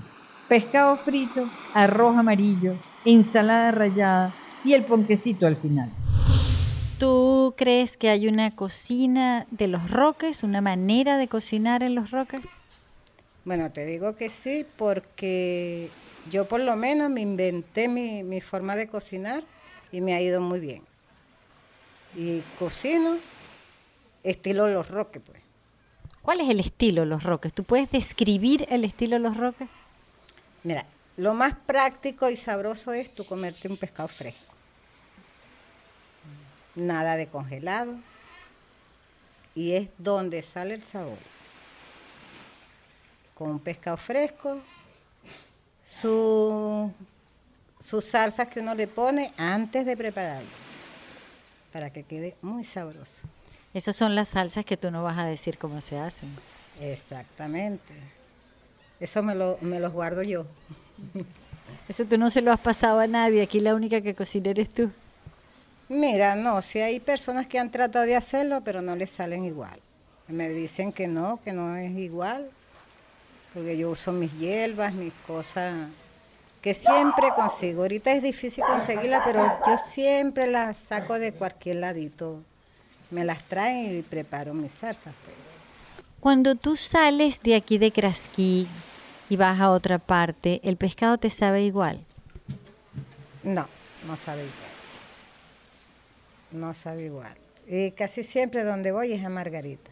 Pescado 0.48 0.96
frito, 0.98 1.48
arroz 1.72 2.14
amarillo, 2.18 2.74
ensalada 3.06 3.72
rallada 3.72 4.34
y 4.64 4.74
el 4.74 4.84
ponquecito 4.84 5.46
al 5.46 5.56
final. 5.56 5.90
¿Tú 6.98 7.54
crees 7.56 7.96
que 7.96 8.10
hay 8.10 8.28
una 8.28 8.54
cocina 8.54 9.46
de 9.50 9.68
los 9.68 9.90
roques, 9.90 10.42
una 10.42 10.60
manera 10.60 11.16
de 11.16 11.26
cocinar 11.26 11.82
en 11.82 11.94
los 11.94 12.10
roques? 12.10 12.42
Bueno, 13.46 13.72
te 13.72 13.86
digo 13.86 14.14
que 14.14 14.28
sí 14.28 14.66
porque 14.76 15.88
yo 16.30 16.46
por 16.46 16.60
lo 16.60 16.76
menos 16.76 17.10
me 17.10 17.22
inventé 17.22 17.88
mi, 17.88 18.22
mi 18.22 18.42
forma 18.42 18.76
de 18.76 18.88
cocinar 18.88 19.42
y 19.90 20.02
me 20.02 20.14
ha 20.14 20.20
ido 20.20 20.42
muy 20.42 20.60
bien. 20.60 20.82
Y 22.14 22.42
cocino 22.58 23.16
estilo 24.22 24.68
Los 24.68 24.90
Roques, 24.90 25.22
pues. 25.24 25.45
¿Cuál 26.26 26.40
es 26.40 26.50
el 26.50 26.58
estilo 26.58 27.04
Los 27.04 27.22
Roques? 27.22 27.52
¿Tú 27.52 27.62
puedes 27.62 27.88
describir 27.92 28.66
el 28.68 28.84
estilo 28.84 29.16
Los 29.20 29.36
Roques? 29.36 29.68
Mira, 30.64 30.84
lo 31.16 31.34
más 31.34 31.54
práctico 31.54 32.28
y 32.28 32.34
sabroso 32.34 32.92
es 32.92 33.14
tú 33.14 33.24
comerte 33.24 33.68
un 33.68 33.76
pescado 33.76 34.08
fresco. 34.08 34.52
Nada 36.74 37.14
de 37.14 37.28
congelado. 37.28 37.94
Y 39.54 39.74
es 39.74 39.88
donde 39.98 40.42
sale 40.42 40.74
el 40.74 40.82
sabor. 40.82 41.18
Con 43.36 43.50
un 43.50 43.60
pescado 43.60 43.96
fresco, 43.96 44.58
su, 45.84 46.92
sus 47.80 48.04
salsas 48.04 48.48
que 48.48 48.58
uno 48.58 48.74
le 48.74 48.88
pone 48.88 49.30
antes 49.36 49.86
de 49.86 49.96
prepararlo, 49.96 50.50
para 51.72 51.92
que 51.92 52.02
quede 52.02 52.34
muy 52.42 52.64
sabroso. 52.64 53.28
Esas 53.76 53.94
son 53.94 54.14
las 54.14 54.28
salsas 54.28 54.64
que 54.64 54.78
tú 54.78 54.90
no 54.90 55.02
vas 55.02 55.18
a 55.18 55.26
decir 55.26 55.58
cómo 55.58 55.82
se 55.82 55.98
hacen. 55.98 56.30
Exactamente. 56.80 57.92
Eso 58.98 59.22
me, 59.22 59.34
lo, 59.34 59.58
me 59.60 59.78
los 59.78 59.92
guardo 59.92 60.22
yo. 60.22 60.46
Eso 61.86 62.06
tú 62.06 62.16
no 62.16 62.30
se 62.30 62.40
lo 62.40 62.52
has 62.52 62.58
pasado 62.58 63.00
a 63.00 63.06
nadie, 63.06 63.42
aquí 63.42 63.60
la 63.60 63.74
única 63.74 64.00
que 64.00 64.14
cocina 64.14 64.48
eres 64.48 64.70
tú. 64.70 64.90
Mira, 65.90 66.34
no, 66.36 66.62
si 66.62 66.80
hay 66.80 67.00
personas 67.00 67.46
que 67.46 67.58
han 67.58 67.70
tratado 67.70 68.06
de 68.06 68.16
hacerlo, 68.16 68.62
pero 68.64 68.80
no 68.80 68.96
les 68.96 69.10
salen 69.10 69.44
igual. 69.44 69.78
Me 70.26 70.48
dicen 70.48 70.90
que 70.90 71.06
no, 71.06 71.38
que 71.44 71.52
no 71.52 71.76
es 71.76 71.90
igual, 71.98 72.48
porque 73.52 73.76
yo 73.76 73.90
uso 73.90 74.10
mis 74.10 74.32
hierbas, 74.38 74.94
mis 74.94 75.12
cosas 75.26 75.90
que 76.62 76.72
siempre 76.72 77.28
consigo. 77.36 77.82
Ahorita 77.82 78.10
es 78.10 78.22
difícil 78.22 78.64
conseguirla, 78.64 79.22
pero 79.22 79.44
yo 79.66 79.76
siempre 79.76 80.46
las 80.46 80.78
saco 80.78 81.18
de 81.18 81.32
cualquier 81.32 81.76
ladito. 81.76 82.42
Me 83.10 83.24
las 83.24 83.42
traen 83.44 83.98
y 83.98 84.02
preparo 84.02 84.52
mis 84.54 84.72
salsas. 84.72 85.14
Pues. 85.24 85.36
Cuando 86.20 86.54
tú 86.54 86.76
sales 86.76 87.40
de 87.40 87.54
aquí 87.54 87.78
de 87.78 87.92
Crasquí 87.92 88.66
y 89.28 89.36
vas 89.36 89.60
a 89.60 89.70
otra 89.70 89.98
parte, 89.98 90.60
¿el 90.64 90.76
pescado 90.76 91.18
te 91.18 91.30
sabe 91.30 91.64
igual? 91.64 92.04
No, 93.42 93.68
no 94.06 94.16
sabe 94.16 94.42
igual. 94.42 94.66
No 96.50 96.74
sabe 96.74 97.04
igual. 97.04 97.36
Y 97.68 97.92
casi 97.92 98.22
siempre 98.22 98.64
donde 98.64 98.92
voy 98.92 99.12
es 99.12 99.24
a 99.24 99.28
Margarita. 99.28 99.90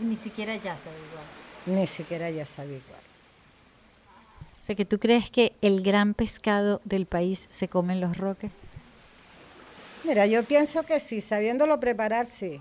Y 0.00 0.04
ni 0.04 0.16
siquiera 0.16 0.56
ya 0.56 0.76
sabe 0.76 0.96
igual. 1.10 1.78
Ni 1.78 1.86
siquiera 1.86 2.30
ya 2.30 2.44
sabe 2.44 2.78
igual. 2.78 3.00
O 4.60 4.64
sea, 4.64 4.74
que 4.74 4.84
tú 4.84 4.98
crees 4.98 5.30
que 5.30 5.52
el 5.60 5.82
gran 5.82 6.14
pescado 6.14 6.80
del 6.84 7.06
país 7.06 7.46
se 7.50 7.68
come 7.68 7.94
en 7.94 8.00
los 8.00 8.16
roques. 8.16 8.50
Mira, 10.04 10.26
yo 10.26 10.42
pienso 10.44 10.82
que 10.82 10.98
sí, 10.98 11.20
sabiéndolo 11.20 11.78
preparar, 11.78 12.26
sí. 12.26 12.60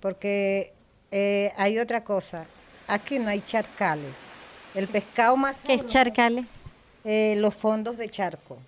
Porque 0.00 0.72
eh, 1.10 1.52
hay 1.56 1.78
otra 1.78 2.04
cosa. 2.04 2.46
Aquí 2.86 3.18
no 3.18 3.30
hay 3.30 3.40
charcales. 3.40 4.12
El 4.74 4.88
pescado 4.88 5.36
más 5.36 5.62
¿Qué 5.62 5.74
es 5.74 5.86
charcales? 5.86 6.46
Eh, 7.04 7.34
los 7.38 7.54
fondos 7.54 7.96
de 7.96 8.08
charco. 8.08 8.58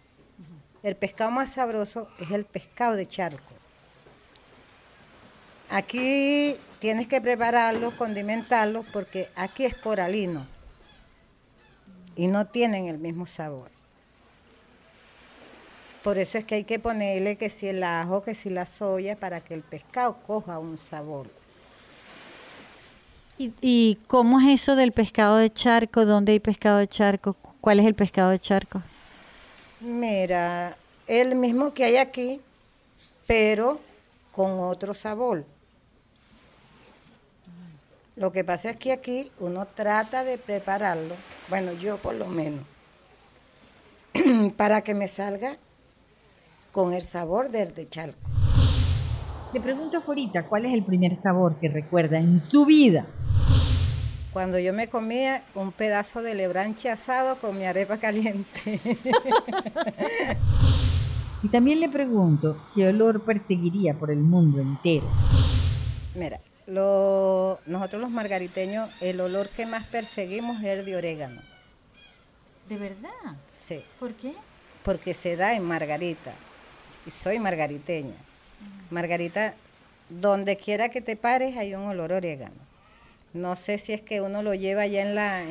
El 0.83 0.97
pescado 0.97 1.31
más 1.31 1.55
sabroso 1.55 2.09
es 2.21 2.31
el 2.31 2.45
pescado 2.45 2.95
de 2.95 3.07
charco. 3.07 3.53
Aquí 5.69 6.57
tienes 6.79 7.09
que 7.09 7.21
prepararlo, 7.21 7.97
condimentarlo, 7.97 8.85
porque 8.93 9.29
aquí 9.35 9.65
es 9.65 9.75
coralino 9.75 10.47
y 12.15 12.29
no 12.29 12.47
tienen 12.47 12.87
el 12.87 12.99
mismo 12.99 13.27
sabor. 13.27 13.76
Por 16.07 16.19
eso 16.19 16.39
es 16.39 16.45
que 16.45 16.55
hay 16.55 16.63
que 16.63 16.79
ponerle 16.79 17.35
que 17.35 17.51
si 17.51 17.67
el 17.67 17.83
ajo, 17.83 18.23
que 18.23 18.37
si 18.37 18.49
la 18.49 18.65
soya, 18.65 19.17
para 19.17 19.41
que 19.41 19.55
el 19.55 19.63
pescado 19.63 20.19
coja 20.25 20.57
un 20.61 20.79
sabor. 20.79 21.27
¿Y, 23.39 23.99
cómo 24.07 24.39
es 24.39 24.63
eso 24.63 24.77
del 24.77 24.93
pescado 24.93 25.37
de 25.37 25.53
charco? 25.53 26.07
¿Dónde 26.07 26.31
hay 26.31 26.39
pescado 26.39 26.79
de 26.79 26.87
charco? 26.87 27.35
¿Cuál 27.61 27.81
es 27.81 27.87
el 27.87 27.97
pescado 27.97 28.31
de 28.31 28.39
charco? 28.39 28.83
Mira, 29.81 30.77
el 31.09 31.35
mismo 31.35 31.75
que 31.75 31.83
hay 31.83 31.97
aquí, 31.97 32.41
pero 33.27 33.81
con 34.31 34.61
otro 34.61 34.95
sabor. 34.95 35.45
Lo 38.15 38.31
que 38.31 38.45
pasa 38.45 38.71
es 38.71 38.77
que 38.77 38.93
aquí 38.93 39.33
uno 39.41 39.67
trata 39.67 40.23
de 40.23 40.39
prepararlo, 40.39 41.17
bueno, 41.49 41.73
yo 41.73 41.99
por 41.99 42.15
lo 42.15 42.27
menos, 42.27 42.65
para 44.57 44.83
que 44.83 44.95
me 44.95 45.09
salga 45.09 45.59
con 46.77 46.93
el 46.93 47.01
sabor 47.01 47.51
del 47.51 47.75
de 47.75 47.89
charco. 47.89 48.19
Le 49.55 49.63
pregunto 49.63 49.97
a 49.97 50.43
¿cuál 50.43 50.67
es 50.67 50.75
el 50.75 50.85
primer 50.85 51.15
sabor 51.17 51.59
que 51.59 51.71
recuerda 51.71 52.19
en 52.19 52.39
su 52.39 52.67
vida? 52.67 53.07
Cuando 54.31 54.59
yo 54.59 54.75
me 54.75 54.87
comía 54.87 55.43
un 55.55 55.73
pedazo 55.73 56.21
de 56.21 56.35
lebranche 56.35 56.91
asado 56.91 57.39
con 57.39 57.57
mi 57.57 57.65
arepa 57.65 57.97
caliente. 57.99 58.79
y 61.43 61.49
también 61.49 61.81
le 61.81 61.89
pregunto, 61.89 62.63
¿qué 62.75 62.89
olor 62.89 63.23
perseguiría 63.23 63.95
por 63.95 64.11
el 64.11 64.19
mundo 64.19 64.61
entero? 64.61 65.09
Mira, 66.15 66.41
nosotros 66.67 68.03
los 68.03 68.11
margariteños, 68.11 68.91
el 69.01 69.19
olor 69.23 69.49
que 69.49 69.65
más 69.65 69.85
perseguimos 69.87 70.59
es 70.59 70.67
el 70.67 70.85
de 70.85 70.95
orégano. 70.95 71.41
¿De 72.69 72.77
verdad? 72.77 73.39
Sí. 73.49 73.83
¿Por 73.99 74.13
qué? 74.13 74.35
Porque 74.85 75.15
se 75.15 75.37
da 75.37 75.55
en 75.55 75.63
Margarita. 75.63 76.35
Y 77.07 77.11
soy 77.11 77.39
margariteña. 77.39 78.15
Margarita, 78.91 79.55
donde 80.09 80.57
quiera 80.57 80.89
que 80.89 81.01
te 81.01 81.17
pares 81.17 81.57
hay 81.57 81.75
un 81.75 81.85
olor 81.85 82.13
orégano. 82.13 82.67
No 83.33 83.55
sé 83.55 83.79
si 83.79 83.93
es 83.93 84.01
que 84.01 84.21
uno 84.21 84.43
lo 84.43 84.55
lleva 84.55 84.87
ya 84.87 85.03
en 85.03 85.15
la, 85.15 85.43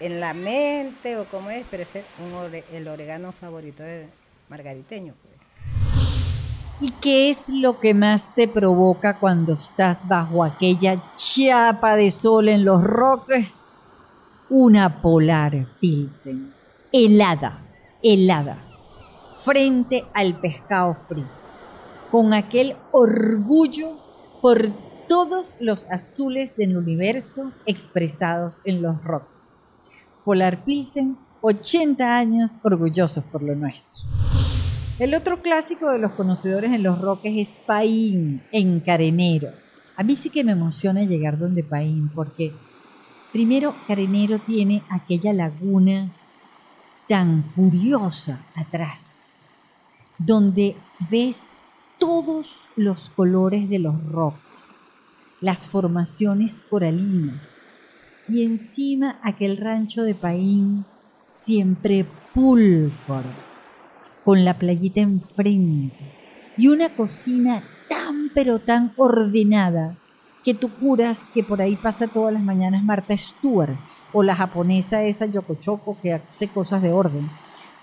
en 0.00 0.20
la 0.20 0.32
mente 0.34 1.16
o 1.18 1.26
cómo 1.26 1.50
es, 1.50 1.64
pero 1.70 1.82
es 1.82 1.90
el 2.72 2.88
orégano 2.88 3.32
favorito 3.32 3.82
del 3.82 4.06
margariteño. 4.48 5.14
Pues. 5.22 5.34
¿Y 6.80 6.90
qué 7.00 7.30
es 7.30 7.48
lo 7.48 7.78
que 7.80 7.94
más 7.94 8.34
te 8.34 8.48
provoca 8.48 9.18
cuando 9.18 9.54
estás 9.54 10.08
bajo 10.08 10.42
aquella 10.42 10.96
chapa 11.14 11.96
de 11.96 12.10
sol 12.10 12.48
en 12.48 12.64
los 12.64 12.82
roques? 12.82 13.52
Una 14.50 15.00
polar 15.00 15.66
pilsen, 15.80 16.52
helada, 16.92 17.62
helada, 18.02 18.58
frente 19.44 20.04
al 20.14 20.40
pescado 20.40 20.94
frito, 20.94 21.28
con 22.10 22.32
aquel 22.32 22.76
orgullo 22.92 23.98
por 24.40 24.70
todos 25.06 25.58
los 25.60 25.84
azules 25.90 26.56
del 26.56 26.76
universo 26.76 27.52
expresados 27.66 28.62
en 28.64 28.80
los 28.80 29.04
roques. 29.04 29.56
Polar 30.24 30.64
Pilsen, 30.64 31.18
80 31.42 32.16
años 32.16 32.58
orgullosos 32.62 33.22
por 33.24 33.42
lo 33.42 33.54
nuestro. 33.54 34.08
El 34.98 35.14
otro 35.14 35.42
clásico 35.42 35.90
de 35.90 35.98
los 35.98 36.12
conocedores 36.12 36.72
en 36.72 36.82
los 36.82 37.00
roques 37.00 37.32
es 37.36 37.58
Paín, 37.66 38.42
en 38.50 38.80
Carenero. 38.80 39.50
A 39.96 40.02
mí 40.02 40.16
sí 40.16 40.30
que 40.30 40.44
me 40.44 40.52
emociona 40.52 41.02
llegar 41.02 41.38
donde 41.38 41.62
Paín, 41.62 42.08
porque 42.14 42.52
primero 43.32 43.74
Carenero 43.86 44.38
tiene 44.38 44.82
aquella 44.88 45.32
laguna 45.32 46.10
tan 47.08 47.42
curiosa 47.54 48.46
atrás, 48.54 49.13
donde 50.18 50.76
ves 51.10 51.50
todos 51.98 52.68
los 52.76 53.10
colores 53.10 53.68
de 53.68 53.78
los 53.78 54.04
roques 54.06 54.74
las 55.44 55.68
formaciones 55.68 56.62
coralinas 56.62 57.58
y 58.28 58.44
encima 58.44 59.18
aquel 59.22 59.58
rancho 59.58 60.02
de 60.02 60.14
Paín 60.14 60.86
siempre 61.26 62.06
pulcro, 62.32 63.22
con 64.24 64.42
la 64.42 64.54
playita 64.58 65.02
enfrente 65.02 65.98
y 66.56 66.68
una 66.68 66.88
cocina 66.88 67.62
tan 67.90 68.30
pero 68.34 68.58
tan 68.58 68.94
ordenada 68.96 69.98
que 70.44 70.54
tú 70.54 70.70
juras 70.80 71.30
que 71.32 71.44
por 71.44 71.60
ahí 71.60 71.76
pasa 71.76 72.06
todas 72.06 72.32
las 72.32 72.42
mañanas 72.42 72.82
Marta 72.82 73.14
Stewart 73.14 73.76
o 74.14 74.22
la 74.22 74.34
japonesa 74.34 75.02
esa 75.02 75.26
Yoko 75.26 75.56
Choco 75.56 75.98
que 76.00 76.14
hace 76.14 76.48
cosas 76.48 76.80
de 76.80 76.90
orden, 76.90 77.28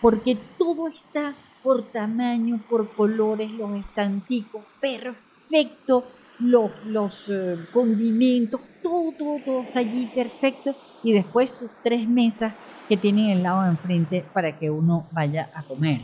porque 0.01 0.35
todo 0.57 0.87
está 0.87 1.35
por 1.63 1.83
tamaño, 1.83 2.59
por 2.69 2.89
colores, 2.89 3.51
los 3.51 3.77
estanticos, 3.77 4.63
perfecto, 4.79 6.05
los, 6.39 6.71
los 6.85 7.29
eh, 7.29 7.57
condimentos, 7.71 8.69
todo, 8.81 9.11
todo, 9.17 9.39
todo 9.43 9.61
está 9.61 9.79
allí 9.79 10.07
perfecto. 10.07 10.75
Y 11.03 11.13
después 11.13 11.51
sus 11.51 11.69
tres 11.83 12.07
mesas 12.07 12.53
que 12.87 12.97
tienen 12.97 13.29
el 13.29 13.43
lado 13.43 13.63
de 13.63 13.69
enfrente 13.69 14.25
para 14.33 14.57
que 14.57 14.69
uno 14.69 15.07
vaya 15.11 15.49
a 15.53 15.63
comer. 15.63 16.01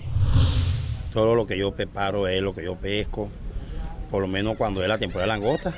Todo 1.13 1.35
lo 1.35 1.47
que 1.47 1.57
yo 1.57 1.73
preparo 1.73 2.27
es 2.27 2.41
lo 2.41 2.53
que 2.53 2.63
yo 2.63 2.75
pesco, 2.75 3.29
por 4.11 4.21
lo 4.21 4.27
menos 4.27 4.57
cuando 4.57 4.81
es 4.81 4.87
la 4.87 4.97
temporada 4.97 5.33
de 5.33 5.39
langosta. 5.39 5.73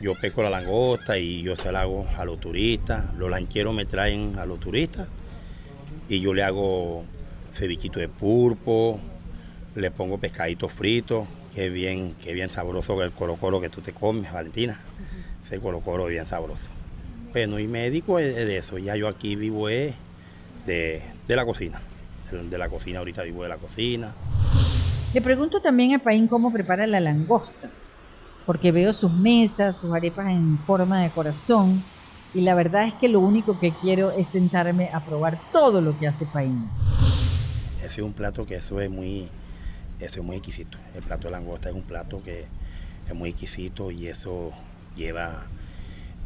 yo 0.00 0.14
pesco 0.14 0.42
la 0.42 0.50
langosta 0.50 1.18
y 1.18 1.42
yo 1.42 1.56
se 1.56 1.72
la 1.72 1.82
hago 1.82 2.06
a 2.18 2.24
los 2.24 2.38
turistas. 2.38 3.14
Los 3.14 3.30
lancheros 3.30 3.74
me 3.74 3.86
traen 3.86 4.38
a 4.38 4.46
los 4.46 4.60
turistas 4.60 5.08
y 6.08 6.20
yo 6.20 6.34
le 6.34 6.42
hago 6.42 7.04
cevichito 7.52 8.00
de 8.00 8.08
pulpo, 8.08 8.98
le 9.74 9.90
pongo 9.90 10.18
pescadito 10.18 10.68
frito, 10.68 11.26
que 11.54 11.66
es 11.66 11.72
bien, 11.72 12.14
que 12.22 12.32
bien 12.32 12.50
sabroso 12.50 13.02
el 13.02 13.12
coro 13.12 13.60
que 13.60 13.68
tú 13.68 13.80
te 13.80 13.92
comes, 13.92 14.32
Valentina. 14.32 14.80
Ese 15.44 15.58
coro 15.60 16.06
es 16.06 16.10
bien 16.10 16.26
sabroso. 16.26 16.68
Bueno, 17.32 17.58
y 17.58 17.66
médico 17.66 18.18
es 18.18 18.34
de 18.34 18.56
eso. 18.56 18.78
Ya 18.78 18.96
yo 18.96 19.08
aquí 19.08 19.36
vivo 19.36 19.68
de, 19.68 19.94
de 20.66 21.02
la 21.28 21.44
cocina. 21.44 21.80
De 22.30 22.58
la 22.58 22.68
cocina, 22.68 23.00
ahorita 23.00 23.22
vivo 23.22 23.42
de 23.42 23.48
la 23.48 23.56
cocina. 23.56 24.14
Le 25.12 25.20
pregunto 25.20 25.60
también 25.60 25.94
a 25.94 25.98
Paín 25.98 26.28
cómo 26.28 26.52
prepara 26.52 26.86
la 26.86 27.00
langosta, 27.00 27.68
porque 28.46 28.70
veo 28.70 28.92
sus 28.92 29.12
mesas, 29.12 29.76
sus 29.76 29.92
arepas 29.92 30.28
en 30.28 30.56
forma 30.58 31.02
de 31.02 31.10
corazón, 31.10 31.82
y 32.32 32.42
la 32.42 32.54
verdad 32.54 32.86
es 32.86 32.94
que 32.94 33.08
lo 33.08 33.18
único 33.18 33.58
que 33.58 33.72
quiero 33.72 34.12
es 34.12 34.28
sentarme 34.28 34.88
a 34.92 35.04
probar 35.04 35.40
todo 35.52 35.80
lo 35.80 35.98
que 35.98 36.06
hace 36.06 36.26
Paín. 36.26 36.70
Es 37.98 38.04
un 38.04 38.12
plato 38.12 38.46
que 38.46 38.54
eso 38.54 38.80
es 38.80 38.88
muy, 38.88 39.28
eso 39.98 40.20
es 40.20 40.24
muy 40.24 40.36
exquisito. 40.36 40.78
El 40.94 41.02
plato 41.02 41.26
de 41.26 41.32
langosta 41.32 41.70
es 41.70 41.74
un 41.74 41.82
plato 41.82 42.22
que 42.22 42.44
es 43.08 43.14
muy 43.14 43.30
exquisito 43.30 43.90
y 43.90 44.06
eso 44.06 44.52
lleva, 44.96 45.46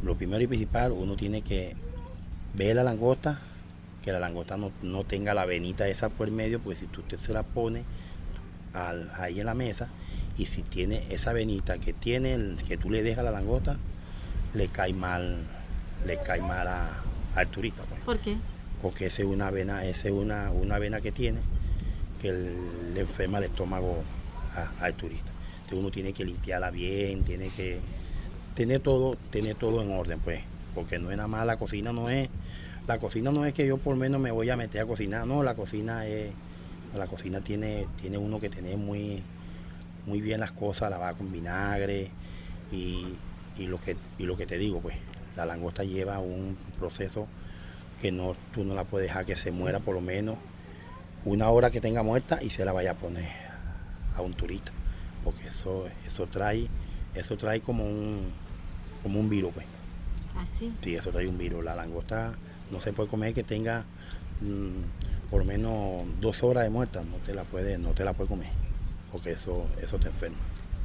lo 0.02 0.14
primero 0.14 0.42
y 0.42 0.46
principal, 0.46 0.92
uno 0.92 1.16
tiene 1.16 1.40
que 1.40 1.74
ver 2.54 2.76
la 2.76 2.84
langosta, 2.84 3.40
que 4.04 4.12
la 4.12 4.20
langosta 4.20 4.58
no, 4.58 5.04
tenga 5.04 5.32
la 5.32 5.46
venita 5.46 5.88
esa 5.88 6.10
por 6.10 6.28
el 6.28 6.34
medio, 6.34 6.60
porque 6.60 6.80
si 6.80 6.86
tú 6.86 7.00
usted 7.00 7.16
se 7.16 7.32
la 7.32 7.42
pone, 7.42 7.84
ahí 9.16 9.40
en 9.40 9.46
la 9.46 9.54
mesa 9.54 9.88
y 10.36 10.46
si 10.46 10.62
tiene 10.62 11.02
esa 11.10 11.32
venita 11.32 11.78
que 11.78 11.92
tiene, 11.92 12.34
el, 12.34 12.56
que 12.66 12.76
tú 12.76 12.90
le 12.90 13.02
dejas 13.02 13.20
a 13.20 13.22
la 13.22 13.30
langota, 13.30 13.78
le 14.52 14.68
cae 14.68 14.92
mal, 14.92 15.38
le 16.06 16.18
cae 16.22 16.42
mal 16.42 16.68
al 17.34 17.48
turista. 17.48 17.84
Pues. 17.84 18.00
¿Por 18.02 18.18
qué? 18.18 18.36
Porque 18.85 19.07
esa 19.07 19.22
es 19.22 19.28
una 19.28 19.51
vena, 19.51 19.87
es 19.87 20.05
una, 20.05 20.51
una 20.51 20.78
vena 20.78 21.01
que 21.01 21.11
tiene 21.11 21.39
que 22.20 22.30
le 22.93 23.01
enferma 23.01 23.39
el 23.39 23.45
estómago 23.45 24.03
al 24.78 24.93
turista. 24.93 25.32
Entonces 25.57 25.78
uno 25.78 25.91
tiene 25.91 26.12
que 26.12 26.22
limpiarla 26.22 26.70
bien, 26.70 27.24
tiene 27.24 27.49
que 27.49 27.80
tener 28.55 28.82
todo, 28.82 29.16
tener 29.30 29.57
todo 29.57 29.80
en 29.80 29.91
orden, 29.91 30.20
pues, 30.20 30.41
porque 30.74 30.99
no 30.99 31.11
es 31.11 31.16
nada 31.16 31.28
más 31.28 31.47
la 31.47 31.57
cocina, 31.57 31.95
no 31.95 32.11
es, 32.11 32.28
la 32.87 32.99
cocina 32.99 33.32
no 33.32 33.47
es 33.47 33.55
que 33.55 33.66
yo 33.66 33.78
por 33.78 33.97
menos 33.97 34.20
me 34.20 34.30
voy 34.30 34.51
a 34.51 34.57
meter 34.57 34.82
a 34.82 34.85
cocinar, 34.85 35.26
no, 35.26 35.43
la 35.43 35.55
cocina 35.55 36.07
es 36.07 36.30
la 36.95 37.07
cocina 37.07 37.41
tiene, 37.41 37.87
tiene 38.03 38.18
uno 38.18 38.39
que 38.39 38.51
tener 38.51 38.76
muy, 38.76 39.22
muy 40.05 40.20
bien 40.20 40.41
las 40.41 40.53
cosas, 40.53 40.91
la 40.91 40.99
va 40.99 41.14
con 41.14 41.32
vinagre 41.32 42.11
y, 42.70 43.16
lo 43.59 43.80
que, 43.80 43.97
y 44.18 44.24
lo 44.24 44.37
que 44.37 44.45
te 44.45 44.59
digo, 44.59 44.80
pues 44.80 44.97
la 45.37 45.47
langosta 45.47 45.85
lleva 45.85 46.18
un 46.18 46.55
proceso 46.78 47.28
que 48.05 48.12
no, 48.12 48.36
tú 48.52 48.64
no 48.64 48.74
la 48.74 48.84
puedes 48.84 49.09
dejar 49.09 49.24
que 49.24 49.34
se 49.34 49.50
muera 49.50 49.80
por 49.80 49.94
lo 49.94 50.02
menos 50.02 50.36
una 51.24 51.48
hora 51.48 51.70
que 51.70 51.80
tenga 51.80 52.02
muerta 52.02 52.38
y 52.42 52.50
se 52.50 52.62
la 52.62 52.72
vaya 52.72 52.90
a 52.90 52.94
poner 52.96 53.30
a 54.14 54.20
un 54.20 54.34
turista, 54.34 54.72
porque 55.24 55.48
eso, 55.48 55.86
eso 56.07 56.26
trae, 56.26 56.68
eso 57.14 57.38
trae 57.38 57.62
como 57.62 57.86
un, 57.86 58.30
como 59.02 59.18
un 59.18 59.30
virus, 59.30 59.55
pues. 59.55 59.64
¿Ah, 60.36 60.44
sí? 60.59 60.70
Eso 60.84 61.12
trae 61.12 61.26
un 61.26 61.38
virus. 61.38 61.64
La 61.64 61.74
langosta 61.74 62.34
no 62.70 62.78
se 62.78 62.92
puede 62.92 63.09
comer 63.09 63.32
que 63.32 63.42
tenga 63.42 63.86
mm, 64.42 65.30
por 65.30 65.46
menos 65.46 66.05
dos 66.20 66.42
horas 66.42 66.64
de 66.64 66.68
muerta, 66.68 67.02
no 67.05 67.16
te 67.24 67.34
la 67.34 67.44
puedes, 67.44 67.78
no 67.78 67.92
te 67.92 68.05
la 68.05 68.12
puedes 68.12 68.28
comer, 68.28 68.50
porque 69.12 69.32
eso, 69.32 69.66
eso 69.80 69.98
te 69.98 70.09
enferma. 70.09 70.36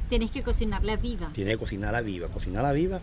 Tienes 0.08 0.30
que 0.30 0.42
cocinarla 0.42 0.96
viva. 0.96 1.28
Tienes 1.34 1.56
que 1.56 1.58
cocinarla 1.58 2.00
viva, 2.00 2.28
cocinarla 2.28 2.72
viva, 2.72 3.00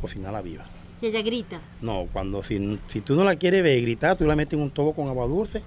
cocinarla 0.00 0.40
viva. 0.40 0.64
¿Y 1.00 1.06
ella 1.06 1.22
grita? 1.22 1.60
No, 1.80 2.08
cuando 2.12 2.42
si, 2.42 2.78
si 2.86 3.00
tú 3.00 3.14
no 3.14 3.24
la 3.24 3.36
quieres 3.36 3.62
ver 3.62 3.80
gritar, 3.82 4.16
tú 4.16 4.26
la 4.26 4.36
metes 4.36 4.54
en 4.54 4.60
un 4.60 4.70
tobo 4.70 4.94
con 4.94 5.08
agua 5.08 5.26
dulce 5.26 5.62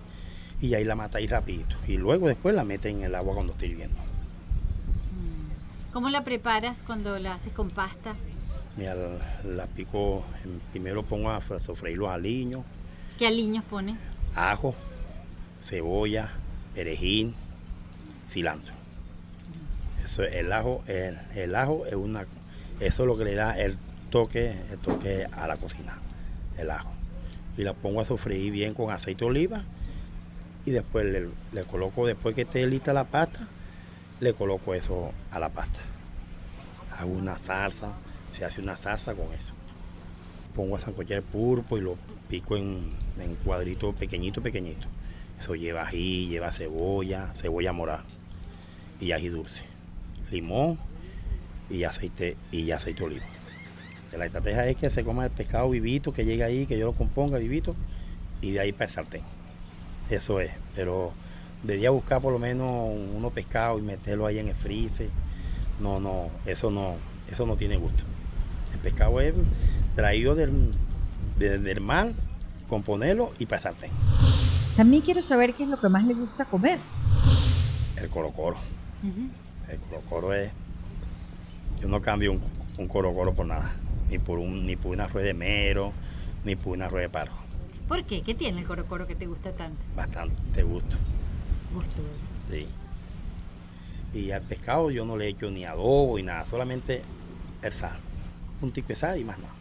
y 0.62 0.74
ahí 0.76 0.84
la 0.84 1.10
ahí 1.14 1.28
rapidito. 1.28 1.76
Y 1.88 1.98
luego 1.98 2.28
después 2.28 2.54
la 2.54 2.64
metes 2.64 2.94
en 2.94 3.04
el 3.04 3.16
agua 3.16 3.34
cuando 3.34 3.54
esté 3.54 3.68
hirviendo. 3.68 3.98
Mm. 3.98 5.92
¿Cómo 5.94 6.10
la 6.10 6.24
preparas 6.24 6.80
cuando 6.86 7.18
la 7.18 7.36
haces 7.36 7.54
con 7.54 7.70
pasta? 7.70 8.16
Mira, 8.78 8.96
la, 9.44 9.66
pico, 9.68 10.24
primero 10.72 11.04
pongo 11.04 11.30
a 11.30 11.42
sofreír 11.42 11.98
los 11.98 12.10
aliños. 12.10 12.64
¿Qué 13.18 13.28
aliños 13.28 13.64
pone? 13.66 13.98
Ajo, 14.36 14.76
cebolla, 15.64 16.32
perejil, 16.74 17.34
cilantro. 18.30 18.74
Eso, 20.06 20.24
el 20.24 20.52
ajo, 20.54 20.84
el, 20.88 21.56
ajo 21.56 21.86
es 21.86 21.96
una, 21.96 22.26
eso 22.80 23.04
es 23.04 23.08
lo 23.08 23.18
que 23.18 23.26
le 23.26 23.36
da 23.36 23.58
el 23.60 23.78
toque, 24.12 24.54
toque 24.84 25.26
a 25.32 25.48
la 25.48 25.58
cocina, 25.58 25.98
el 26.58 26.70
ajo. 26.70 26.92
Y 27.58 27.64
la 27.64 27.74
pongo 27.74 28.02
a 28.02 28.06
sofreír 28.06 28.52
bien 28.52 28.76
con 28.76 28.92
aceite 28.92 29.26
de 29.26 29.32
oliva 29.32 29.64
y 30.66 30.72
después 30.72 31.06
le, 31.06 31.64
coloco, 31.64 32.06
después 32.06 32.36
que 32.36 32.42
esté 32.42 32.68
lista 32.68 32.94
la 32.94 33.06
pasta, 33.06 33.48
le 34.20 34.34
coloco 34.34 34.76
eso 34.76 35.12
a 35.32 35.40
la 35.40 35.50
pasta. 35.50 35.80
Hago 37.00 37.12
una 37.12 37.40
salsa, 37.40 37.94
se 38.32 38.46
hace 38.46 38.62
una 38.62 38.78
salsa 38.78 39.16
con 39.16 39.34
eso. 39.34 39.54
Pongo 40.56 40.76
a 40.76 40.80
sancochar 40.80 41.18
el 41.18 41.24
pulpo 41.24 41.78
y 41.78 41.82
lo 41.82 41.98
pico 42.30 42.56
en, 42.56 42.84
en 43.20 43.36
cuadritos 43.38 43.96
pequeñitos, 43.96 44.44
pequeñitos. 44.44 44.88
Eso 45.40 45.56
lleva 45.56 45.84
ají, 45.84 46.28
lleva 46.28 46.52
cebolla, 46.52 47.32
cebolla 47.34 47.72
morada 47.72 48.04
y 49.00 49.14
ají 49.14 49.30
dulce, 49.30 49.64
limón 50.30 50.78
y 51.70 51.84
aceite 51.84 52.38
y 52.52 52.70
aceite 52.70 53.00
de 53.00 53.06
oliva. 53.06 53.41
La 54.18 54.26
estrategia 54.26 54.68
es 54.68 54.76
que 54.76 54.90
se 54.90 55.04
coma 55.04 55.26
el 55.26 55.32
pescado 55.32 55.70
vivito, 55.70 56.12
que 56.12 56.26
llegue 56.26 56.44
ahí, 56.44 56.66
que 56.66 56.78
yo 56.78 56.88
lo 56.88 56.94
componga 56.94 57.38
vivito 57.38 57.76
y 58.42 58.52
de 58.52 58.60
ahí 58.60 58.72
para 58.72 58.86
el 58.86 58.92
sartén. 58.92 59.22
Eso 60.10 60.42
es, 60.42 60.52
pero 60.76 61.14
debía 61.64 61.92
buscar 61.92 62.22
por 62.22 62.34
lo 62.34 62.40
menos 62.40 62.94
uno 63.16 63.30
pescado 63.30 63.80
y 63.80 63.82
meterlo 63.82 64.26
ahí 64.26 64.40
en 64.40 64.50
el 64.50 64.56
freezer. 64.56 65.10
No, 65.80 66.00
no, 66.00 66.30
eso 66.46 66.70
no, 66.70 66.96
eso 67.32 67.46
no 67.46 67.56
tiene 67.56 67.78
gusto. 67.78 68.04
El 68.74 68.80
pescado 68.80 69.22
es 69.22 69.34
traído 69.96 70.36
del, 70.36 70.74
del 71.38 71.82
mar, 71.82 72.12
componerlo 72.68 73.32
y 73.40 73.46
para 73.46 73.58
el 73.58 73.64
sartén. 73.64 73.92
También 74.76 75.02
quiero 75.02 75.22
saber 75.22 75.54
qué 75.54 75.64
es 75.64 75.70
lo 75.70 75.80
que 75.80 75.90
más 75.90 76.04
le 76.04 76.14
gusta 76.14 76.46
comer. 76.46 76.80
El 77.96 78.10
corocoro. 78.10 78.58
El 79.70 79.78
corocoro 79.80 80.34
es. 80.34 80.52
Yo 81.82 81.88
no 81.88 82.02
cambio 82.02 82.34
un, 82.34 82.42
un 82.78 82.88
corocoro 82.88 83.34
por 83.34 83.46
nada. 83.46 83.72
Ni 84.12 84.20
por, 84.20 84.38
un, 84.38 84.66
ni 84.68 84.76
por 84.76 84.92
una 84.92 85.08
rueda 85.08 85.28
de 85.28 85.34
mero, 85.34 85.94
ni 86.44 86.56
por 86.56 86.74
una 86.74 86.88
rueda 86.90 87.08
de 87.08 87.10
paro. 87.10 87.32
¿Por 87.88 88.04
qué? 88.04 88.22
¿Qué 88.22 88.36
tiene 88.36 88.60
el 88.60 88.68
corocoro 88.68 89.08
que 89.08 89.16
te 89.16 89.26
gusta 89.26 89.54
tanto? 89.54 89.82
Bastante 89.96 90.64
gusto. 90.64 90.98
Gusto. 91.74 92.04
Sí. 92.50 92.68
Y 94.14 94.32
al 94.32 94.42
pescado 94.42 94.92
yo 94.92 95.06
no 95.06 95.16
le 95.16 95.30
echo 95.30 95.50
ni 95.50 95.64
adobo 95.64 96.18
ni 96.18 96.24
nada, 96.24 96.46
solamente 96.46 97.02
el 97.62 97.72
sal. 97.72 97.98
Un 98.62 98.72
tico 98.72 98.90
de 98.90 98.96
sal 98.96 99.18
y 99.18 99.24
más 99.24 99.40
nada. 99.40 99.54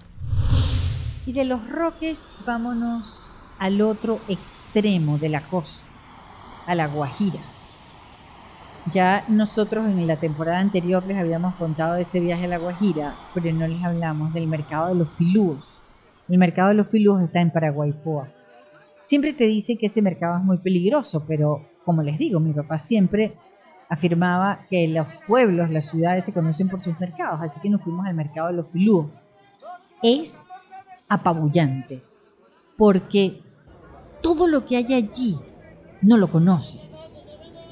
Y 1.26 1.32
de 1.32 1.44
los 1.44 1.70
roques, 1.70 2.32
vámonos 2.44 3.36
al 3.60 3.80
otro 3.80 4.20
extremo 4.28 5.18
de 5.18 5.28
la 5.28 5.46
costa, 5.46 5.86
a 6.66 6.74
la 6.74 6.88
Guajira. 6.88 7.40
Ya 8.86 9.24
nosotros 9.28 9.86
en 9.86 10.06
la 10.06 10.16
temporada 10.16 10.58
anterior 10.58 11.04
les 11.06 11.18
habíamos 11.18 11.54
contado 11.56 11.94
de 11.94 12.02
ese 12.02 12.18
viaje 12.18 12.46
a 12.46 12.48
la 12.48 12.58
Guajira, 12.58 13.14
pero 13.34 13.52
no 13.52 13.68
les 13.68 13.84
hablamos 13.84 14.32
del 14.32 14.46
mercado 14.46 14.88
de 14.88 14.94
los 14.94 15.10
filúos. 15.10 15.80
El 16.28 16.38
mercado 16.38 16.68
de 16.70 16.74
los 16.74 16.88
filúos 16.88 17.22
está 17.22 17.40
en 17.40 17.50
Paraguaypoa. 17.50 18.28
Siempre 19.00 19.32
te 19.32 19.44
dicen 19.44 19.76
que 19.76 19.86
ese 19.86 20.00
mercado 20.00 20.38
es 20.38 20.44
muy 20.44 20.58
peligroso, 20.58 21.24
pero 21.26 21.68
como 21.84 22.02
les 22.02 22.18
digo, 22.18 22.40
mi 22.40 22.52
papá 22.52 22.78
siempre 22.78 23.36
afirmaba 23.88 24.64
que 24.70 24.88
los 24.88 25.06
pueblos, 25.26 25.68
las 25.70 25.86
ciudades 25.86 26.24
se 26.24 26.32
conocen 26.32 26.68
por 26.68 26.80
sus 26.80 26.98
mercados, 26.98 27.40
así 27.42 27.60
que 27.60 27.68
nos 27.68 27.82
fuimos 27.82 28.06
al 28.06 28.14
mercado 28.14 28.48
de 28.48 28.54
los 28.54 28.70
filúos. 28.70 29.08
Es 30.02 30.46
apabullante, 31.08 32.02
porque 32.78 33.42
todo 34.22 34.46
lo 34.46 34.64
que 34.64 34.76
hay 34.76 34.94
allí 34.94 35.36
no 36.00 36.16
lo 36.16 36.30
conoces. 36.30 37.09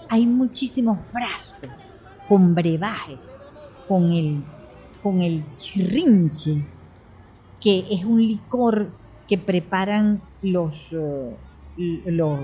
Hay 0.09 0.26
muchísimos 0.26 1.04
frascos 1.04 1.70
con 2.28 2.54
brebajes, 2.54 3.36
con 3.86 4.12
el, 4.12 4.42
con 5.02 5.20
el 5.20 5.44
chirrinche, 5.52 6.64
que 7.61 7.84
es 7.90 8.04
un 8.04 8.22
licor 8.22 8.90
que 9.26 9.38
preparan 9.38 10.20
los... 10.42 10.92
Eh, 10.92 11.36
los 12.06 12.40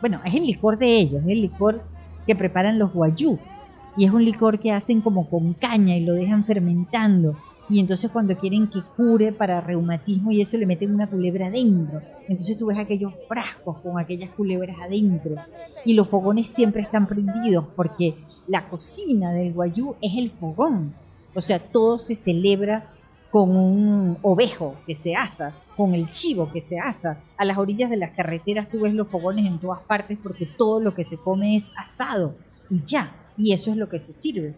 bueno, 0.00 0.20
es 0.24 0.34
el 0.34 0.44
licor 0.44 0.78
de 0.78 0.98
ellos, 0.98 1.22
es 1.22 1.28
el 1.28 1.40
licor 1.40 1.82
que 2.26 2.36
preparan 2.36 2.78
los 2.78 2.92
guayú 2.92 3.38
y 3.96 4.04
es 4.04 4.12
un 4.12 4.24
licor 4.24 4.60
que 4.60 4.72
hacen 4.72 5.00
como 5.00 5.28
con 5.28 5.54
caña 5.54 5.96
y 5.96 6.04
lo 6.04 6.14
dejan 6.14 6.44
fermentando 6.44 7.36
y 7.68 7.80
entonces 7.80 8.10
cuando 8.10 8.36
quieren 8.36 8.68
que 8.68 8.82
cure 8.96 9.32
para 9.32 9.60
reumatismo 9.60 10.32
y 10.32 10.40
eso 10.40 10.56
le 10.56 10.66
meten 10.66 10.94
una 10.94 11.08
culebra 11.08 11.46
adentro 11.46 12.00
entonces 12.28 12.56
tú 12.56 12.66
ves 12.66 12.78
aquellos 12.78 13.12
frascos 13.28 13.78
con 13.78 13.98
aquellas 13.98 14.30
culebras 14.30 14.76
adentro 14.82 15.36
y 15.84 15.94
los 15.94 16.08
fogones 16.08 16.48
siempre 16.48 16.82
están 16.82 17.06
prendidos 17.06 17.66
porque 17.74 18.16
la 18.46 18.68
cocina 18.68 19.32
del 19.32 19.52
guayú 19.52 19.94
es 20.00 20.16
el 20.16 20.30
fogón 20.30 20.94
O 21.34 21.40
sea, 21.40 21.58
todo 21.58 21.98
se 21.98 22.14
celebra 22.14 22.92
con 23.30 23.54
un 23.54 24.18
ovejo 24.22 24.76
que 24.86 24.94
se 24.94 25.14
asa, 25.14 25.54
con 25.76 25.94
el 25.94 26.10
chivo 26.10 26.50
que 26.52 26.60
se 26.60 26.78
asa. 26.78 27.20
A 27.36 27.44
las 27.44 27.58
orillas 27.58 27.88
de 27.88 27.96
las 27.96 28.10
carreteras 28.10 28.68
tú 28.68 28.80
ves 28.80 28.92
los 28.92 29.08
fogones 29.08 29.46
en 29.46 29.60
todas 29.60 29.80
partes 29.80 30.18
porque 30.20 30.46
todo 30.46 30.80
lo 30.80 30.94
que 30.94 31.04
se 31.04 31.16
come 31.16 31.54
es 31.54 31.70
asado 31.76 32.34
y 32.68 32.82
ya. 32.84 33.16
Y 33.40 33.52
eso 33.52 33.70
es 33.70 33.76
lo 33.76 33.88
que 33.88 33.98
se 33.98 34.12
sirve. 34.12 34.54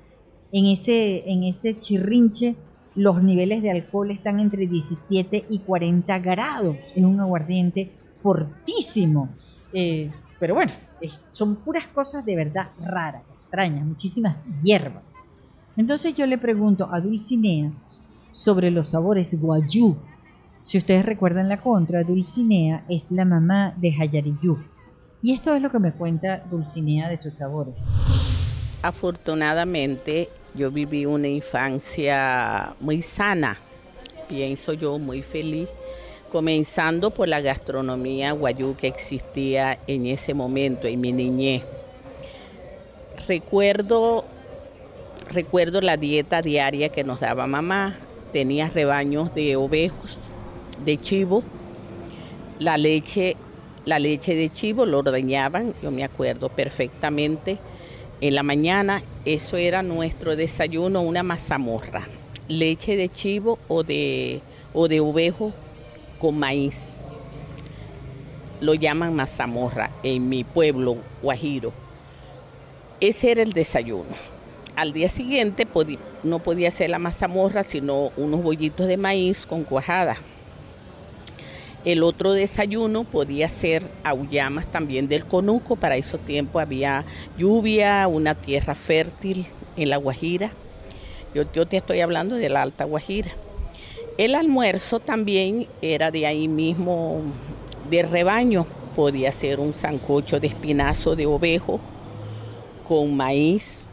En 0.51 0.67
ese, 0.67 1.31
en 1.31 1.45
ese 1.45 1.79
chirrinche 1.79 2.57
los 2.95 3.23
niveles 3.23 3.63
de 3.63 3.71
alcohol 3.71 4.11
están 4.11 4.41
entre 4.41 4.67
17 4.67 5.47
y 5.49 5.61
40 5.61 6.19
grados. 6.19 6.77
Es 6.95 7.05
un 7.05 7.21
aguardiente 7.21 7.93
fortísimo. 8.15 9.31
Eh, 9.73 10.11
pero 10.39 10.55
bueno, 10.55 10.73
son 11.31 11.57
puras 11.57 11.89
cosas 11.89 12.25
de 12.25 12.37
verdad 12.37 12.71
raras, 12.81 13.23
extrañas, 13.33 13.87
muchísimas 13.87 14.43
hierbas. 14.63 15.17
Entonces 15.77 16.15
yo 16.15 16.27
le 16.27 16.37
pregunto 16.37 16.89
a 16.93 17.01
Dulcinea 17.01 17.73
sobre 18.31 18.71
los 18.71 18.89
sabores 18.89 19.41
guayú. 19.41 19.97
Si 20.65 20.79
ustedes 20.79 21.07
recuerdan 21.07 21.49
la 21.49 21.61
contra, 21.61 22.05
Dulcinea 22.05 22.85
es 22.89 23.11
la 23.11 23.25
mamá 23.25 23.75
de 23.79 23.95
Hayariyú. 23.99 24.59
Y 25.23 25.33
esto 25.33 25.55
es 25.55 25.63
lo 25.63 25.71
que 25.71 25.79
me 25.79 25.93
cuenta 25.93 26.45
Dulcinea 26.51 27.09
de 27.09 27.17
sus 27.17 27.35
sabores. 27.35 27.85
Afortunadamente 28.83 30.29
yo 30.55 30.73
viví 30.73 31.07
una 31.07 31.29
infancia 31.29 32.75
muy 32.81 33.01
sana, 33.01 33.57
pienso 34.29 34.73
yo, 34.73 34.99
muy 34.99 35.23
feliz, 35.23 35.69
comenzando 36.33 37.11
por 37.11 37.29
la 37.29 37.41
gastronomía 37.41 38.33
guayú 38.33 38.75
que 38.77 38.89
existía 38.89 39.79
en 39.87 40.07
ese 40.07 40.35
momento, 40.35 40.89
en 40.89 41.01
mi 41.01 41.13
niñez. 41.13 41.63
Recuerdo, 43.29 44.25
recuerdo 45.31 45.81
la 45.81 45.97
dieta 45.97 46.43
diaria 46.43 46.89
que 46.89 47.05
nos 47.05 47.21
daba 47.21 47.47
mamá, 47.47 47.97
tenía 48.33 48.69
rebaños 48.69 49.33
de 49.33 49.55
ovejos, 49.55 50.19
de 50.85 50.97
chivo, 50.97 51.45
la 52.59 52.77
leche, 52.77 53.37
la 53.85 54.01
leche 54.01 54.35
de 54.35 54.49
chivo 54.49 54.87
lo 54.87 54.99
ordeñaban, 54.99 55.73
yo 55.81 55.93
me 55.93 56.03
acuerdo 56.03 56.49
perfectamente 56.49 57.61
en 58.23 58.37
la 58.37 58.45
mañana 58.45 59.03
eso 59.25 59.57
era 59.57 59.83
nuestro 59.83 60.37
desayuno, 60.37 61.03
una 61.03 61.25
mazamorra, 61.25 62.07
leche 62.47 62.97
de 62.97 63.09
chivo 63.09 63.59
o 63.67 63.83
de, 63.83 64.41
o 64.73 64.87
de 64.87 65.01
ovejo 65.01 65.53
con 66.21 66.39
maíz. 66.39 66.95
Lo 68.61 68.75
llaman 68.75 69.17
mazamorra 69.17 69.91
en 70.05 70.29
mi 70.29 70.45
pueblo, 70.45 70.99
Guajiro. 71.21 71.73
Ese 73.01 73.33
era 73.33 73.43
el 73.43 73.53
desayuno. 73.53 74.15
Al 74.77 74.93
día 74.93 75.09
siguiente 75.09 75.67
no 76.23 76.39
podía 76.39 76.71
ser 76.71 76.91
la 76.91 77.01
mazamorra, 77.01 77.65
sino 77.65 78.13
unos 78.17 78.41
bollitos 78.41 78.87
de 78.87 78.99
maíz 78.99 79.45
con 79.47 79.65
cuajada. 79.65 80.17
El 81.85 82.05
otro 82.05 82.33
desayuno 82.33 83.03
podía 83.03 83.49
ser 83.49 83.83
aullamas 84.05 84.67
también 84.67 85.09
del 85.09 85.27
conuco. 85.27 85.75
Para 85.75 85.97
esos 85.97 86.21
tiempos 86.21 86.63
había 86.63 87.05
lluvia, 87.37 88.07
una 88.07 88.37
tierra 88.37 88.77
fértil 88.77 89.47
en 89.77 89.91
la 89.91 89.97
Guajira. 89.97 90.53
Yo, 91.35 91.67
te 91.67 91.77
estoy 91.77 92.01
hablando 92.01 92.37
de 92.37 92.49
la 92.49 92.63
Alta 92.63 92.85
Guajira. 92.85 93.33
El 94.17 94.37
almuerzo 94.37 95.01
también 95.01 95.67
era 95.81 96.13
de 96.13 96.25
ahí 96.25 96.47
mismo, 96.47 97.21
de 97.91 98.03
rebaño. 98.03 98.65
Podía 98.95 99.33
ser 99.33 99.59
un 99.59 99.75
sancocho 99.75 100.39
de 100.39 100.47
espinazo 100.47 101.17
de 101.17 101.27
ovejo 101.27 101.81
con 102.87 103.17
maíz, 103.17 103.87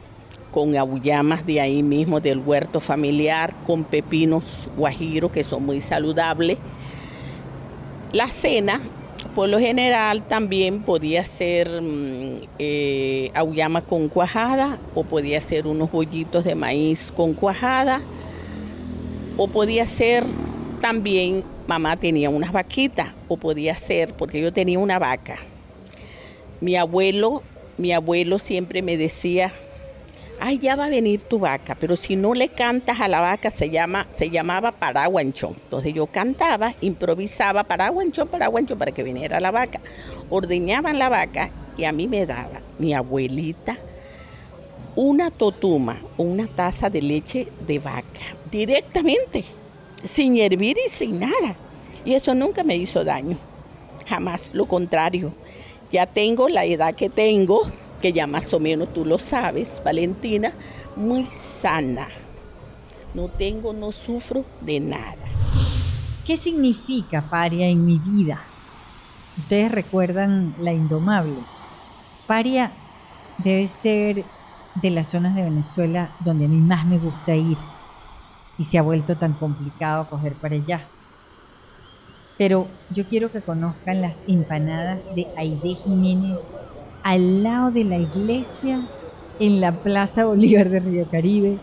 con 0.52 0.78
aullamas 0.78 1.44
de 1.44 1.60
ahí 1.60 1.82
mismo 1.82 2.20
del 2.20 2.38
huerto 2.38 2.80
familiar, 2.80 3.56
con 3.66 3.84
pepinos 3.84 4.70
guajiro 4.78 5.32
que 5.32 5.44
son 5.44 5.66
muy 5.66 5.82
saludables 5.82 6.60
la 8.12 8.28
cena, 8.28 8.82
por 9.36 9.50
lo 9.50 9.60
general, 9.60 10.24
también 10.28 10.82
podía 10.82 11.24
ser 11.26 11.82
mm, 11.82 12.42
eh, 12.58 13.32
con 13.88 14.10
cuajada 14.10 14.80
o 14.96 15.04
podía 15.04 15.40
ser 15.42 15.68
unos 15.68 15.92
bollitos 15.92 16.44
de 16.44 16.56
maíz 16.56 17.12
con 17.16 17.34
cuajada 17.34 18.02
o 19.38 19.48
podía 19.48 19.86
ser 19.86 20.24
también, 20.82 21.44
mamá 21.68 21.98
tenía 21.98 22.30
unas 22.30 22.52
vaquitas 22.52 23.10
o 23.28 23.38
podía 23.38 23.76
ser, 23.78 24.14
porque 24.14 24.42
yo 24.42 24.52
tenía 24.52 24.80
una 24.80 24.98
vaca. 24.98 25.38
Mi 26.62 26.76
abuelo, 26.76 27.44
mi 27.78 27.92
abuelo 27.92 28.40
siempre 28.40 28.82
me 28.82 28.98
decía, 28.98 29.54
ay, 30.40 30.60
ya 30.60 30.76
va 30.76 30.86
a 30.86 30.90
venir 30.90 31.22
tu 31.22 31.40
vaca, 31.40 31.76
pero 31.80 31.96
si 31.96 32.16
no 32.16 32.34
le 32.34 32.50
cantas 32.50 33.00
a 33.00 33.08
la 33.08 33.22
vaca 33.22 33.52
se 33.52 33.70
llama, 33.70 34.08
se 34.12 34.30
llamaba 34.30 34.72
paraguanchón. 34.72 35.56
Entonces 35.64 35.94
yo 35.94 36.08
cantaba, 36.08 36.74
improvisaba 36.82 37.64
paraguanchón, 37.64 38.28
paraguanchón 38.28 38.78
para 38.78 38.92
que 38.92 39.04
viniera 39.04 39.40
la 39.40 39.52
vaca. 39.52 39.80
Ordeñaban 40.30 41.00
la 41.00 41.10
vaca 41.10 41.50
y 41.78 41.86
a 41.86 41.92
mí 41.92 42.08
me 42.08 42.26
daba 42.26 42.62
mi 42.78 42.94
abuelita 42.94 43.78
una 44.96 45.32
totuma 45.32 46.02
una 46.18 46.48
taza 46.48 46.90
de 46.90 47.02
leche 47.02 47.48
de 47.66 47.80
vaca 47.80 48.20
directamente, 48.52 49.46
sin 50.04 50.38
hervir 50.38 50.78
y 50.86 50.90
sin 50.90 51.20
nada. 51.20 51.56
Y 52.04 52.16
eso 52.16 52.36
nunca 52.36 52.64
me 52.64 52.76
hizo 52.76 53.06
daño, 53.06 53.38
jamás, 54.06 54.52
lo 54.54 54.66
contrario. 54.66 55.32
Ya 55.90 56.06
tengo 56.06 56.50
la 56.50 56.66
edad 56.66 56.96
que 56.96 57.10
tengo, 57.10 57.62
que 58.02 58.14
ya 58.14 58.28
más 58.28 58.54
o 58.54 58.60
menos 58.60 58.94
tú 58.94 59.06
lo 59.06 59.18
sabes, 59.20 59.82
Valentina, 59.84 60.54
muy 60.96 61.26
sana. 61.26 62.08
No 63.14 63.28
tengo, 63.28 63.74
no 63.74 63.92
sufro 63.92 64.46
de 64.62 64.80
nada. 64.80 65.16
¿Qué 66.26 66.38
significa 66.38 67.22
Paria 67.22 67.68
en 67.68 67.86
mi 67.86 67.98
vida? 67.98 68.42
Ustedes 69.38 69.72
recuerdan 69.72 70.54
la 70.60 70.74
indomable. 70.74 71.40
Paria 72.28 72.72
debe 73.40 73.68
ser 73.68 74.24
de 74.76 74.90
las 74.92 75.08
zonas 75.08 75.36
de 75.36 75.44
Venezuela 75.44 76.10
donde 76.20 76.46
a 76.46 76.50
mí 76.50 76.58
más 76.58 76.86
me 76.86 77.00
gusta 77.00 77.36
ir 77.36 77.58
y 78.58 78.64
se 78.66 78.78
ha 78.78 78.82
vuelto 78.82 79.16
tan 79.16 79.34
complicado 79.34 80.08
coger 80.10 80.34
para 80.34 80.56
allá. 80.56 80.82
Pero 82.38 82.68
yo 82.92 83.06
quiero 83.06 83.32
que 83.32 83.42
conozcan 83.42 84.02
las 84.02 84.22
empanadas 84.28 85.14
de 85.16 85.28
Aide 85.36 85.76
Jiménez 85.76 86.40
al 87.04 87.44
lado 87.44 87.72
de 87.72 87.84
la 87.84 87.98
iglesia 87.98 88.88
en 89.40 89.62
la 89.62 89.72
Plaza 89.72 90.26
Bolívar 90.26 90.70
de 90.70 90.80
Río 90.80 91.06
Caribe, 91.10 91.58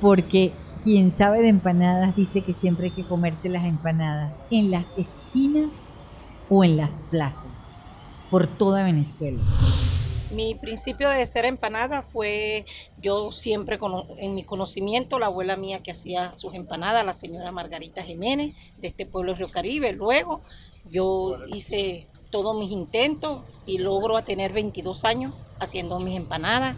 porque 0.00 0.52
quien 0.82 1.10
sabe 1.10 1.42
de 1.42 1.48
empanadas 1.48 2.16
dice 2.16 2.42
que 2.42 2.54
siempre 2.54 2.86
hay 2.86 2.92
que 2.92 3.04
comerse 3.04 3.48
las 3.48 3.64
empanadas 3.64 4.42
en 4.50 4.70
las 4.70 4.96
esquinas 4.96 5.72
o 6.48 6.64
en 6.64 6.76
las 6.76 7.04
plazas, 7.10 7.76
por 8.30 8.46
toda 8.46 8.82
Venezuela. 8.82 9.40
Mi 10.32 10.54
principio 10.54 11.10
de 11.10 11.26
ser 11.26 11.44
empanada 11.44 12.02
fue 12.02 12.64
yo 13.02 13.32
siempre 13.32 13.78
en 14.18 14.34
mi 14.34 14.44
conocimiento, 14.44 15.18
la 15.18 15.26
abuela 15.26 15.56
mía 15.56 15.82
que 15.82 15.90
hacía 15.90 16.32
sus 16.32 16.54
empanadas, 16.54 17.04
la 17.04 17.12
señora 17.12 17.50
Margarita 17.50 18.02
Jiménez 18.04 18.54
de 18.78 18.88
este 18.88 19.06
pueblo 19.06 19.32
de 19.32 19.38
Río 19.38 19.50
Caribe. 19.50 19.92
Luego 19.92 20.40
yo 20.88 21.36
hice 21.48 22.06
todos 22.30 22.56
mis 22.56 22.70
intentos 22.70 23.42
y 23.66 23.78
logro 23.78 24.16
a 24.16 24.24
tener 24.24 24.52
22 24.52 25.04
años 25.04 25.34
haciendo 25.58 25.98
mis 26.00 26.16
empanadas 26.16 26.76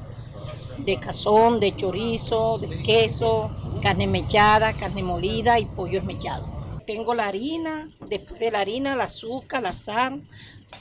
de 0.79 0.99
cazón, 0.99 1.61
de 1.61 1.77
chorizo, 1.77 2.59
de 2.59 2.83
queso, 2.83 3.51
carne 3.83 4.07
mechada, 4.07 4.73
carne 4.73 5.03
molida 5.03 5.59
y 5.61 5.67
pollo 5.67 5.99
esmechado. 5.99 6.47
Tengo 6.87 7.15
la 7.15 7.29
harina, 7.29 7.91
después 8.09 8.41
de 8.41 8.51
la 8.51 8.61
harina, 8.61 8.95
el 8.95 9.01
azúcar, 9.01 9.63
la 9.63 9.75
sal 9.75 10.23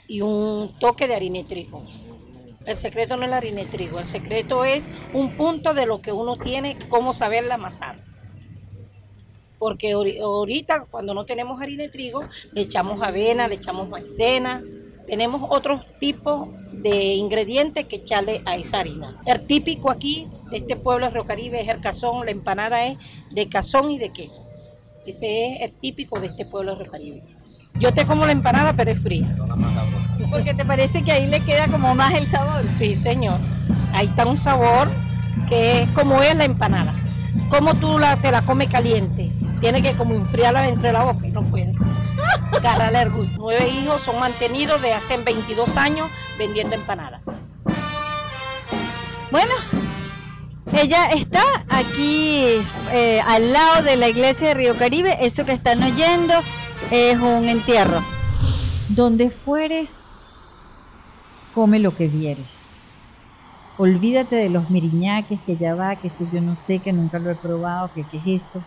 y 0.08 0.22
un 0.22 0.74
toque 0.80 1.08
de 1.08 1.16
harina 1.16 1.40
y 1.40 1.44
trigo. 1.44 1.84
El 2.66 2.78
secreto 2.78 3.18
no 3.18 3.24
es 3.24 3.30
la 3.30 3.38
harina 3.38 3.62
y 3.62 3.66
trigo, 3.66 4.00
el 4.00 4.06
secreto 4.06 4.66
es 4.66 4.90
un 5.14 5.36
punto 5.36 5.74
de 5.74 5.86
lo 5.86 6.02
que 6.02 6.12
uno 6.12 6.38
tiene, 6.38 6.78
cómo 6.90 7.14
saberla 7.14 7.56
amasar 7.56 8.11
porque 9.62 9.92
ahorita 9.92 10.86
cuando 10.90 11.14
no 11.14 11.24
tenemos 11.24 11.62
harina 11.62 11.84
de 11.84 11.90
trigo, 11.90 12.24
le 12.52 12.62
echamos 12.62 13.00
avena, 13.04 13.48
le 13.48 13.56
echamos 13.56 13.88
maicena, 13.88 14.64
tenemos 15.06 15.44
otros 15.48 15.84
tipos 16.00 16.50
de 16.72 17.14
ingredientes 17.14 17.86
que 17.86 17.98
echarle 17.98 18.42
a 18.46 18.56
esa 18.56 18.80
harina. 18.80 19.22
El 19.24 19.46
típico 19.46 19.92
aquí 19.92 20.28
de 20.50 20.58
este 20.58 20.78
pueblo 20.78 21.06
de 21.06 21.12
Río 21.12 21.26
Caribe 21.26 21.62
es 21.62 21.68
el 21.68 21.80
cazón, 21.80 22.26
la 22.26 22.32
empanada 22.32 22.88
es 22.88 22.98
de 23.30 23.48
cazón 23.50 23.92
y 23.92 24.00
de 24.00 24.12
queso. 24.12 24.42
Ese 25.06 25.54
es 25.54 25.62
el 25.62 25.74
típico 25.74 26.20
de 26.20 26.26
este 26.26 26.48
pueblo 26.48 26.72
de 26.72 26.82
Río 26.82 26.92
Caribe. 26.92 27.24
Yo 27.80 27.94
te 27.94 28.08
como 28.08 28.26
la 28.26 28.32
empanada, 28.32 28.74
pero 28.74 28.90
es 28.90 29.00
fría. 29.00 29.38
Porque 30.32 30.56
te 30.56 30.66
parece 30.66 31.04
que 31.04 31.12
ahí 31.12 31.28
le 31.28 31.46
queda 31.46 31.68
como 31.68 31.94
más 31.94 32.16
el 32.16 32.26
sabor. 32.26 32.74
Sí, 32.74 32.96
señor. 32.96 33.40
Ahí 33.94 34.08
está 34.08 34.26
un 34.26 34.38
sabor 34.38 34.92
que 35.48 35.84
es 35.84 35.90
como 35.90 36.20
es 36.24 36.36
la 36.36 36.46
empanada. 36.46 36.96
Como 37.48 37.76
tú 37.76 38.00
la, 38.00 38.20
te 38.20 38.32
la 38.32 38.44
comes 38.44 38.68
caliente 38.68 39.30
tiene 39.62 39.82
que 39.82 39.96
como 39.96 40.16
enfriarla 40.16 40.64
dentro 40.64 40.88
de 40.88 40.94
la 40.94 41.04
boca 41.04 41.26
y 41.26 41.32
no 41.32 41.44
puede. 41.44 41.74
Agarrarle. 42.52 43.06
Nueve 43.38 43.70
hijos 43.70 44.02
son 44.02 44.20
mantenidos 44.20 44.82
de 44.82 44.94
hace 44.94 45.16
22 45.18 45.78
años 45.78 46.10
vendiendo 46.38 46.76
empanadas. 46.76 47.22
Bueno, 49.32 49.54
Ella 50.74 51.08
está 51.12 51.44
aquí 51.70 52.46
eh, 52.92 53.22
al 53.26 53.52
lado 53.52 53.84
de 53.84 53.98
la 53.98 54.10
iglesia 54.10 54.50
de 54.50 54.54
Río 54.54 54.78
Caribe. 54.78 55.18
Eso 55.22 55.46
que 55.46 55.54
están 55.54 55.82
oyendo 55.84 56.34
es 56.92 57.20
un 57.20 57.48
entierro. 57.50 58.02
Donde 58.90 59.30
fueres, 59.30 60.24
come 61.54 61.80
lo 61.80 61.96
que 61.96 62.08
vieres. 62.08 62.62
Olvídate 63.78 64.36
de 64.36 64.50
los 64.50 64.70
miriñaques 64.70 65.42
que 65.42 65.58
ya 65.58 65.76
va, 65.76 65.96
que 65.96 66.08
eso 66.08 66.28
yo 66.32 66.42
no 66.42 66.56
sé, 66.56 66.80
que 66.80 66.94
nunca 66.94 67.20
lo 67.20 67.32
he 67.32 67.36
probado, 67.36 67.92
que 67.94 68.04
qué 68.04 68.18
es 68.18 68.48
eso. 68.48 68.64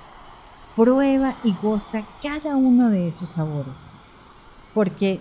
Prueba 0.76 1.36
y 1.44 1.52
goza 1.52 2.02
cada 2.22 2.56
uno 2.56 2.90
de 2.90 3.06
esos 3.06 3.28
sabores. 3.28 3.92
Porque, 4.72 5.20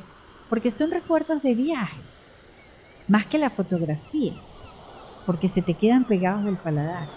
porque 0.49 0.71
son 0.71 0.89
recuerdos 0.89 1.43
de 1.43 1.53
viaje, 1.53 2.01
más 3.07 3.27
que 3.27 3.37
las 3.37 3.53
fotografías, 3.53 4.35
porque 5.25 5.47
se 5.47 5.61
te 5.61 5.75
quedan 5.75 6.05
pegados 6.05 6.45
del 6.45 6.57
paladar. 6.57 7.07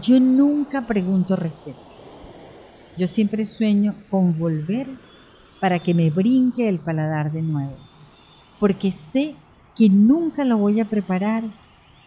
Yo 0.00 0.20
nunca 0.20 0.82
pregunto 0.82 1.36
recetas. 1.36 1.82
Yo 2.98 3.06
siempre 3.06 3.46
sueño 3.46 3.94
con 4.10 4.38
volver 4.38 4.88
para 5.58 5.78
que 5.78 5.94
me 5.94 6.10
brinque 6.10 6.68
el 6.68 6.78
paladar 6.78 7.32
de 7.32 7.40
nuevo, 7.40 7.76
porque 8.60 8.92
sé 8.92 9.34
que 9.74 9.88
nunca 9.88 10.44
lo 10.44 10.58
voy 10.58 10.80
a 10.80 10.84
preparar 10.84 11.44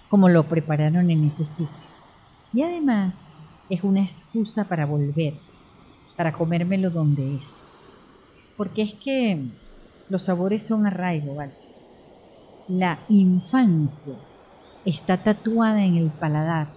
como 0.08 0.30
lo 0.30 0.44
prepararon 0.44 1.10
en 1.10 1.24
ese 1.24 1.44
sitio. 1.44 1.90
Y 2.54 2.62
además 2.62 3.30
es 3.70 3.84
una 3.84 4.02
excusa 4.02 4.66
para 4.66 4.86
volver, 4.86 5.34
para 6.16 6.34
comérmelo 6.34 6.90
donde 6.90 7.36
es. 7.36 7.58
Porque 8.58 8.82
es 8.82 8.94
que 8.94 9.44
los 10.10 10.24
sabores 10.24 10.64
son 10.64 10.86
arraigo. 10.86 11.38
La 12.68 13.00
infancia 13.10 14.16
está 14.86 15.18
tatuada 15.18 15.84
en 15.84 15.98
el 15.98 16.10
paladar. 16.10 16.68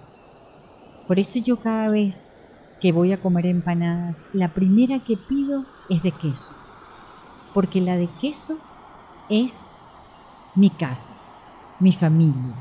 Por 1.07 1.19
eso 1.19 1.39
yo 1.39 1.59
cada 1.59 1.89
vez 1.89 2.47
que 2.81 2.93
voy 2.93 3.13
a 3.13 3.21
comer 3.21 3.47
empanadas, 3.47 4.27
la 4.33 4.49
primera 4.49 5.01
que 5.01 5.17
pido 5.17 5.65
es 5.89 6.03
de 6.03 6.13
queso. 6.13 6.55
Porque 7.55 7.81
la 7.81 7.97
de 7.97 8.09
queso 8.21 8.59
es 9.29 9.73
mi 10.55 10.71
casa, 10.71 11.13
mi 11.81 11.93
familia, 11.93 12.55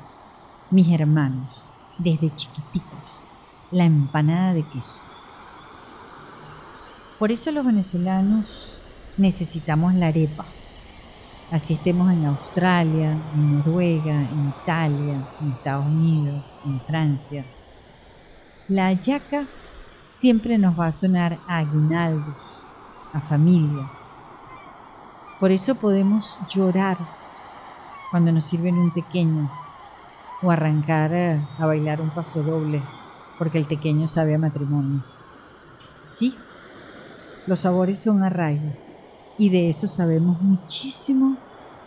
mis 0.71 0.89
hermanos, 0.89 1.65
desde 1.97 2.33
chiquiticos, 2.33 3.21
la 3.71 3.83
empanada 3.83 4.53
de 4.53 4.63
queso. 4.63 5.01
Por 7.19 7.31
eso 7.31 7.51
los 7.51 7.65
venezolanos 7.65 8.71
necesitamos 9.17 9.93
la 9.95 10.07
arepa. 10.07 10.45
Así 11.51 11.73
estemos 11.73 12.11
en 12.11 12.25
Australia, 12.25 13.17
en 13.33 13.57
Noruega, 13.57 14.13
en 14.13 14.53
Italia, 14.61 15.15
en 15.41 15.51
Estados 15.51 15.85
Unidos, 15.85 16.43
en 16.65 16.79
Francia. 16.81 17.45
La 18.67 18.87
hallaca 18.87 19.45
siempre 20.05 20.57
nos 20.57 20.79
va 20.79 20.87
a 20.87 20.91
sonar 20.91 21.39
a 21.47 21.57
aguinaldos, 21.57 22.61
a 23.13 23.19
familia. 23.19 23.89
Por 25.39 25.51
eso 25.51 25.75
podemos 25.75 26.39
llorar 26.49 26.97
cuando 28.11 28.31
nos 28.31 28.43
sirven 28.43 28.77
un 28.77 28.91
pequeño 28.91 29.49
o 30.41 30.51
arrancar 30.51 31.13
a 31.57 31.65
bailar 31.65 32.01
un 32.01 32.09
paso 32.09 32.43
doble 32.43 32.81
porque 33.37 33.57
el 33.57 33.65
pequeño 33.65 34.07
sabe 34.07 34.35
a 34.35 34.37
matrimonio. 34.37 35.03
Sí, 36.17 36.35
los 37.45 37.59
sabores 37.61 37.99
son 37.99 38.23
arraigo 38.23 38.71
y 39.37 39.49
de 39.49 39.69
eso 39.69 39.87
sabemos 39.87 40.41
muchísimo 40.41 41.37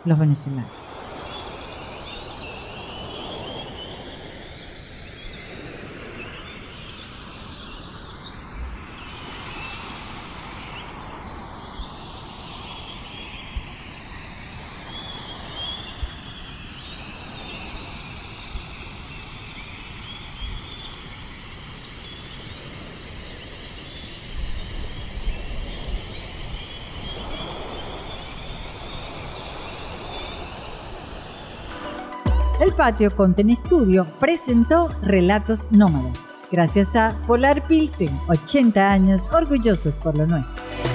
los 0.05 0.17
venezolanos. 0.17 0.90
Patio 32.81 33.15
Content 33.15 33.51
Studio 33.51 34.07
presentó 34.19 34.89
Relatos 35.03 35.71
Nómadas, 35.71 36.17
gracias 36.51 36.95
a 36.95 37.15
Polar 37.27 37.67
Pilsen, 37.67 38.09
80 38.27 38.91
años 38.91 39.27
orgullosos 39.31 39.99
por 39.99 40.17
lo 40.17 40.25
nuestro. 40.25 40.90